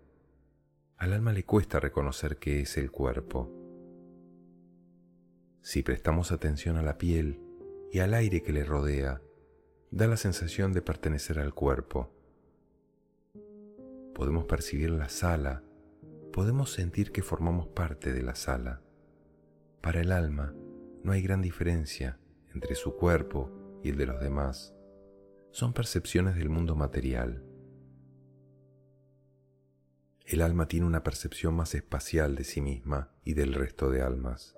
Al 0.97 1.13
alma 1.13 1.33
le 1.33 1.43
cuesta 1.43 1.79
reconocer 1.79 2.37
que 2.37 2.61
es 2.61 2.77
el 2.77 2.91
cuerpo. 2.91 3.51
Si 5.61 5.83
prestamos 5.83 6.31
atención 6.31 6.77
a 6.77 6.81
la 6.81 6.97
piel 6.97 7.41
y 7.91 7.99
al 7.99 8.13
aire 8.13 8.41
que 8.41 8.53
le 8.53 8.63
rodea, 8.63 9.21
da 9.91 10.07
la 10.07 10.17
sensación 10.17 10.73
de 10.73 10.81
pertenecer 10.81 11.39
al 11.39 11.53
cuerpo 11.53 12.17
podemos 14.17 14.45
percibir 14.45 14.89
la 14.89 15.09
sala, 15.09 15.61
podemos 16.33 16.71
sentir 16.71 17.11
que 17.11 17.21
formamos 17.21 17.67
parte 17.67 18.13
de 18.13 18.23
la 18.23 18.33
sala. 18.33 18.81
Para 19.79 20.01
el 20.01 20.11
alma 20.11 20.55
no 21.03 21.11
hay 21.11 21.21
gran 21.21 21.39
diferencia 21.43 22.17
entre 22.51 22.73
su 22.73 22.95
cuerpo 22.95 23.51
y 23.83 23.89
el 23.89 23.97
de 23.97 24.07
los 24.07 24.19
demás. 24.19 24.73
Son 25.51 25.73
percepciones 25.73 26.35
del 26.35 26.49
mundo 26.49 26.75
material. 26.75 27.43
El 30.25 30.41
alma 30.41 30.67
tiene 30.67 30.85
una 30.85 31.03
percepción 31.03 31.55
más 31.55 31.73
espacial 31.73 32.35
de 32.35 32.43
sí 32.43 32.61
misma 32.61 33.11
y 33.23 33.33
del 33.33 33.53
resto 33.53 33.89
de 33.89 34.01
almas. 34.01 34.55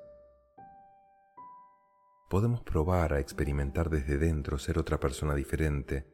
Podemos 2.30 2.62
probar 2.62 3.14
a 3.14 3.20
experimentar 3.20 3.90
desde 3.90 4.18
dentro 4.18 4.58
ser 4.58 4.78
otra 4.78 5.00
persona 5.00 5.36
diferente, 5.36 6.08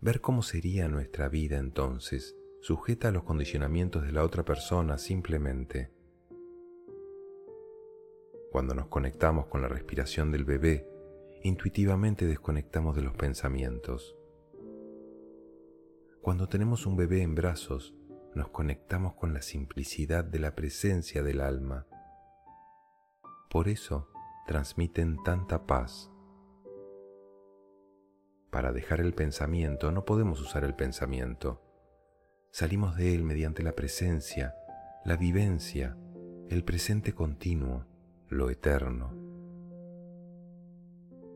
ver 0.00 0.20
cómo 0.20 0.42
sería 0.42 0.86
nuestra 0.88 1.28
vida 1.28 1.58
entonces 1.58 2.36
sujeta 2.60 3.08
a 3.08 3.10
los 3.10 3.24
condicionamientos 3.24 4.04
de 4.04 4.12
la 4.12 4.22
otra 4.22 4.44
persona 4.44 4.96
simplemente. 4.96 5.90
Cuando 8.50 8.74
nos 8.74 8.86
conectamos 8.86 9.46
con 9.46 9.60
la 9.62 9.68
respiración 9.68 10.30
del 10.30 10.44
bebé, 10.44 10.93
intuitivamente 11.44 12.26
desconectamos 12.26 12.96
de 12.96 13.02
los 13.02 13.14
pensamientos. 13.14 14.16
Cuando 16.22 16.48
tenemos 16.48 16.86
un 16.86 16.96
bebé 16.96 17.20
en 17.20 17.34
brazos, 17.34 17.94
nos 18.34 18.48
conectamos 18.48 19.12
con 19.14 19.34
la 19.34 19.42
simplicidad 19.42 20.24
de 20.24 20.38
la 20.38 20.54
presencia 20.54 21.22
del 21.22 21.42
alma. 21.42 21.86
Por 23.50 23.68
eso 23.68 24.08
transmiten 24.46 25.22
tanta 25.22 25.66
paz. 25.66 26.10
Para 28.50 28.72
dejar 28.72 29.00
el 29.00 29.12
pensamiento 29.12 29.92
no 29.92 30.06
podemos 30.06 30.40
usar 30.40 30.64
el 30.64 30.74
pensamiento. 30.74 31.60
Salimos 32.52 32.96
de 32.96 33.14
él 33.14 33.22
mediante 33.22 33.62
la 33.62 33.72
presencia, 33.72 34.54
la 35.04 35.16
vivencia, 35.16 35.98
el 36.48 36.64
presente 36.64 37.12
continuo, 37.12 37.84
lo 38.30 38.48
eterno. 38.48 39.23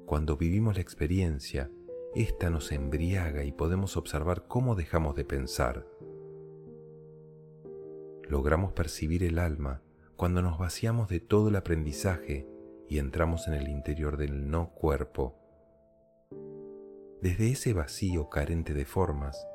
Cuando 0.09 0.38
vivimos 0.38 0.76
la 0.76 0.80
experiencia, 0.80 1.70
ésta 2.14 2.48
nos 2.48 2.72
embriaga 2.72 3.44
y 3.44 3.52
podemos 3.52 3.98
observar 3.98 4.46
cómo 4.48 4.74
dejamos 4.74 5.14
de 5.16 5.26
pensar. 5.26 5.86
Logramos 8.26 8.72
percibir 8.72 9.22
el 9.22 9.38
alma 9.38 9.82
cuando 10.16 10.40
nos 10.40 10.59
vaciamos 10.59 11.11
de 11.11 11.20
todo 11.20 11.50
el 11.50 11.56
aprendizaje 11.56 12.48
y 12.88 12.96
entramos 12.96 13.48
en 13.48 13.54
el 13.54 13.68
interior 13.68 14.16
del 14.16 14.48
no 14.48 14.70
cuerpo. 14.70 15.36
Desde 17.20 17.50
ese 17.50 17.74
vacío 17.74 18.30
carente 18.30 18.72
de 18.72 18.86
formas, 18.86 19.46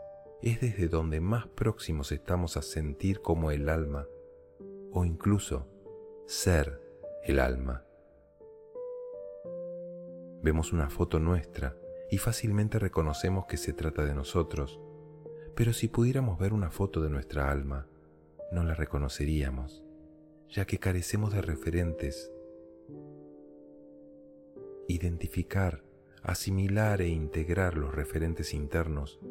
es 0.43 0.61
desde 0.61 0.87
donde 0.87 1.19
más 1.19 1.47
próximos 1.47 2.11
estamos 2.11 2.57
a 2.57 2.61
sentir 2.61 3.21
como 3.21 3.49
el 3.49 3.69
alma, 3.69 4.05
o 4.91 5.03
incluso 5.03 5.67
ser 6.27 6.79
el 7.23 7.39
alma. 7.39 7.87
Vemos 10.43 10.73
una 10.73 10.89
foto 10.89 11.21
nuestra 11.21 11.77
y 12.11 12.17
fácilmente 12.17 12.77
reconocemos 12.77 13.45
que 13.45 13.55
se 13.55 13.71
trata 13.71 14.03
de 14.03 14.13
nosotros, 14.13 14.77
pero 15.55 15.71
si 15.71 15.87
pudiéramos 15.87 16.37
ver 16.37 16.51
una 16.51 16.69
foto 16.69 17.01
de 17.01 17.09
nuestra 17.09 17.49
alma, 17.49 17.87
no 18.51 18.65
la 18.65 18.75
reconoceríamos, 18.75 19.85
ya 20.49 20.65
que 20.65 20.79
carecemos 20.79 21.33
de 21.33 21.41
referentes. 21.41 22.29
Identificar, 24.89 25.81
asimilar 26.21 27.01
e 27.01 27.07
integrar 27.07 27.77
los 27.77 27.95
referentes 27.95 28.53
internos 28.53 29.21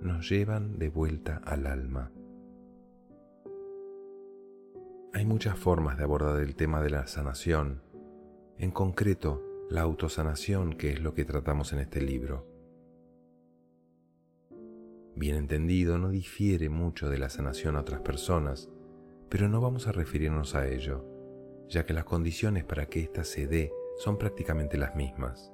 nos 0.00 0.26
llevan 0.30 0.78
de 0.78 0.88
vuelta 0.88 1.36
al 1.44 1.66
alma. 1.66 2.12
Hay 5.12 5.26
muchas 5.26 5.58
formas 5.58 5.98
de 5.98 6.04
abordar 6.04 6.40
el 6.40 6.56
tema 6.56 6.82
de 6.82 6.90
la 6.90 7.06
sanación, 7.06 7.82
en 8.56 8.70
concreto 8.70 9.45
la 9.68 9.82
autosanación 9.82 10.74
que 10.74 10.92
es 10.92 11.00
lo 11.00 11.12
que 11.14 11.24
tratamos 11.24 11.72
en 11.72 11.80
este 11.80 12.00
libro. 12.00 12.46
Bien 15.16 15.34
entendido, 15.34 15.98
no 15.98 16.10
difiere 16.10 16.68
mucho 16.68 17.08
de 17.08 17.18
la 17.18 17.30
sanación 17.30 17.74
a 17.76 17.80
otras 17.80 18.00
personas, 18.00 18.70
pero 19.28 19.48
no 19.48 19.60
vamos 19.60 19.88
a 19.88 19.92
referirnos 19.92 20.54
a 20.54 20.68
ello, 20.68 21.04
ya 21.68 21.84
que 21.84 21.94
las 21.94 22.04
condiciones 22.04 22.64
para 22.64 22.86
que 22.86 23.00
ésta 23.00 23.24
se 23.24 23.48
dé 23.48 23.72
son 23.96 24.18
prácticamente 24.18 24.78
las 24.78 24.94
mismas. 24.94 25.52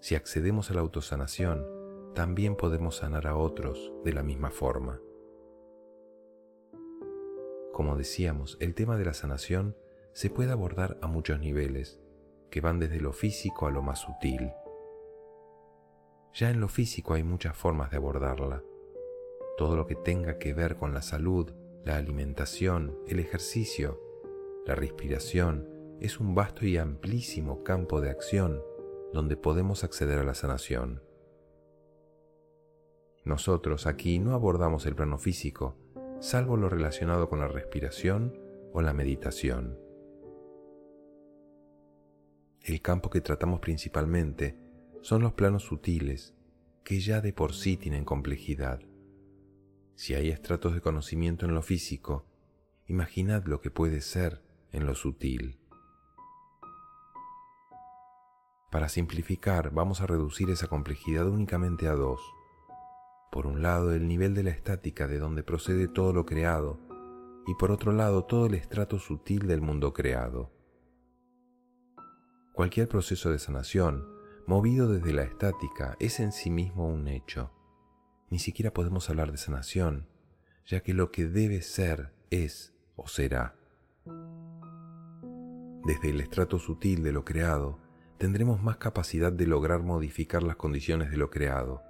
Si 0.00 0.14
accedemos 0.14 0.70
a 0.70 0.74
la 0.74 0.80
autosanación, 0.80 1.66
también 2.14 2.56
podemos 2.56 2.96
sanar 2.96 3.26
a 3.26 3.36
otros 3.36 3.92
de 4.04 4.12
la 4.14 4.22
misma 4.22 4.50
forma. 4.50 5.02
Como 7.72 7.96
decíamos, 7.96 8.56
el 8.60 8.74
tema 8.74 8.96
de 8.96 9.04
la 9.04 9.12
sanación 9.12 9.76
se 10.12 10.30
puede 10.30 10.52
abordar 10.52 10.98
a 11.02 11.08
muchos 11.08 11.40
niveles, 11.40 12.00
que 12.50 12.60
van 12.60 12.78
desde 12.78 13.00
lo 13.00 13.12
físico 13.12 13.66
a 13.66 13.70
lo 13.70 13.82
más 13.82 14.00
sutil. 14.00 14.52
Ya 16.34 16.50
en 16.50 16.60
lo 16.60 16.68
físico 16.68 17.14
hay 17.14 17.22
muchas 17.22 17.56
formas 17.56 17.90
de 17.90 17.96
abordarla. 17.96 18.62
Todo 19.56 19.76
lo 19.76 19.86
que 19.86 19.96
tenga 19.96 20.38
que 20.38 20.54
ver 20.54 20.76
con 20.76 20.94
la 20.94 21.02
salud, 21.02 21.52
la 21.84 21.96
alimentación, 21.96 22.98
el 23.08 23.18
ejercicio, 23.18 24.00
la 24.66 24.74
respiración, 24.74 25.68
es 26.00 26.20
un 26.20 26.34
vasto 26.34 26.64
y 26.64 26.76
amplísimo 26.76 27.64
campo 27.64 28.00
de 28.00 28.10
acción 28.10 28.62
donde 29.12 29.36
podemos 29.36 29.84
acceder 29.84 30.18
a 30.18 30.24
la 30.24 30.34
sanación. 30.34 31.02
Nosotros 33.24 33.86
aquí 33.86 34.18
no 34.18 34.34
abordamos 34.34 34.86
el 34.86 34.94
plano 34.94 35.18
físico, 35.18 35.76
salvo 36.20 36.56
lo 36.56 36.68
relacionado 36.68 37.28
con 37.28 37.40
la 37.40 37.48
respiración 37.48 38.38
o 38.72 38.80
la 38.80 38.92
meditación. 38.92 39.87
El 42.68 42.82
campo 42.82 43.08
que 43.08 43.22
tratamos 43.22 43.60
principalmente 43.60 44.54
son 45.00 45.22
los 45.22 45.32
planos 45.32 45.62
sutiles, 45.62 46.34
que 46.84 47.00
ya 47.00 47.22
de 47.22 47.32
por 47.32 47.54
sí 47.54 47.78
tienen 47.78 48.04
complejidad. 48.04 48.80
Si 49.94 50.12
hay 50.12 50.28
estratos 50.28 50.74
de 50.74 50.82
conocimiento 50.82 51.46
en 51.46 51.54
lo 51.54 51.62
físico, 51.62 52.26
imaginad 52.86 53.46
lo 53.46 53.62
que 53.62 53.70
puede 53.70 54.02
ser 54.02 54.42
en 54.70 54.84
lo 54.84 54.94
sutil. 54.94 55.58
Para 58.70 58.90
simplificar, 58.90 59.70
vamos 59.72 60.02
a 60.02 60.06
reducir 60.06 60.50
esa 60.50 60.66
complejidad 60.66 61.26
únicamente 61.26 61.88
a 61.88 61.92
dos. 61.92 62.20
Por 63.32 63.46
un 63.46 63.62
lado, 63.62 63.94
el 63.94 64.06
nivel 64.06 64.34
de 64.34 64.42
la 64.42 64.50
estática 64.50 65.06
de 65.06 65.18
donde 65.18 65.42
procede 65.42 65.88
todo 65.88 66.12
lo 66.12 66.26
creado, 66.26 66.78
y 67.46 67.54
por 67.54 67.70
otro 67.70 67.92
lado, 67.92 68.26
todo 68.26 68.44
el 68.44 68.52
estrato 68.52 68.98
sutil 68.98 69.46
del 69.46 69.62
mundo 69.62 69.94
creado. 69.94 70.57
Cualquier 72.58 72.88
proceso 72.88 73.30
de 73.30 73.38
sanación, 73.38 74.08
movido 74.44 74.92
desde 74.92 75.12
la 75.12 75.22
estática, 75.22 75.94
es 76.00 76.18
en 76.18 76.32
sí 76.32 76.50
mismo 76.50 76.88
un 76.88 77.06
hecho. 77.06 77.52
Ni 78.30 78.40
siquiera 78.40 78.72
podemos 78.74 79.08
hablar 79.08 79.30
de 79.30 79.38
sanación, 79.38 80.08
ya 80.66 80.80
que 80.80 80.92
lo 80.92 81.12
que 81.12 81.26
debe 81.26 81.62
ser 81.62 82.12
es 82.30 82.74
o 82.96 83.06
será. 83.06 83.54
Desde 85.84 86.10
el 86.10 86.20
estrato 86.20 86.58
sutil 86.58 87.04
de 87.04 87.12
lo 87.12 87.24
creado, 87.24 87.78
tendremos 88.18 88.60
más 88.60 88.78
capacidad 88.78 89.32
de 89.32 89.46
lograr 89.46 89.84
modificar 89.84 90.42
las 90.42 90.56
condiciones 90.56 91.12
de 91.12 91.16
lo 91.16 91.30
creado 91.30 91.84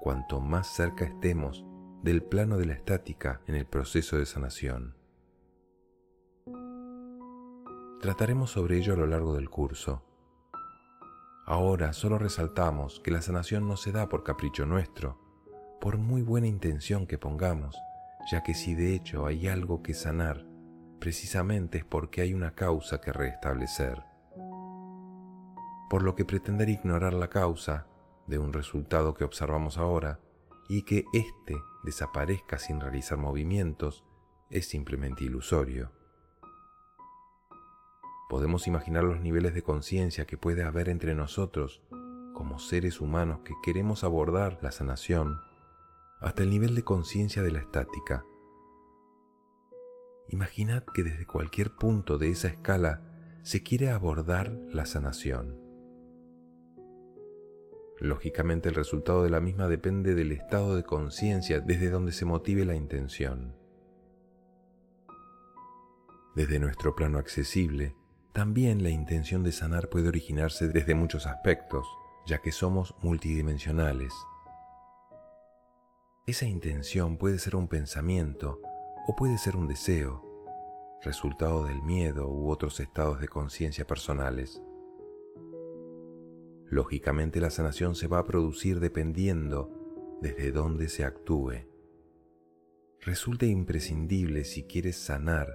cuanto 0.00 0.40
más 0.40 0.74
cerca 0.74 1.04
estemos 1.04 1.64
del 2.02 2.24
plano 2.24 2.58
de 2.58 2.66
la 2.66 2.72
estática 2.72 3.42
en 3.46 3.54
el 3.54 3.64
proceso 3.64 4.18
de 4.18 4.26
sanación. 4.26 4.99
Trataremos 8.00 8.50
sobre 8.52 8.78
ello 8.78 8.94
a 8.94 8.96
lo 8.96 9.06
largo 9.06 9.34
del 9.34 9.50
curso. 9.50 10.02
Ahora 11.44 11.92
solo 11.92 12.16
resaltamos 12.16 12.98
que 13.00 13.10
la 13.10 13.20
sanación 13.20 13.68
no 13.68 13.76
se 13.76 13.92
da 13.92 14.08
por 14.08 14.24
capricho 14.24 14.64
nuestro, 14.64 15.18
por 15.82 15.98
muy 15.98 16.22
buena 16.22 16.46
intención 16.46 17.06
que 17.06 17.18
pongamos, 17.18 17.76
ya 18.30 18.42
que 18.42 18.54
si 18.54 18.74
de 18.74 18.94
hecho 18.94 19.26
hay 19.26 19.48
algo 19.48 19.82
que 19.82 19.92
sanar, 19.92 20.46
precisamente 20.98 21.76
es 21.76 21.84
porque 21.84 22.22
hay 22.22 22.32
una 22.32 22.54
causa 22.54 23.02
que 23.02 23.12
restablecer. 23.12 24.02
Por 25.90 26.02
lo 26.02 26.14
que 26.14 26.24
pretender 26.24 26.70
ignorar 26.70 27.12
la 27.12 27.28
causa 27.28 27.86
de 28.26 28.38
un 28.38 28.54
resultado 28.54 29.12
que 29.12 29.24
observamos 29.24 29.76
ahora 29.76 30.20
y 30.70 30.84
que 30.84 31.04
éste 31.12 31.54
desaparezca 31.84 32.56
sin 32.56 32.80
realizar 32.80 33.18
movimientos 33.18 34.04
es 34.48 34.66
simplemente 34.66 35.24
ilusorio. 35.24 35.99
Podemos 38.30 38.68
imaginar 38.68 39.02
los 39.02 39.20
niveles 39.20 39.54
de 39.54 39.62
conciencia 39.62 40.24
que 40.24 40.38
puede 40.38 40.62
haber 40.62 40.88
entre 40.88 41.16
nosotros 41.16 41.82
como 42.32 42.60
seres 42.60 43.00
humanos 43.00 43.40
que 43.44 43.54
queremos 43.60 44.04
abordar 44.04 44.60
la 44.62 44.70
sanación 44.70 45.40
hasta 46.20 46.44
el 46.44 46.50
nivel 46.50 46.76
de 46.76 46.84
conciencia 46.84 47.42
de 47.42 47.50
la 47.50 47.58
estática. 47.58 48.24
Imaginad 50.28 50.84
que 50.94 51.02
desde 51.02 51.26
cualquier 51.26 51.74
punto 51.74 52.18
de 52.18 52.30
esa 52.30 52.46
escala 52.46 53.02
se 53.42 53.64
quiere 53.64 53.90
abordar 53.90 54.52
la 54.68 54.86
sanación. 54.86 55.58
Lógicamente 57.98 58.68
el 58.68 58.76
resultado 58.76 59.24
de 59.24 59.30
la 59.30 59.40
misma 59.40 59.66
depende 59.66 60.14
del 60.14 60.30
estado 60.30 60.76
de 60.76 60.84
conciencia 60.84 61.58
desde 61.58 61.90
donde 61.90 62.12
se 62.12 62.26
motive 62.26 62.64
la 62.64 62.76
intención. 62.76 63.56
Desde 66.36 66.60
nuestro 66.60 66.94
plano 66.94 67.18
accesible, 67.18 67.96
también 68.32 68.82
la 68.82 68.90
intención 68.90 69.42
de 69.42 69.52
sanar 69.52 69.88
puede 69.88 70.08
originarse 70.08 70.68
desde 70.68 70.94
muchos 70.94 71.26
aspectos, 71.26 71.86
ya 72.26 72.40
que 72.40 72.52
somos 72.52 72.94
multidimensionales. 73.02 74.12
Esa 76.26 76.46
intención 76.46 77.16
puede 77.16 77.38
ser 77.38 77.56
un 77.56 77.66
pensamiento 77.66 78.60
o 79.06 79.16
puede 79.16 79.36
ser 79.38 79.56
un 79.56 79.66
deseo, 79.66 80.24
resultado 81.02 81.64
del 81.64 81.82
miedo 81.82 82.28
u 82.28 82.50
otros 82.50 82.78
estados 82.78 83.20
de 83.20 83.28
conciencia 83.28 83.86
personales. 83.86 84.62
Lógicamente 86.68 87.40
la 87.40 87.50
sanación 87.50 87.96
se 87.96 88.06
va 88.06 88.20
a 88.20 88.26
producir 88.26 88.78
dependiendo 88.78 90.18
desde 90.20 90.52
dónde 90.52 90.88
se 90.88 91.04
actúe. 91.04 91.66
Resulta 93.00 93.46
imprescindible 93.46 94.44
si 94.44 94.64
quieres 94.64 94.96
sanar, 94.96 95.48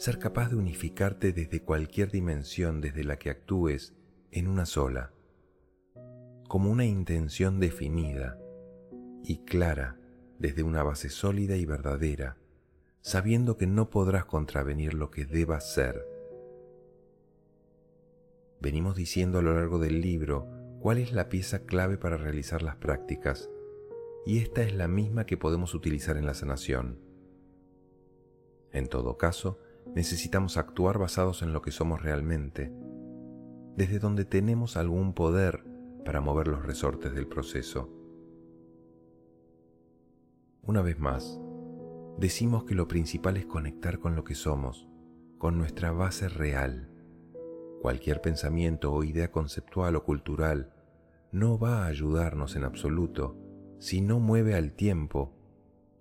ser 0.00 0.18
capaz 0.18 0.48
de 0.48 0.56
unificarte 0.56 1.34
desde 1.34 1.62
cualquier 1.62 2.10
dimensión 2.10 2.80
desde 2.80 3.04
la 3.04 3.18
que 3.18 3.28
actúes 3.28 3.92
en 4.30 4.48
una 4.48 4.64
sola, 4.64 5.12
como 6.48 6.70
una 6.70 6.86
intención 6.86 7.60
definida 7.60 8.38
y 9.22 9.44
clara 9.44 10.00
desde 10.38 10.62
una 10.62 10.82
base 10.82 11.10
sólida 11.10 11.56
y 11.56 11.66
verdadera, 11.66 12.38
sabiendo 13.02 13.58
que 13.58 13.66
no 13.66 13.90
podrás 13.90 14.24
contravenir 14.24 14.94
lo 14.94 15.10
que 15.10 15.26
debas 15.26 15.70
ser. 15.70 16.02
Venimos 18.58 18.96
diciendo 18.96 19.40
a 19.40 19.42
lo 19.42 19.54
largo 19.54 19.78
del 19.78 20.00
libro 20.00 20.48
cuál 20.80 20.96
es 20.96 21.12
la 21.12 21.28
pieza 21.28 21.66
clave 21.66 21.98
para 21.98 22.16
realizar 22.16 22.62
las 22.62 22.76
prácticas, 22.76 23.50
y 24.24 24.38
esta 24.38 24.62
es 24.62 24.74
la 24.74 24.88
misma 24.88 25.26
que 25.26 25.36
podemos 25.36 25.74
utilizar 25.74 26.16
en 26.16 26.24
la 26.24 26.32
sanación. 26.32 26.98
En 28.72 28.86
todo 28.86 29.18
caso, 29.18 29.58
necesitamos 29.94 30.56
actuar 30.56 30.98
basados 30.98 31.42
en 31.42 31.52
lo 31.52 31.62
que 31.62 31.70
somos 31.70 32.02
realmente, 32.02 32.72
desde 33.76 33.98
donde 33.98 34.24
tenemos 34.24 34.76
algún 34.76 35.14
poder 35.14 35.64
para 36.04 36.20
mover 36.20 36.48
los 36.48 36.64
resortes 36.64 37.14
del 37.14 37.26
proceso. 37.26 37.88
Una 40.62 40.82
vez 40.82 40.98
más, 40.98 41.40
decimos 42.18 42.64
que 42.64 42.74
lo 42.74 42.86
principal 42.86 43.36
es 43.36 43.46
conectar 43.46 43.98
con 43.98 44.14
lo 44.14 44.24
que 44.24 44.34
somos, 44.34 44.88
con 45.38 45.58
nuestra 45.58 45.92
base 45.92 46.28
real. 46.28 46.90
Cualquier 47.80 48.20
pensamiento 48.20 48.92
o 48.92 49.04
idea 49.04 49.30
conceptual 49.30 49.96
o 49.96 50.04
cultural 50.04 50.72
no 51.32 51.58
va 51.58 51.84
a 51.84 51.86
ayudarnos 51.86 52.56
en 52.56 52.64
absoluto 52.64 53.36
si 53.78 54.02
no 54.02 54.20
mueve 54.20 54.54
al 54.54 54.72
tiempo 54.72 55.32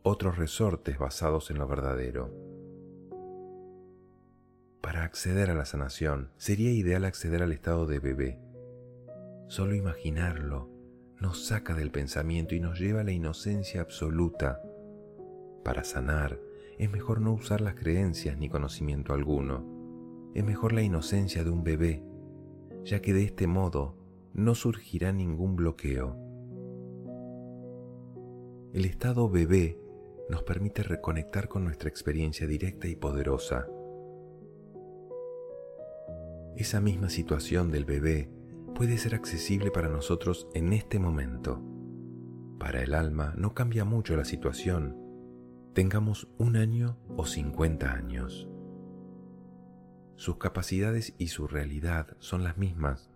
otros 0.03 0.37
resortes 0.37 0.97
basados 0.97 1.51
en 1.51 1.57
lo 1.57 1.67
verdadero. 1.67 2.48
Para 4.81 5.03
acceder 5.03 5.49
a 5.49 5.55
la 5.55 5.65
sanación 5.65 6.31
sería 6.37 6.71
ideal 6.71 7.03
acceder 7.03 7.43
al 7.43 7.51
estado 7.51 7.85
de 7.85 7.99
bebé. 7.99 8.39
Solo 9.47 9.75
imaginarlo 9.75 10.69
nos 11.19 11.45
saca 11.47 11.75
del 11.75 11.91
pensamiento 11.91 12.55
y 12.55 12.61
nos 12.61 12.79
lleva 12.79 13.01
a 13.01 13.03
la 13.03 13.11
inocencia 13.11 13.81
absoluta. 13.81 14.61
Para 15.65 15.83
sanar 15.83 16.39
es 16.77 16.89
mejor 16.89 17.19
no 17.19 17.33
usar 17.33 17.59
las 17.59 17.75
creencias 17.75 18.37
ni 18.37 18.47
conocimiento 18.47 19.13
alguno. 19.13 20.31
Es 20.33 20.45
mejor 20.45 20.71
la 20.71 20.81
inocencia 20.81 21.43
de 21.43 21.49
un 21.49 21.65
bebé, 21.65 22.01
ya 22.85 23.01
que 23.01 23.13
de 23.13 23.25
este 23.25 23.47
modo 23.47 23.97
no 24.33 24.55
surgirá 24.55 25.11
ningún 25.11 25.57
bloqueo. 25.57 26.15
El 28.71 28.85
estado 28.85 29.29
bebé 29.29 29.77
nos 30.29 30.43
permite 30.43 30.83
reconectar 30.83 31.49
con 31.49 31.65
nuestra 31.65 31.89
experiencia 31.89 32.47
directa 32.47 32.87
y 32.87 32.95
poderosa 32.95 33.67
esa 36.59 36.81
misma 36.81 37.09
situación 37.09 37.71
del 37.71 37.85
bebé 37.85 38.29
puede 38.75 38.97
ser 38.97 39.15
accesible 39.15 39.71
para 39.71 39.87
nosotros 39.87 40.49
en 40.53 40.73
este 40.73 40.99
momento. 40.99 41.63
Para 42.59 42.83
el 42.83 42.93
alma 42.93 43.33
no 43.37 43.53
cambia 43.53 43.85
mucho 43.85 44.17
la 44.17 44.25
situación, 44.25 44.97
tengamos 45.73 46.27
un 46.37 46.57
año 46.57 46.97
o 47.15 47.25
50 47.25 47.93
años. 47.93 48.49
Sus 50.17 50.35
capacidades 50.35 51.15
y 51.17 51.27
su 51.27 51.47
realidad 51.47 52.17
son 52.19 52.43
las 52.43 52.57
mismas. 52.57 53.09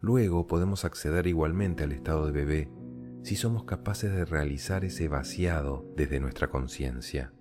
Luego 0.00 0.46
podemos 0.46 0.84
acceder 0.84 1.26
igualmente 1.26 1.82
al 1.82 1.90
estado 1.90 2.26
de 2.26 2.32
bebé 2.32 2.70
si 3.24 3.34
somos 3.34 3.64
capaces 3.64 4.12
de 4.12 4.24
realizar 4.24 4.84
ese 4.84 5.08
vaciado 5.08 5.84
desde 5.96 6.20
nuestra 6.20 6.50
conciencia. 6.50 7.32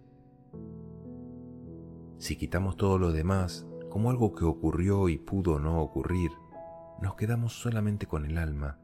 Si 2.18 2.36
quitamos 2.36 2.76
todo 2.78 2.98
lo 2.98 3.12
demás 3.12 3.69
como 3.90 4.10
algo 4.10 4.34
que 4.34 4.46
ocurrió 4.46 5.10
y 5.10 5.18
pudo 5.18 5.60
no 5.60 5.82
ocurrir, 5.82 6.32
nos 7.02 7.16
quedamos 7.16 7.54
solamente 7.54 8.08
con 8.08 8.26
el 8.26 8.38
alma, 8.38 8.78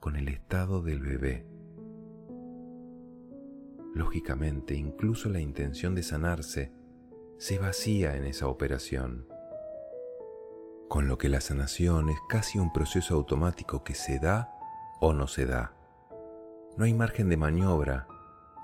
con 0.00 0.16
el 0.16 0.28
estado 0.28 0.82
del 0.82 1.00
bebé. 1.00 1.46
Lógicamente, 3.94 4.74
incluso 4.74 5.28
la 5.28 5.40
intención 5.40 5.94
de 5.94 6.02
sanarse 6.02 6.72
se 7.38 7.58
vacía 7.58 8.16
en 8.16 8.24
esa 8.24 8.48
operación, 8.48 9.26
con 10.88 11.08
lo 11.08 11.18
que 11.18 11.28
la 11.28 11.40
sanación 11.40 12.08
es 12.08 12.18
casi 12.28 12.58
un 12.58 12.72
proceso 12.72 13.14
automático 13.14 13.82
que 13.84 13.94
se 13.94 14.18
da 14.18 14.52
o 15.00 15.12
no 15.12 15.26
se 15.26 15.46
da. 15.46 15.74
No 16.76 16.84
hay 16.84 16.94
margen 16.94 17.28
de 17.28 17.36
maniobra 17.36 18.06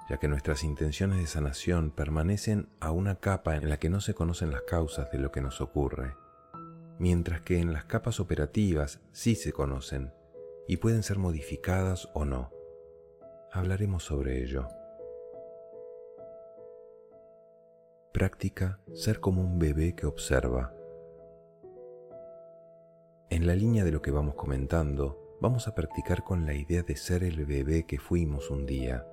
ya 0.09 0.19
que 0.19 0.29
nuestras 0.29 0.65
intenciones 0.65 1.19
de 1.19 1.27
sanación 1.27 1.91
permanecen 1.91 2.71
a 2.81 2.93
una 2.93 3.17
capa 3.17 3.57
en 3.57 3.69
la 3.69 3.79
que 3.79 3.91
no 3.91 4.01
se 4.01 4.15
conocen 4.15 4.51
las 4.51 4.63
causas 4.63 5.11
de 5.11 5.19
lo 5.19 5.31
que 5.31 5.43
nos 5.43 5.61
ocurre, 5.61 6.15
mientras 6.99 7.43
que 7.43 7.59
en 7.59 7.73
las 7.73 7.85
capas 7.85 8.19
operativas 8.19 9.01
sí 9.13 9.35
se 9.35 9.53
conocen 9.53 10.13
y 10.67 10.79
pueden 10.79 11.03
ser 11.03 11.19
modificadas 11.19 12.09
o 12.15 12.25
no. 12.25 12.51
Hablaremos 13.53 14.03
sobre 14.05 14.43
ello. 14.43 14.69
Práctica 18.13 18.81
ser 18.95 19.21
como 19.21 19.43
un 19.43 19.59
bebé 19.59 19.95
que 19.95 20.07
observa. 20.07 20.75
En 23.31 23.47
la 23.47 23.55
línea 23.55 23.85
de 23.85 23.93
lo 23.93 24.01
que 24.01 24.11
vamos 24.11 24.35
comentando, 24.35 25.37
vamos 25.41 25.69
a 25.69 25.75
practicar 25.75 26.25
con 26.25 26.47
la 26.47 26.55
idea 26.55 26.83
de 26.83 26.97
ser 26.97 27.23
el 27.23 27.45
bebé 27.45 27.85
que 27.85 27.99
fuimos 27.99 28.51
un 28.51 28.65
día 28.65 29.07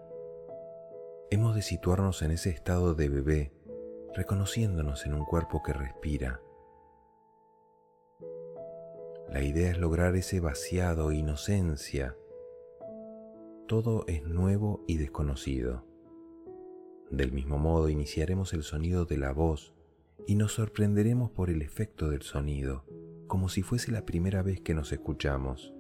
Hemos 1.32 1.56
de 1.56 1.64
situarnos 1.64 2.22
en 2.22 2.30
ese 2.30 2.52
estado 2.52 2.94
de 2.94 3.10
bebé, 3.10 3.52
reconociéndonos 4.14 5.08
en 5.08 5.16
un 5.16 5.26
cuerpo 5.26 5.64
que 5.64 5.74
respira. 5.74 6.40
La 9.28 9.42
idea 9.42 9.72
es 9.72 9.80
lograr 9.80 10.16
ese 10.16 10.40
vaciado, 10.40 11.12
inocencia. 11.12 12.16
Todo 13.68 14.06
es 14.08 14.24
nuevo 14.24 14.84
y 14.88 14.98
desconocido. 14.98 15.84
Del 17.10 17.32
mismo 17.32 17.58
modo 17.58 17.90
iniciaremos 17.90 18.54
el 18.54 18.62
sonido 18.62 19.06
de 19.06 19.18
la 19.18 19.32
voz 19.32 19.74
y 20.28 20.36
nos 20.36 20.54
sorprenderemos 20.54 21.32
por 21.32 21.50
el 21.50 21.64
efecto 21.64 22.12
del 22.12 22.22
sonido, 22.22 22.86
como 23.26 23.50
si 23.50 23.64
fuese 23.64 23.92
la 23.92 24.06
primera 24.06 24.44
vez 24.44 24.62
que 24.62 24.76
nos 24.76 24.92
escuchamos, 24.92 25.74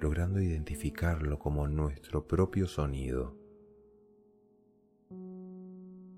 logrando 0.00 0.40
identificarlo 0.40 1.38
como 1.38 1.68
nuestro 1.68 2.26
propio 2.26 2.66
sonido 2.66 3.43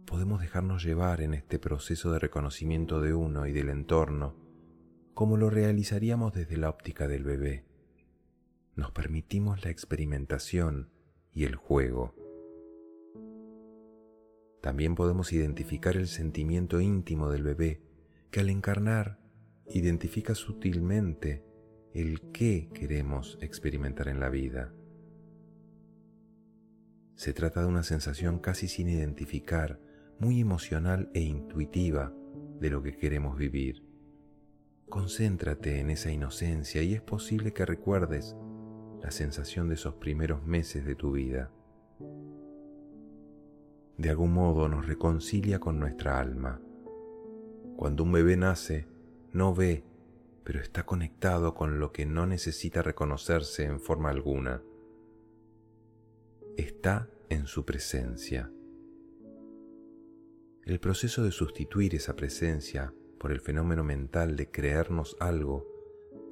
podemos 0.06 0.40
dejarnos 0.40 0.84
llevar 0.84 1.20
en 1.20 1.34
este 1.34 1.58
proceso 1.58 2.12
de 2.12 2.18
reconocimiento 2.18 3.00
de 3.00 3.12
uno 3.12 3.46
y 3.46 3.52
del 3.52 3.68
entorno, 3.68 4.34
como 5.14 5.36
lo 5.36 5.50
realizaríamos 5.50 6.32
desde 6.32 6.56
la 6.56 6.70
óptica 6.70 7.08
del 7.08 7.24
bebé. 7.24 7.64
Nos 8.74 8.92
permitimos 8.92 9.64
la 9.64 9.70
experimentación 9.70 10.90
y 11.32 11.44
el 11.44 11.56
juego. 11.56 12.14
También 14.62 14.94
podemos 14.94 15.32
identificar 15.32 15.96
el 15.96 16.08
sentimiento 16.08 16.80
íntimo 16.80 17.30
del 17.30 17.42
bebé, 17.42 17.82
que 18.30 18.40
al 18.40 18.50
encarnar 18.50 19.18
identifica 19.68 20.34
sutilmente 20.34 21.44
el 21.94 22.20
qué 22.32 22.68
queremos 22.72 23.38
experimentar 23.40 24.08
en 24.08 24.20
la 24.20 24.28
vida. 24.28 24.72
Se 27.14 27.32
trata 27.32 27.62
de 27.62 27.66
una 27.66 27.82
sensación 27.82 28.38
casi 28.38 28.68
sin 28.68 28.88
identificar, 28.88 29.80
muy 30.18 30.40
emocional 30.40 31.10
e 31.14 31.20
intuitiva 31.20 32.12
de 32.60 32.70
lo 32.70 32.82
que 32.82 32.96
queremos 32.96 33.36
vivir. 33.36 33.84
Concéntrate 34.88 35.80
en 35.80 35.90
esa 35.90 36.10
inocencia 36.10 36.82
y 36.82 36.94
es 36.94 37.02
posible 37.02 37.52
que 37.52 37.66
recuerdes 37.66 38.36
la 39.02 39.10
sensación 39.10 39.68
de 39.68 39.74
esos 39.74 39.94
primeros 39.94 40.44
meses 40.44 40.84
de 40.84 40.94
tu 40.94 41.12
vida. 41.12 41.50
De 43.98 44.10
algún 44.10 44.32
modo 44.32 44.68
nos 44.68 44.86
reconcilia 44.86 45.58
con 45.58 45.78
nuestra 45.78 46.18
alma. 46.18 46.60
Cuando 47.76 48.04
un 48.04 48.12
bebé 48.12 48.36
nace, 48.36 48.86
no 49.32 49.54
ve, 49.54 49.84
pero 50.44 50.60
está 50.60 50.86
conectado 50.86 51.54
con 51.54 51.78
lo 51.78 51.92
que 51.92 52.06
no 52.06 52.26
necesita 52.26 52.80
reconocerse 52.80 53.64
en 53.64 53.80
forma 53.80 54.10
alguna. 54.10 54.62
Está 56.56 57.10
en 57.28 57.46
su 57.46 57.64
presencia. 57.64 58.50
El 60.66 60.80
proceso 60.80 61.22
de 61.22 61.30
sustituir 61.30 61.94
esa 61.94 62.16
presencia 62.16 62.92
por 63.20 63.30
el 63.30 63.40
fenómeno 63.40 63.84
mental 63.84 64.34
de 64.34 64.50
creernos 64.50 65.16
algo, 65.20 65.64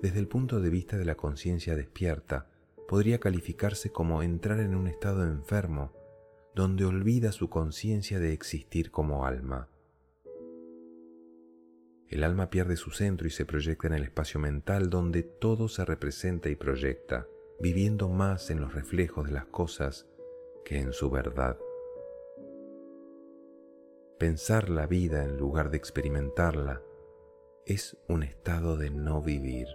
desde 0.03 0.19
el 0.19 0.27
punto 0.27 0.61
de 0.61 0.71
vista 0.71 0.97
de 0.97 1.05
la 1.05 1.15
conciencia 1.15 1.77
despierta, 1.77 2.51
podría 2.89 3.21
calificarse 3.21 3.93
como 3.93 4.25
entrar 4.25 4.59
en 4.59 4.75
un 4.75 4.89
estado 4.89 5.25
enfermo, 5.25 5.93
donde 6.53 6.85
olvida 6.85 7.31
su 7.31 7.49
conciencia 7.49 8.19
de 8.19 8.33
existir 8.33 8.91
como 8.91 9.25
alma. 9.25 9.69
El 12.09 12.25
alma 12.25 12.51
pierde 12.51 12.77
su 12.77 12.91
centro 12.91 13.29
y 13.29 13.31
se 13.31 13.47
proyecta 13.47 13.87
en 13.87 13.95
el 13.95 14.03
espacio 14.03 14.41
mental 14.41 14.91
donde 14.91 15.23
todo 15.23 15.69
se 15.69 15.85
representa 15.85 16.49
y 16.49 16.57
proyecta, 16.57 17.29
viviendo 17.61 18.09
más 18.09 18.51
en 18.51 18.61
los 18.61 18.75
reflejos 18.75 19.29
de 19.29 19.33
las 19.33 19.47
cosas 19.47 20.09
que 20.65 20.81
en 20.81 20.93
su 20.93 21.09
verdad. 21.09 21.57
Pensar 24.19 24.71
la 24.71 24.87
vida 24.87 25.25
en 25.25 25.39
lugar 25.39 25.71
de 25.71 25.77
experimentarla 25.77 26.81
es 27.67 27.97
un 28.09 28.23
estado 28.23 28.77
de 28.77 28.89
no 28.89 29.21
vivir. 29.21 29.67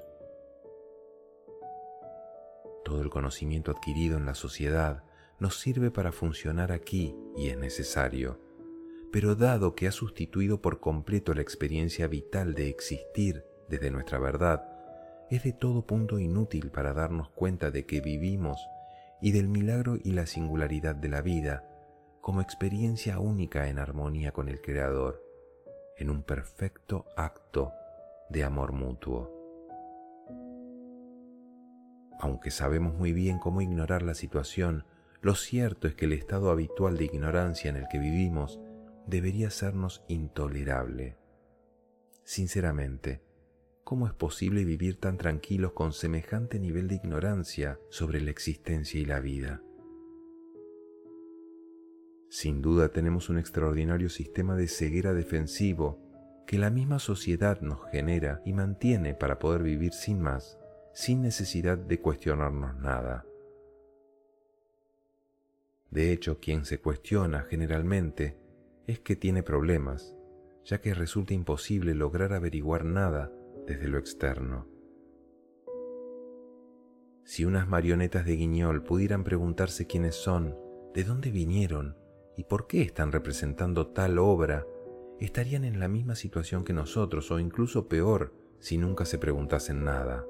Todo 2.86 3.02
el 3.02 3.10
conocimiento 3.10 3.70
adquirido 3.70 4.18
en 4.18 4.26
la 4.26 4.36
sociedad 4.36 5.04
nos 5.40 5.60
sirve 5.60 5.92
para 5.92 6.14
funcionar 6.14 6.72
aquí 6.72 7.18
y 7.36 7.50
es 7.50 7.58
necesario, 7.58 8.40
pero 9.12 9.36
dado 9.36 9.76
que 9.76 9.88
ha 9.88 9.92
sustituido 9.92 10.62
por 10.62 10.80
completo 10.80 11.34
la 11.34 11.42
experiencia 11.42 12.08
vital 12.08 12.54
de 12.56 12.70
existir 12.70 13.44
desde 13.68 13.92
nuestra 13.92 14.20
verdad, 14.20 14.64
es 15.30 15.44
de 15.44 15.52
todo 15.52 15.86
punto 15.86 16.18
inútil 16.18 16.72
para 16.72 16.94
darnos 16.94 17.30
cuenta 17.32 17.72
de 17.72 17.86
que 17.86 18.00
vivimos 18.00 18.58
y 19.22 19.34
del 19.34 19.50
milagro 19.50 19.98
y 20.02 20.14
la 20.14 20.28
singularidad 20.28 20.96
de 20.96 21.10
la 21.10 21.22
vida 21.22 21.69
como 22.22 22.42
experiencia 22.42 23.20
única 23.20 23.70
en 23.70 23.80
armonía 23.80 24.32
con 24.32 24.50
el 24.50 24.62
Creador, 24.62 25.24
en 25.98 26.10
un 26.10 26.24
perfecto 26.24 27.06
acto 27.16 27.74
de 28.30 28.44
amor 28.44 28.72
mutuo. 28.72 29.36
Aunque 32.20 32.52
sabemos 32.52 32.94
muy 32.96 33.14
bien 33.14 33.40
cómo 33.40 33.62
ignorar 33.62 34.02
la 34.02 34.14
situación, 34.14 34.86
lo 35.22 35.36
cierto 35.36 35.88
es 35.88 35.96
que 35.96 36.06
el 36.06 36.14
estado 36.14 36.52
habitual 36.52 36.98
de 36.98 37.06
ignorancia 37.06 37.70
en 37.70 37.78
el 37.78 37.88
que 37.90 38.00
vivimos 38.00 38.60
debería 39.08 39.50
sernos 39.50 40.04
intolerable. 40.08 41.18
Sinceramente, 42.24 43.22
¿cómo 43.84 44.06
es 44.06 44.14
posible 44.14 44.64
vivir 44.64 45.00
tan 45.00 45.18
tranquilos 45.18 45.72
con 45.72 45.94
semejante 45.94 46.60
nivel 46.60 46.88
de 46.88 46.96
ignorancia 46.96 47.80
sobre 47.90 48.22
la 48.22 48.30
existencia 48.30 49.00
y 49.00 49.06
la 49.06 49.20
vida? 49.20 49.62
Sin 52.30 52.62
duda 52.62 52.90
tenemos 52.90 53.30
un 53.30 53.40
extraordinario 53.40 54.08
sistema 54.08 54.56
de 54.56 54.68
ceguera 54.68 55.14
defensivo 55.16 56.00
que 56.46 56.60
la 56.60 56.70
misma 56.70 57.00
sociedad 57.00 57.60
nos 57.62 57.80
genera 57.92 58.42
y 58.46 58.54
mantiene 58.54 59.16
para 59.16 59.40
poder 59.40 59.64
vivir 59.64 59.94
sin 59.94 60.22
más, 60.22 60.60
sin 60.94 61.24
necesidad 61.24 61.78
de 61.78 62.00
cuestionarnos 62.00 62.76
nada. 62.78 63.26
De 65.90 66.12
hecho, 66.12 66.40
quien 66.40 66.66
se 66.66 66.80
cuestiona 66.80 67.48
generalmente 67.50 68.38
es 68.86 69.00
que 69.00 69.16
tiene 69.16 69.42
problemas, 69.42 70.16
ya 70.64 70.82
que 70.82 70.94
resulta 70.94 71.34
imposible 71.34 71.96
lograr 71.96 72.34
averiguar 72.34 72.86
nada 72.86 73.32
desde 73.66 73.88
lo 73.88 73.98
externo. 73.98 74.68
Si 77.24 77.44
unas 77.44 77.68
marionetas 77.68 78.26
de 78.26 78.36
guiñol 78.36 78.84
pudieran 78.84 79.24
preguntarse 79.24 79.88
quiénes 79.88 80.16
son, 80.16 80.56
de 80.94 81.04
dónde 81.04 81.32
vinieron 81.32 81.96
y 82.40 82.46
por 82.46 82.68
qué 82.68 82.84
están 82.84 83.12
representando 83.12 83.88
tal 83.88 84.18
obra, 84.18 84.66
estarían 85.20 85.66
en 85.66 85.78
la 85.78 85.90
misma 85.90 86.16
situación 86.16 86.64
que 86.64 86.72
nosotros 86.72 87.32
o 87.32 87.40
incluso 87.40 87.90
peor 87.90 88.34
si 88.60 88.78
nunca 88.78 89.04
se 89.04 89.18
preguntasen 89.18 89.84
nada. 89.84 90.26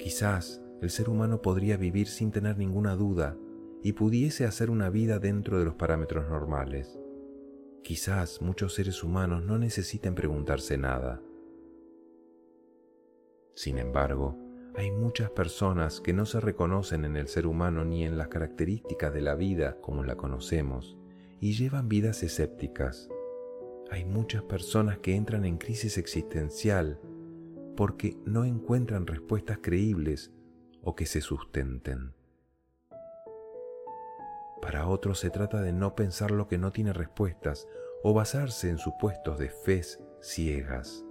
Quizás 0.00 0.60
el 0.82 0.90
ser 0.90 1.08
humano 1.08 1.42
podría 1.42 1.76
vivir 1.76 2.08
sin 2.08 2.32
tener 2.32 2.58
ninguna 2.58 2.96
duda 2.96 3.36
y 3.84 3.92
pudiese 3.92 4.46
hacer 4.46 4.68
una 4.68 4.90
vida 4.90 5.20
dentro 5.20 5.60
de 5.60 5.64
los 5.64 5.76
parámetros 5.76 6.28
normales. 6.28 6.98
Quizás 7.84 8.42
muchos 8.42 8.74
seres 8.74 9.04
humanos 9.04 9.44
no 9.44 9.60
necesiten 9.60 10.16
preguntarse 10.16 10.76
nada. 10.76 11.22
Sin 13.54 13.78
embargo, 13.78 14.45
hay 14.76 14.90
muchas 14.90 15.30
personas 15.30 16.02
que 16.02 16.12
no 16.12 16.26
se 16.26 16.38
reconocen 16.38 17.06
en 17.06 17.16
el 17.16 17.28
ser 17.28 17.46
humano 17.46 17.84
ni 17.86 18.04
en 18.04 18.18
las 18.18 18.28
características 18.28 19.12
de 19.14 19.22
la 19.22 19.34
vida 19.34 19.80
como 19.80 20.04
la 20.04 20.16
conocemos 20.16 20.98
y 21.40 21.54
llevan 21.54 21.88
vidas 21.88 22.22
escépticas. 22.22 23.08
Hay 23.90 24.04
muchas 24.04 24.42
personas 24.42 24.98
que 24.98 25.14
entran 25.14 25.46
en 25.46 25.56
crisis 25.56 25.96
existencial 25.96 27.00
porque 27.74 28.18
no 28.26 28.44
encuentran 28.44 29.06
respuestas 29.06 29.60
creíbles 29.62 30.30
o 30.82 30.94
que 30.94 31.06
se 31.06 31.22
sustenten. 31.22 32.12
Para 34.60 34.88
otros 34.88 35.20
se 35.20 35.30
trata 35.30 35.62
de 35.62 35.72
no 35.72 35.94
pensar 35.94 36.30
lo 36.30 36.48
que 36.48 36.58
no 36.58 36.70
tiene 36.70 36.92
respuestas 36.92 37.66
o 38.02 38.12
basarse 38.12 38.68
en 38.68 38.78
supuestos 38.78 39.38
de 39.38 39.48
fe 39.48 39.82
ciegas. 40.20 41.02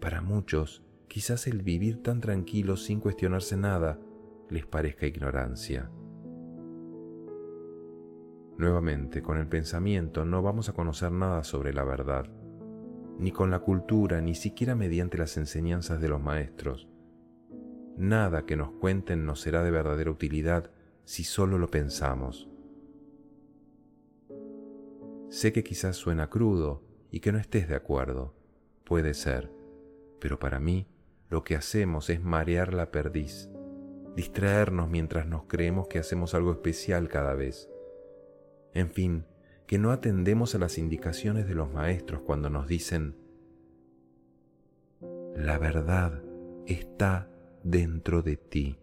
Para 0.00 0.20
muchos, 0.20 0.83
quizás 1.08 1.46
el 1.46 1.62
vivir 1.62 2.02
tan 2.02 2.20
tranquilo 2.20 2.76
sin 2.76 3.00
cuestionarse 3.00 3.56
nada 3.56 3.98
les 4.48 4.66
parezca 4.66 5.06
ignorancia. 5.06 5.90
Nuevamente, 8.56 9.22
con 9.22 9.38
el 9.38 9.48
pensamiento 9.48 10.24
no 10.24 10.42
vamos 10.42 10.68
a 10.68 10.74
conocer 10.74 11.10
nada 11.10 11.42
sobre 11.42 11.72
la 11.72 11.84
verdad, 11.84 12.30
ni 13.18 13.32
con 13.32 13.50
la 13.50 13.60
cultura, 13.60 14.20
ni 14.20 14.34
siquiera 14.34 14.74
mediante 14.74 15.18
las 15.18 15.36
enseñanzas 15.36 16.00
de 16.00 16.08
los 16.08 16.20
maestros. 16.20 16.88
Nada 17.96 18.44
que 18.44 18.56
nos 18.56 18.70
cuenten 18.72 19.24
nos 19.24 19.40
será 19.40 19.62
de 19.62 19.70
verdadera 19.70 20.10
utilidad 20.10 20.70
si 21.04 21.24
solo 21.24 21.58
lo 21.58 21.70
pensamos. 21.70 22.48
Sé 25.28 25.52
que 25.52 25.64
quizás 25.64 25.96
suena 25.96 26.30
crudo 26.30 26.82
y 27.10 27.20
que 27.20 27.32
no 27.32 27.38
estés 27.38 27.68
de 27.68 27.74
acuerdo, 27.74 28.34
puede 28.84 29.14
ser, 29.14 29.50
pero 30.20 30.38
para 30.38 30.60
mí 30.60 30.86
lo 31.28 31.44
que 31.44 31.56
hacemos 31.56 32.10
es 32.10 32.22
marear 32.22 32.74
la 32.74 32.90
perdiz, 32.90 33.50
distraernos 34.16 34.88
mientras 34.88 35.26
nos 35.26 35.44
creemos 35.44 35.88
que 35.88 35.98
hacemos 35.98 36.34
algo 36.34 36.52
especial 36.52 37.08
cada 37.08 37.34
vez. 37.34 37.68
En 38.72 38.90
fin, 38.90 39.24
que 39.66 39.78
no 39.78 39.90
atendemos 39.90 40.54
a 40.54 40.58
las 40.58 40.78
indicaciones 40.78 41.48
de 41.48 41.54
los 41.54 41.72
maestros 41.72 42.22
cuando 42.22 42.50
nos 42.50 42.68
dicen, 42.68 43.16
la 45.34 45.58
verdad 45.58 46.22
está 46.66 47.28
dentro 47.62 48.22
de 48.22 48.36
ti. 48.36 48.78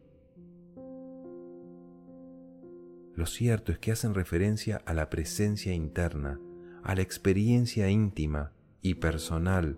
Lo 3.16 3.26
cierto 3.26 3.72
es 3.72 3.80
que 3.80 3.92
hacen 3.92 4.14
referencia 4.14 4.82
a 4.86 4.94
la 4.94 5.10
presencia 5.10 5.74
interna, 5.74 6.40
a 6.84 6.96
la 6.96 7.02
experiencia 7.02 7.90
íntima 7.90 8.54
y 8.82 8.96
personal 8.96 9.78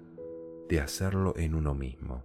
de 0.70 0.80
hacerlo 0.80 1.34
en 1.36 1.56
uno 1.56 1.74
mismo. 1.74 2.24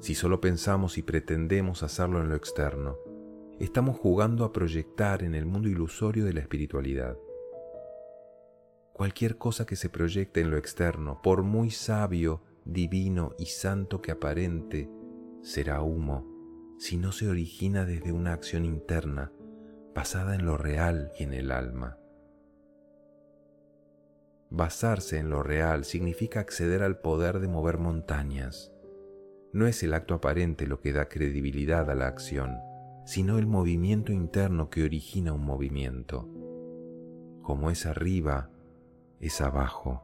Si 0.00 0.14
solo 0.14 0.40
pensamos 0.40 0.98
y 0.98 1.02
pretendemos 1.02 1.82
hacerlo 1.82 2.20
en 2.20 2.28
lo 2.28 2.34
externo, 2.36 2.98
estamos 3.58 3.98
jugando 3.98 4.44
a 4.44 4.52
proyectar 4.52 5.22
en 5.22 5.34
el 5.34 5.46
mundo 5.46 5.68
ilusorio 5.68 6.24
de 6.24 6.34
la 6.34 6.40
espiritualidad. 6.40 7.16
Cualquier 8.92 9.38
cosa 9.38 9.66
que 9.66 9.76
se 9.76 9.88
proyecte 9.88 10.40
en 10.40 10.50
lo 10.50 10.56
externo, 10.56 11.20
por 11.22 11.42
muy 11.42 11.70
sabio, 11.70 12.42
divino 12.64 13.34
y 13.38 13.46
santo 13.46 14.00
que 14.00 14.12
aparente, 14.12 14.88
será 15.42 15.82
humo 15.82 16.32
si 16.78 16.96
no 16.96 17.12
se 17.12 17.28
origina 17.28 17.84
desde 17.84 18.12
una 18.12 18.32
acción 18.32 18.64
interna 18.64 19.32
basada 19.94 20.34
en 20.34 20.44
lo 20.44 20.56
real 20.56 21.12
y 21.18 21.22
en 21.22 21.32
el 21.32 21.50
alma. 21.52 21.98
Basarse 24.50 25.18
en 25.18 25.30
lo 25.30 25.42
real 25.42 25.84
significa 25.84 26.40
acceder 26.40 26.82
al 26.82 26.98
poder 26.98 27.40
de 27.40 27.48
mover 27.48 27.78
montañas. 27.78 28.73
No 29.54 29.68
es 29.68 29.84
el 29.84 29.94
acto 29.94 30.14
aparente 30.14 30.66
lo 30.66 30.80
que 30.80 30.92
da 30.92 31.08
credibilidad 31.08 31.88
a 31.88 31.94
la 31.94 32.08
acción, 32.08 32.58
sino 33.06 33.38
el 33.38 33.46
movimiento 33.46 34.12
interno 34.12 34.68
que 34.68 34.82
origina 34.82 35.32
un 35.32 35.44
movimiento. 35.44 36.28
Como 37.40 37.70
es 37.70 37.86
arriba, 37.86 38.50
es 39.20 39.40
abajo. 39.40 40.02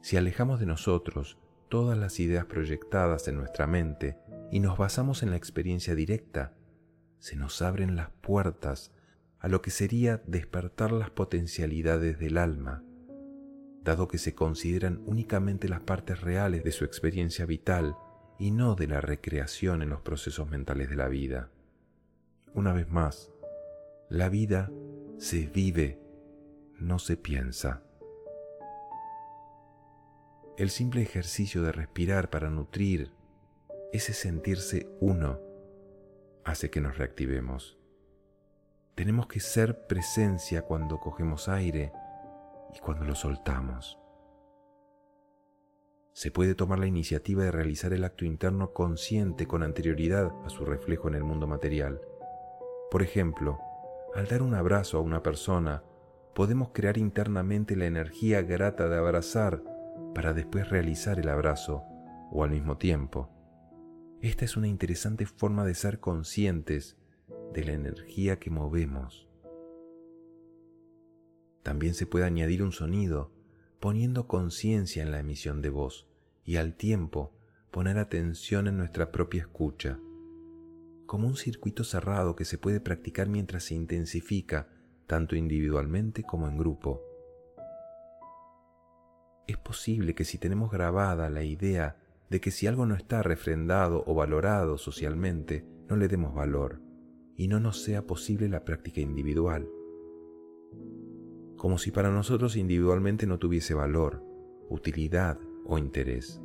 Si 0.00 0.16
alejamos 0.16 0.60
de 0.60 0.64
nosotros 0.66 1.36
todas 1.68 1.98
las 1.98 2.20
ideas 2.20 2.46
proyectadas 2.46 3.28
en 3.28 3.36
nuestra 3.36 3.66
mente 3.66 4.16
y 4.50 4.60
nos 4.60 4.78
basamos 4.78 5.22
en 5.22 5.28
la 5.28 5.36
experiencia 5.36 5.94
directa, 5.94 6.54
se 7.18 7.36
nos 7.36 7.60
abren 7.60 7.96
las 7.96 8.08
puertas 8.22 8.94
a 9.40 9.48
lo 9.48 9.60
que 9.60 9.70
sería 9.70 10.22
despertar 10.26 10.92
las 10.92 11.10
potencialidades 11.10 12.18
del 12.18 12.38
alma, 12.38 12.82
dado 13.82 14.08
que 14.08 14.18
se 14.18 14.34
consideran 14.34 15.02
únicamente 15.06 15.68
las 15.68 15.80
partes 15.80 16.20
reales 16.20 16.64
de 16.64 16.72
su 16.72 16.84
experiencia 16.84 17.46
vital 17.46 17.96
y 18.38 18.50
no 18.50 18.74
de 18.74 18.86
la 18.86 19.00
recreación 19.00 19.82
en 19.82 19.90
los 19.90 20.00
procesos 20.00 20.48
mentales 20.48 20.88
de 20.90 20.96
la 20.96 21.08
vida. 21.08 21.50
Una 22.54 22.72
vez 22.72 22.88
más, 22.88 23.30
la 24.08 24.28
vida 24.28 24.70
se 25.18 25.46
vive, 25.46 26.00
no 26.78 26.98
se 26.98 27.16
piensa. 27.16 27.82
El 30.56 30.70
simple 30.70 31.02
ejercicio 31.02 31.62
de 31.62 31.72
respirar 31.72 32.30
para 32.30 32.50
nutrir, 32.50 33.12
ese 33.92 34.12
sentirse 34.12 34.88
uno, 35.00 35.40
hace 36.44 36.70
que 36.70 36.80
nos 36.80 36.98
reactivemos. 36.98 37.78
Tenemos 38.94 39.28
que 39.28 39.40
ser 39.40 39.86
presencia 39.86 40.62
cuando 40.62 40.98
cogemos 40.98 41.48
aire 41.48 41.92
y 42.74 42.78
cuando 42.80 43.04
lo 43.04 43.14
soltamos. 43.14 43.98
Se 46.12 46.30
puede 46.32 46.54
tomar 46.54 46.80
la 46.80 46.86
iniciativa 46.86 47.44
de 47.44 47.52
realizar 47.52 47.92
el 47.92 48.02
acto 48.02 48.24
interno 48.24 48.72
consciente 48.72 49.46
con 49.46 49.62
anterioridad 49.62 50.32
a 50.44 50.48
su 50.48 50.64
reflejo 50.64 51.08
en 51.08 51.14
el 51.14 51.22
mundo 51.22 51.46
material. 51.46 52.00
Por 52.90 53.02
ejemplo, 53.02 53.60
al 54.14 54.26
dar 54.26 54.42
un 54.42 54.54
abrazo 54.54 54.98
a 54.98 55.00
una 55.00 55.22
persona, 55.22 55.84
podemos 56.34 56.70
crear 56.72 56.98
internamente 56.98 57.76
la 57.76 57.86
energía 57.86 58.42
grata 58.42 58.88
de 58.88 58.96
abrazar 58.96 59.62
para 60.14 60.32
después 60.32 60.68
realizar 60.70 61.20
el 61.20 61.28
abrazo 61.28 61.84
o 62.32 62.42
al 62.42 62.50
mismo 62.50 62.78
tiempo. 62.78 63.30
Esta 64.20 64.44
es 64.44 64.56
una 64.56 64.66
interesante 64.66 65.26
forma 65.26 65.64
de 65.64 65.74
ser 65.74 66.00
conscientes 66.00 66.96
de 67.52 67.64
la 67.64 67.72
energía 67.72 68.40
que 68.40 68.50
movemos. 68.50 69.27
También 71.68 71.92
se 71.92 72.06
puede 72.06 72.24
añadir 72.24 72.62
un 72.62 72.72
sonido, 72.72 73.30
poniendo 73.78 74.26
conciencia 74.26 75.02
en 75.02 75.10
la 75.10 75.20
emisión 75.20 75.60
de 75.60 75.68
voz 75.68 76.08
y 76.42 76.56
al 76.56 76.72
tiempo 76.72 77.34
poner 77.70 77.98
atención 77.98 78.68
en 78.68 78.78
nuestra 78.78 79.12
propia 79.12 79.42
escucha, 79.42 79.98
como 81.04 81.28
un 81.28 81.36
circuito 81.36 81.84
cerrado 81.84 82.36
que 82.36 82.46
se 82.46 82.56
puede 82.56 82.80
practicar 82.80 83.28
mientras 83.28 83.64
se 83.64 83.74
intensifica 83.74 84.68
tanto 85.06 85.36
individualmente 85.36 86.22
como 86.22 86.48
en 86.48 86.56
grupo. 86.56 87.02
Es 89.46 89.58
posible 89.58 90.14
que 90.14 90.24
si 90.24 90.38
tenemos 90.38 90.70
grabada 90.70 91.28
la 91.28 91.42
idea 91.42 91.98
de 92.30 92.40
que 92.40 92.50
si 92.50 92.66
algo 92.66 92.86
no 92.86 92.94
está 92.94 93.22
refrendado 93.22 94.04
o 94.06 94.14
valorado 94.14 94.78
socialmente, 94.78 95.66
no 95.86 95.96
le 95.96 96.08
demos 96.08 96.34
valor 96.34 96.80
y 97.36 97.46
no 97.48 97.60
nos 97.60 97.82
sea 97.82 98.06
posible 98.06 98.48
la 98.48 98.64
práctica 98.64 99.02
individual. 99.02 99.68
Como 101.58 101.76
si 101.76 101.90
para 101.90 102.10
nosotros 102.10 102.56
individualmente 102.56 103.26
no 103.26 103.38
tuviese 103.38 103.74
valor, 103.74 104.24
utilidad 104.70 105.38
o 105.66 105.76
interés. 105.76 106.40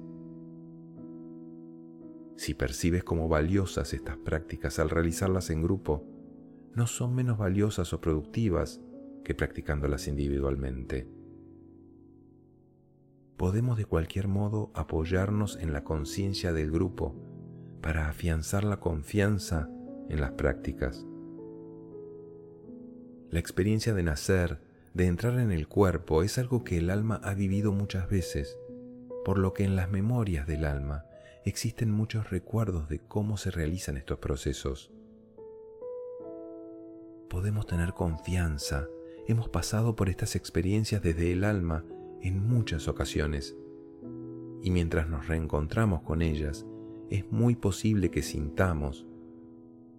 Si 2.36 2.54
percibes 2.54 3.06
como 3.06 3.30
valiosas 3.30 3.94
estas 3.94 4.18
prácticas 4.18 4.78
al 4.80 4.90
realizarlas 4.90 5.50
en 5.50 5.64
grupo, 5.64 6.06
no 6.76 6.88
son 6.88 7.16
menos 7.16 7.38
valiosas 7.38 7.94
o 7.94 8.02
productivas 8.02 8.82
que 9.24 9.34
practicándolas 9.34 10.10
individualmente 10.10 11.08
podemos 13.44 13.78
de 13.78 13.84
cualquier 13.84 14.30
modo 14.30 14.72
apoyarnos 14.74 15.58
en 15.58 15.74
la 15.74 15.84
conciencia 15.84 16.54
del 16.54 16.72
grupo 16.72 17.14
para 17.82 18.08
afianzar 18.08 18.64
la 18.64 18.80
confianza 18.80 19.70
en 20.10 20.22
las 20.22 20.32
prácticas. 20.32 21.06
La 23.30 23.40
experiencia 23.40 23.94
de 23.94 24.04
nacer, 24.04 24.62
de 24.94 25.08
entrar 25.08 25.40
en 25.40 25.52
el 25.52 25.68
cuerpo, 25.68 26.22
es 26.24 26.38
algo 26.38 26.64
que 26.64 26.78
el 26.78 26.90
alma 26.90 27.20
ha 27.24 27.34
vivido 27.34 27.72
muchas 27.72 28.10
veces, 28.10 28.58
por 29.26 29.40
lo 29.40 29.54
que 29.54 29.64
en 29.64 29.76
las 29.76 29.90
memorias 29.90 30.46
del 30.46 30.66
alma 30.66 31.06
existen 31.46 31.92
muchos 31.92 32.30
recuerdos 32.30 32.88
de 32.90 33.00
cómo 33.00 33.38
se 33.38 33.50
realizan 33.52 33.98
estos 33.98 34.20
procesos. 34.20 34.92
Podemos 37.30 37.66
tener 37.66 37.94
confianza, 37.94 38.88
hemos 39.28 39.50
pasado 39.50 39.96
por 39.96 40.10
estas 40.10 40.36
experiencias 40.36 41.02
desde 41.02 41.32
el 41.32 41.44
alma 41.44 41.84
en 42.22 42.48
muchas 42.48 42.88
ocasiones. 42.88 43.56
Y 44.62 44.70
mientras 44.70 45.10
nos 45.10 45.28
reencontramos 45.28 46.04
con 46.04 46.22
ellas, 46.22 46.66
es 47.10 47.30
muy 47.32 47.56
posible 47.56 48.12
que 48.12 48.22
sintamos, 48.22 49.08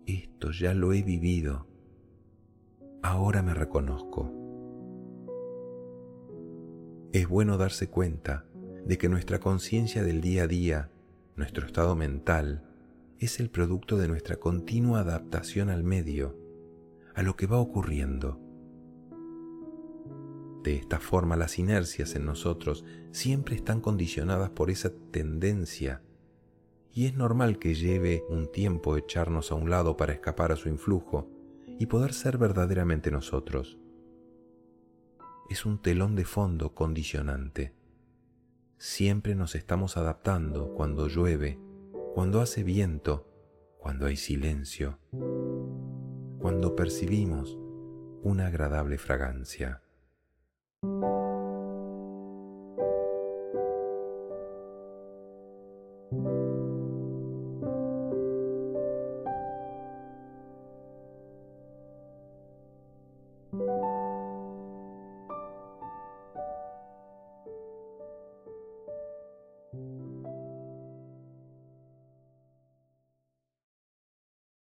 esto 0.07 0.53
ya 0.53 0.73
lo 0.73 0.93
he 0.93 1.03
vivido, 1.03 1.67
ahora 3.03 3.43
me 3.43 3.55
reconozco. 3.55 4.44
Es 7.15 7.29
bueno 7.29 7.57
darse 7.57 7.89
cuenta 7.89 8.45
de 8.85 8.99
que 8.99 9.09
nuestra 9.09 9.41
conciencia 9.41 10.03
del 10.03 10.21
día 10.21 10.43
a 10.43 10.47
día, 10.47 10.91
nuestro 11.37 11.65
estado 11.65 11.97
mental, 11.97 12.63
es 13.19 13.41
el 13.41 13.49
producto 13.49 13.97
de 13.97 14.09
nuestra 14.09 14.37
continua 14.37 15.01
adaptación 15.01 15.71
al 15.71 15.85
medio, 15.85 16.37
a 17.15 17.23
lo 17.23 17.37
que 17.37 17.47
va 17.47 17.59
ocurriendo 17.59 18.45
de 20.65 20.77
esta 20.77 20.99
forma 20.99 21.37
las 21.37 21.59
inercias 21.59 22.17
en 22.17 22.25
nosotros 22.25 22.87
siempre 23.13 23.55
están 23.55 23.83
condicionadas 23.83 24.49
por 24.49 24.71
esa 24.71 24.91
tendencia 25.11 26.01
y 26.91 27.05
es 27.05 27.15
normal 27.15 27.59
que 27.59 27.75
lleve 27.75 28.25
un 28.31 28.51
tiempo 28.51 28.97
echarnos 28.97 29.53
a 29.53 29.57
un 29.57 29.69
lado 29.69 29.99
para 29.99 30.15
escapar 30.15 30.53
a 30.53 30.57
su 30.57 30.71
influjo 30.71 31.29
y 31.79 31.87
poder 31.87 32.15
ser 32.15 32.39
verdaderamente 32.39 33.11
nosotros. 33.11 33.79
Es 35.51 35.67
un 35.67 35.79
telón 35.79 36.17
de 36.17 36.25
fondo 36.25 36.75
condicionante. 36.75 37.75
Siempre 38.79 39.35
nos 39.35 39.55
estamos 39.55 39.97
adaptando 39.97 40.73
cuando 40.75 41.07
llueve, 41.07 41.59
cuando 42.15 42.41
hace 42.41 42.63
viento, 42.63 43.29
cuando 43.79 44.07
hay 44.07 44.17
silencio, 44.17 44.99
cuando 46.39 46.75
percibimos 46.75 47.59
una 48.23 48.47
agradable 48.47 48.97
fragancia. 48.97 49.83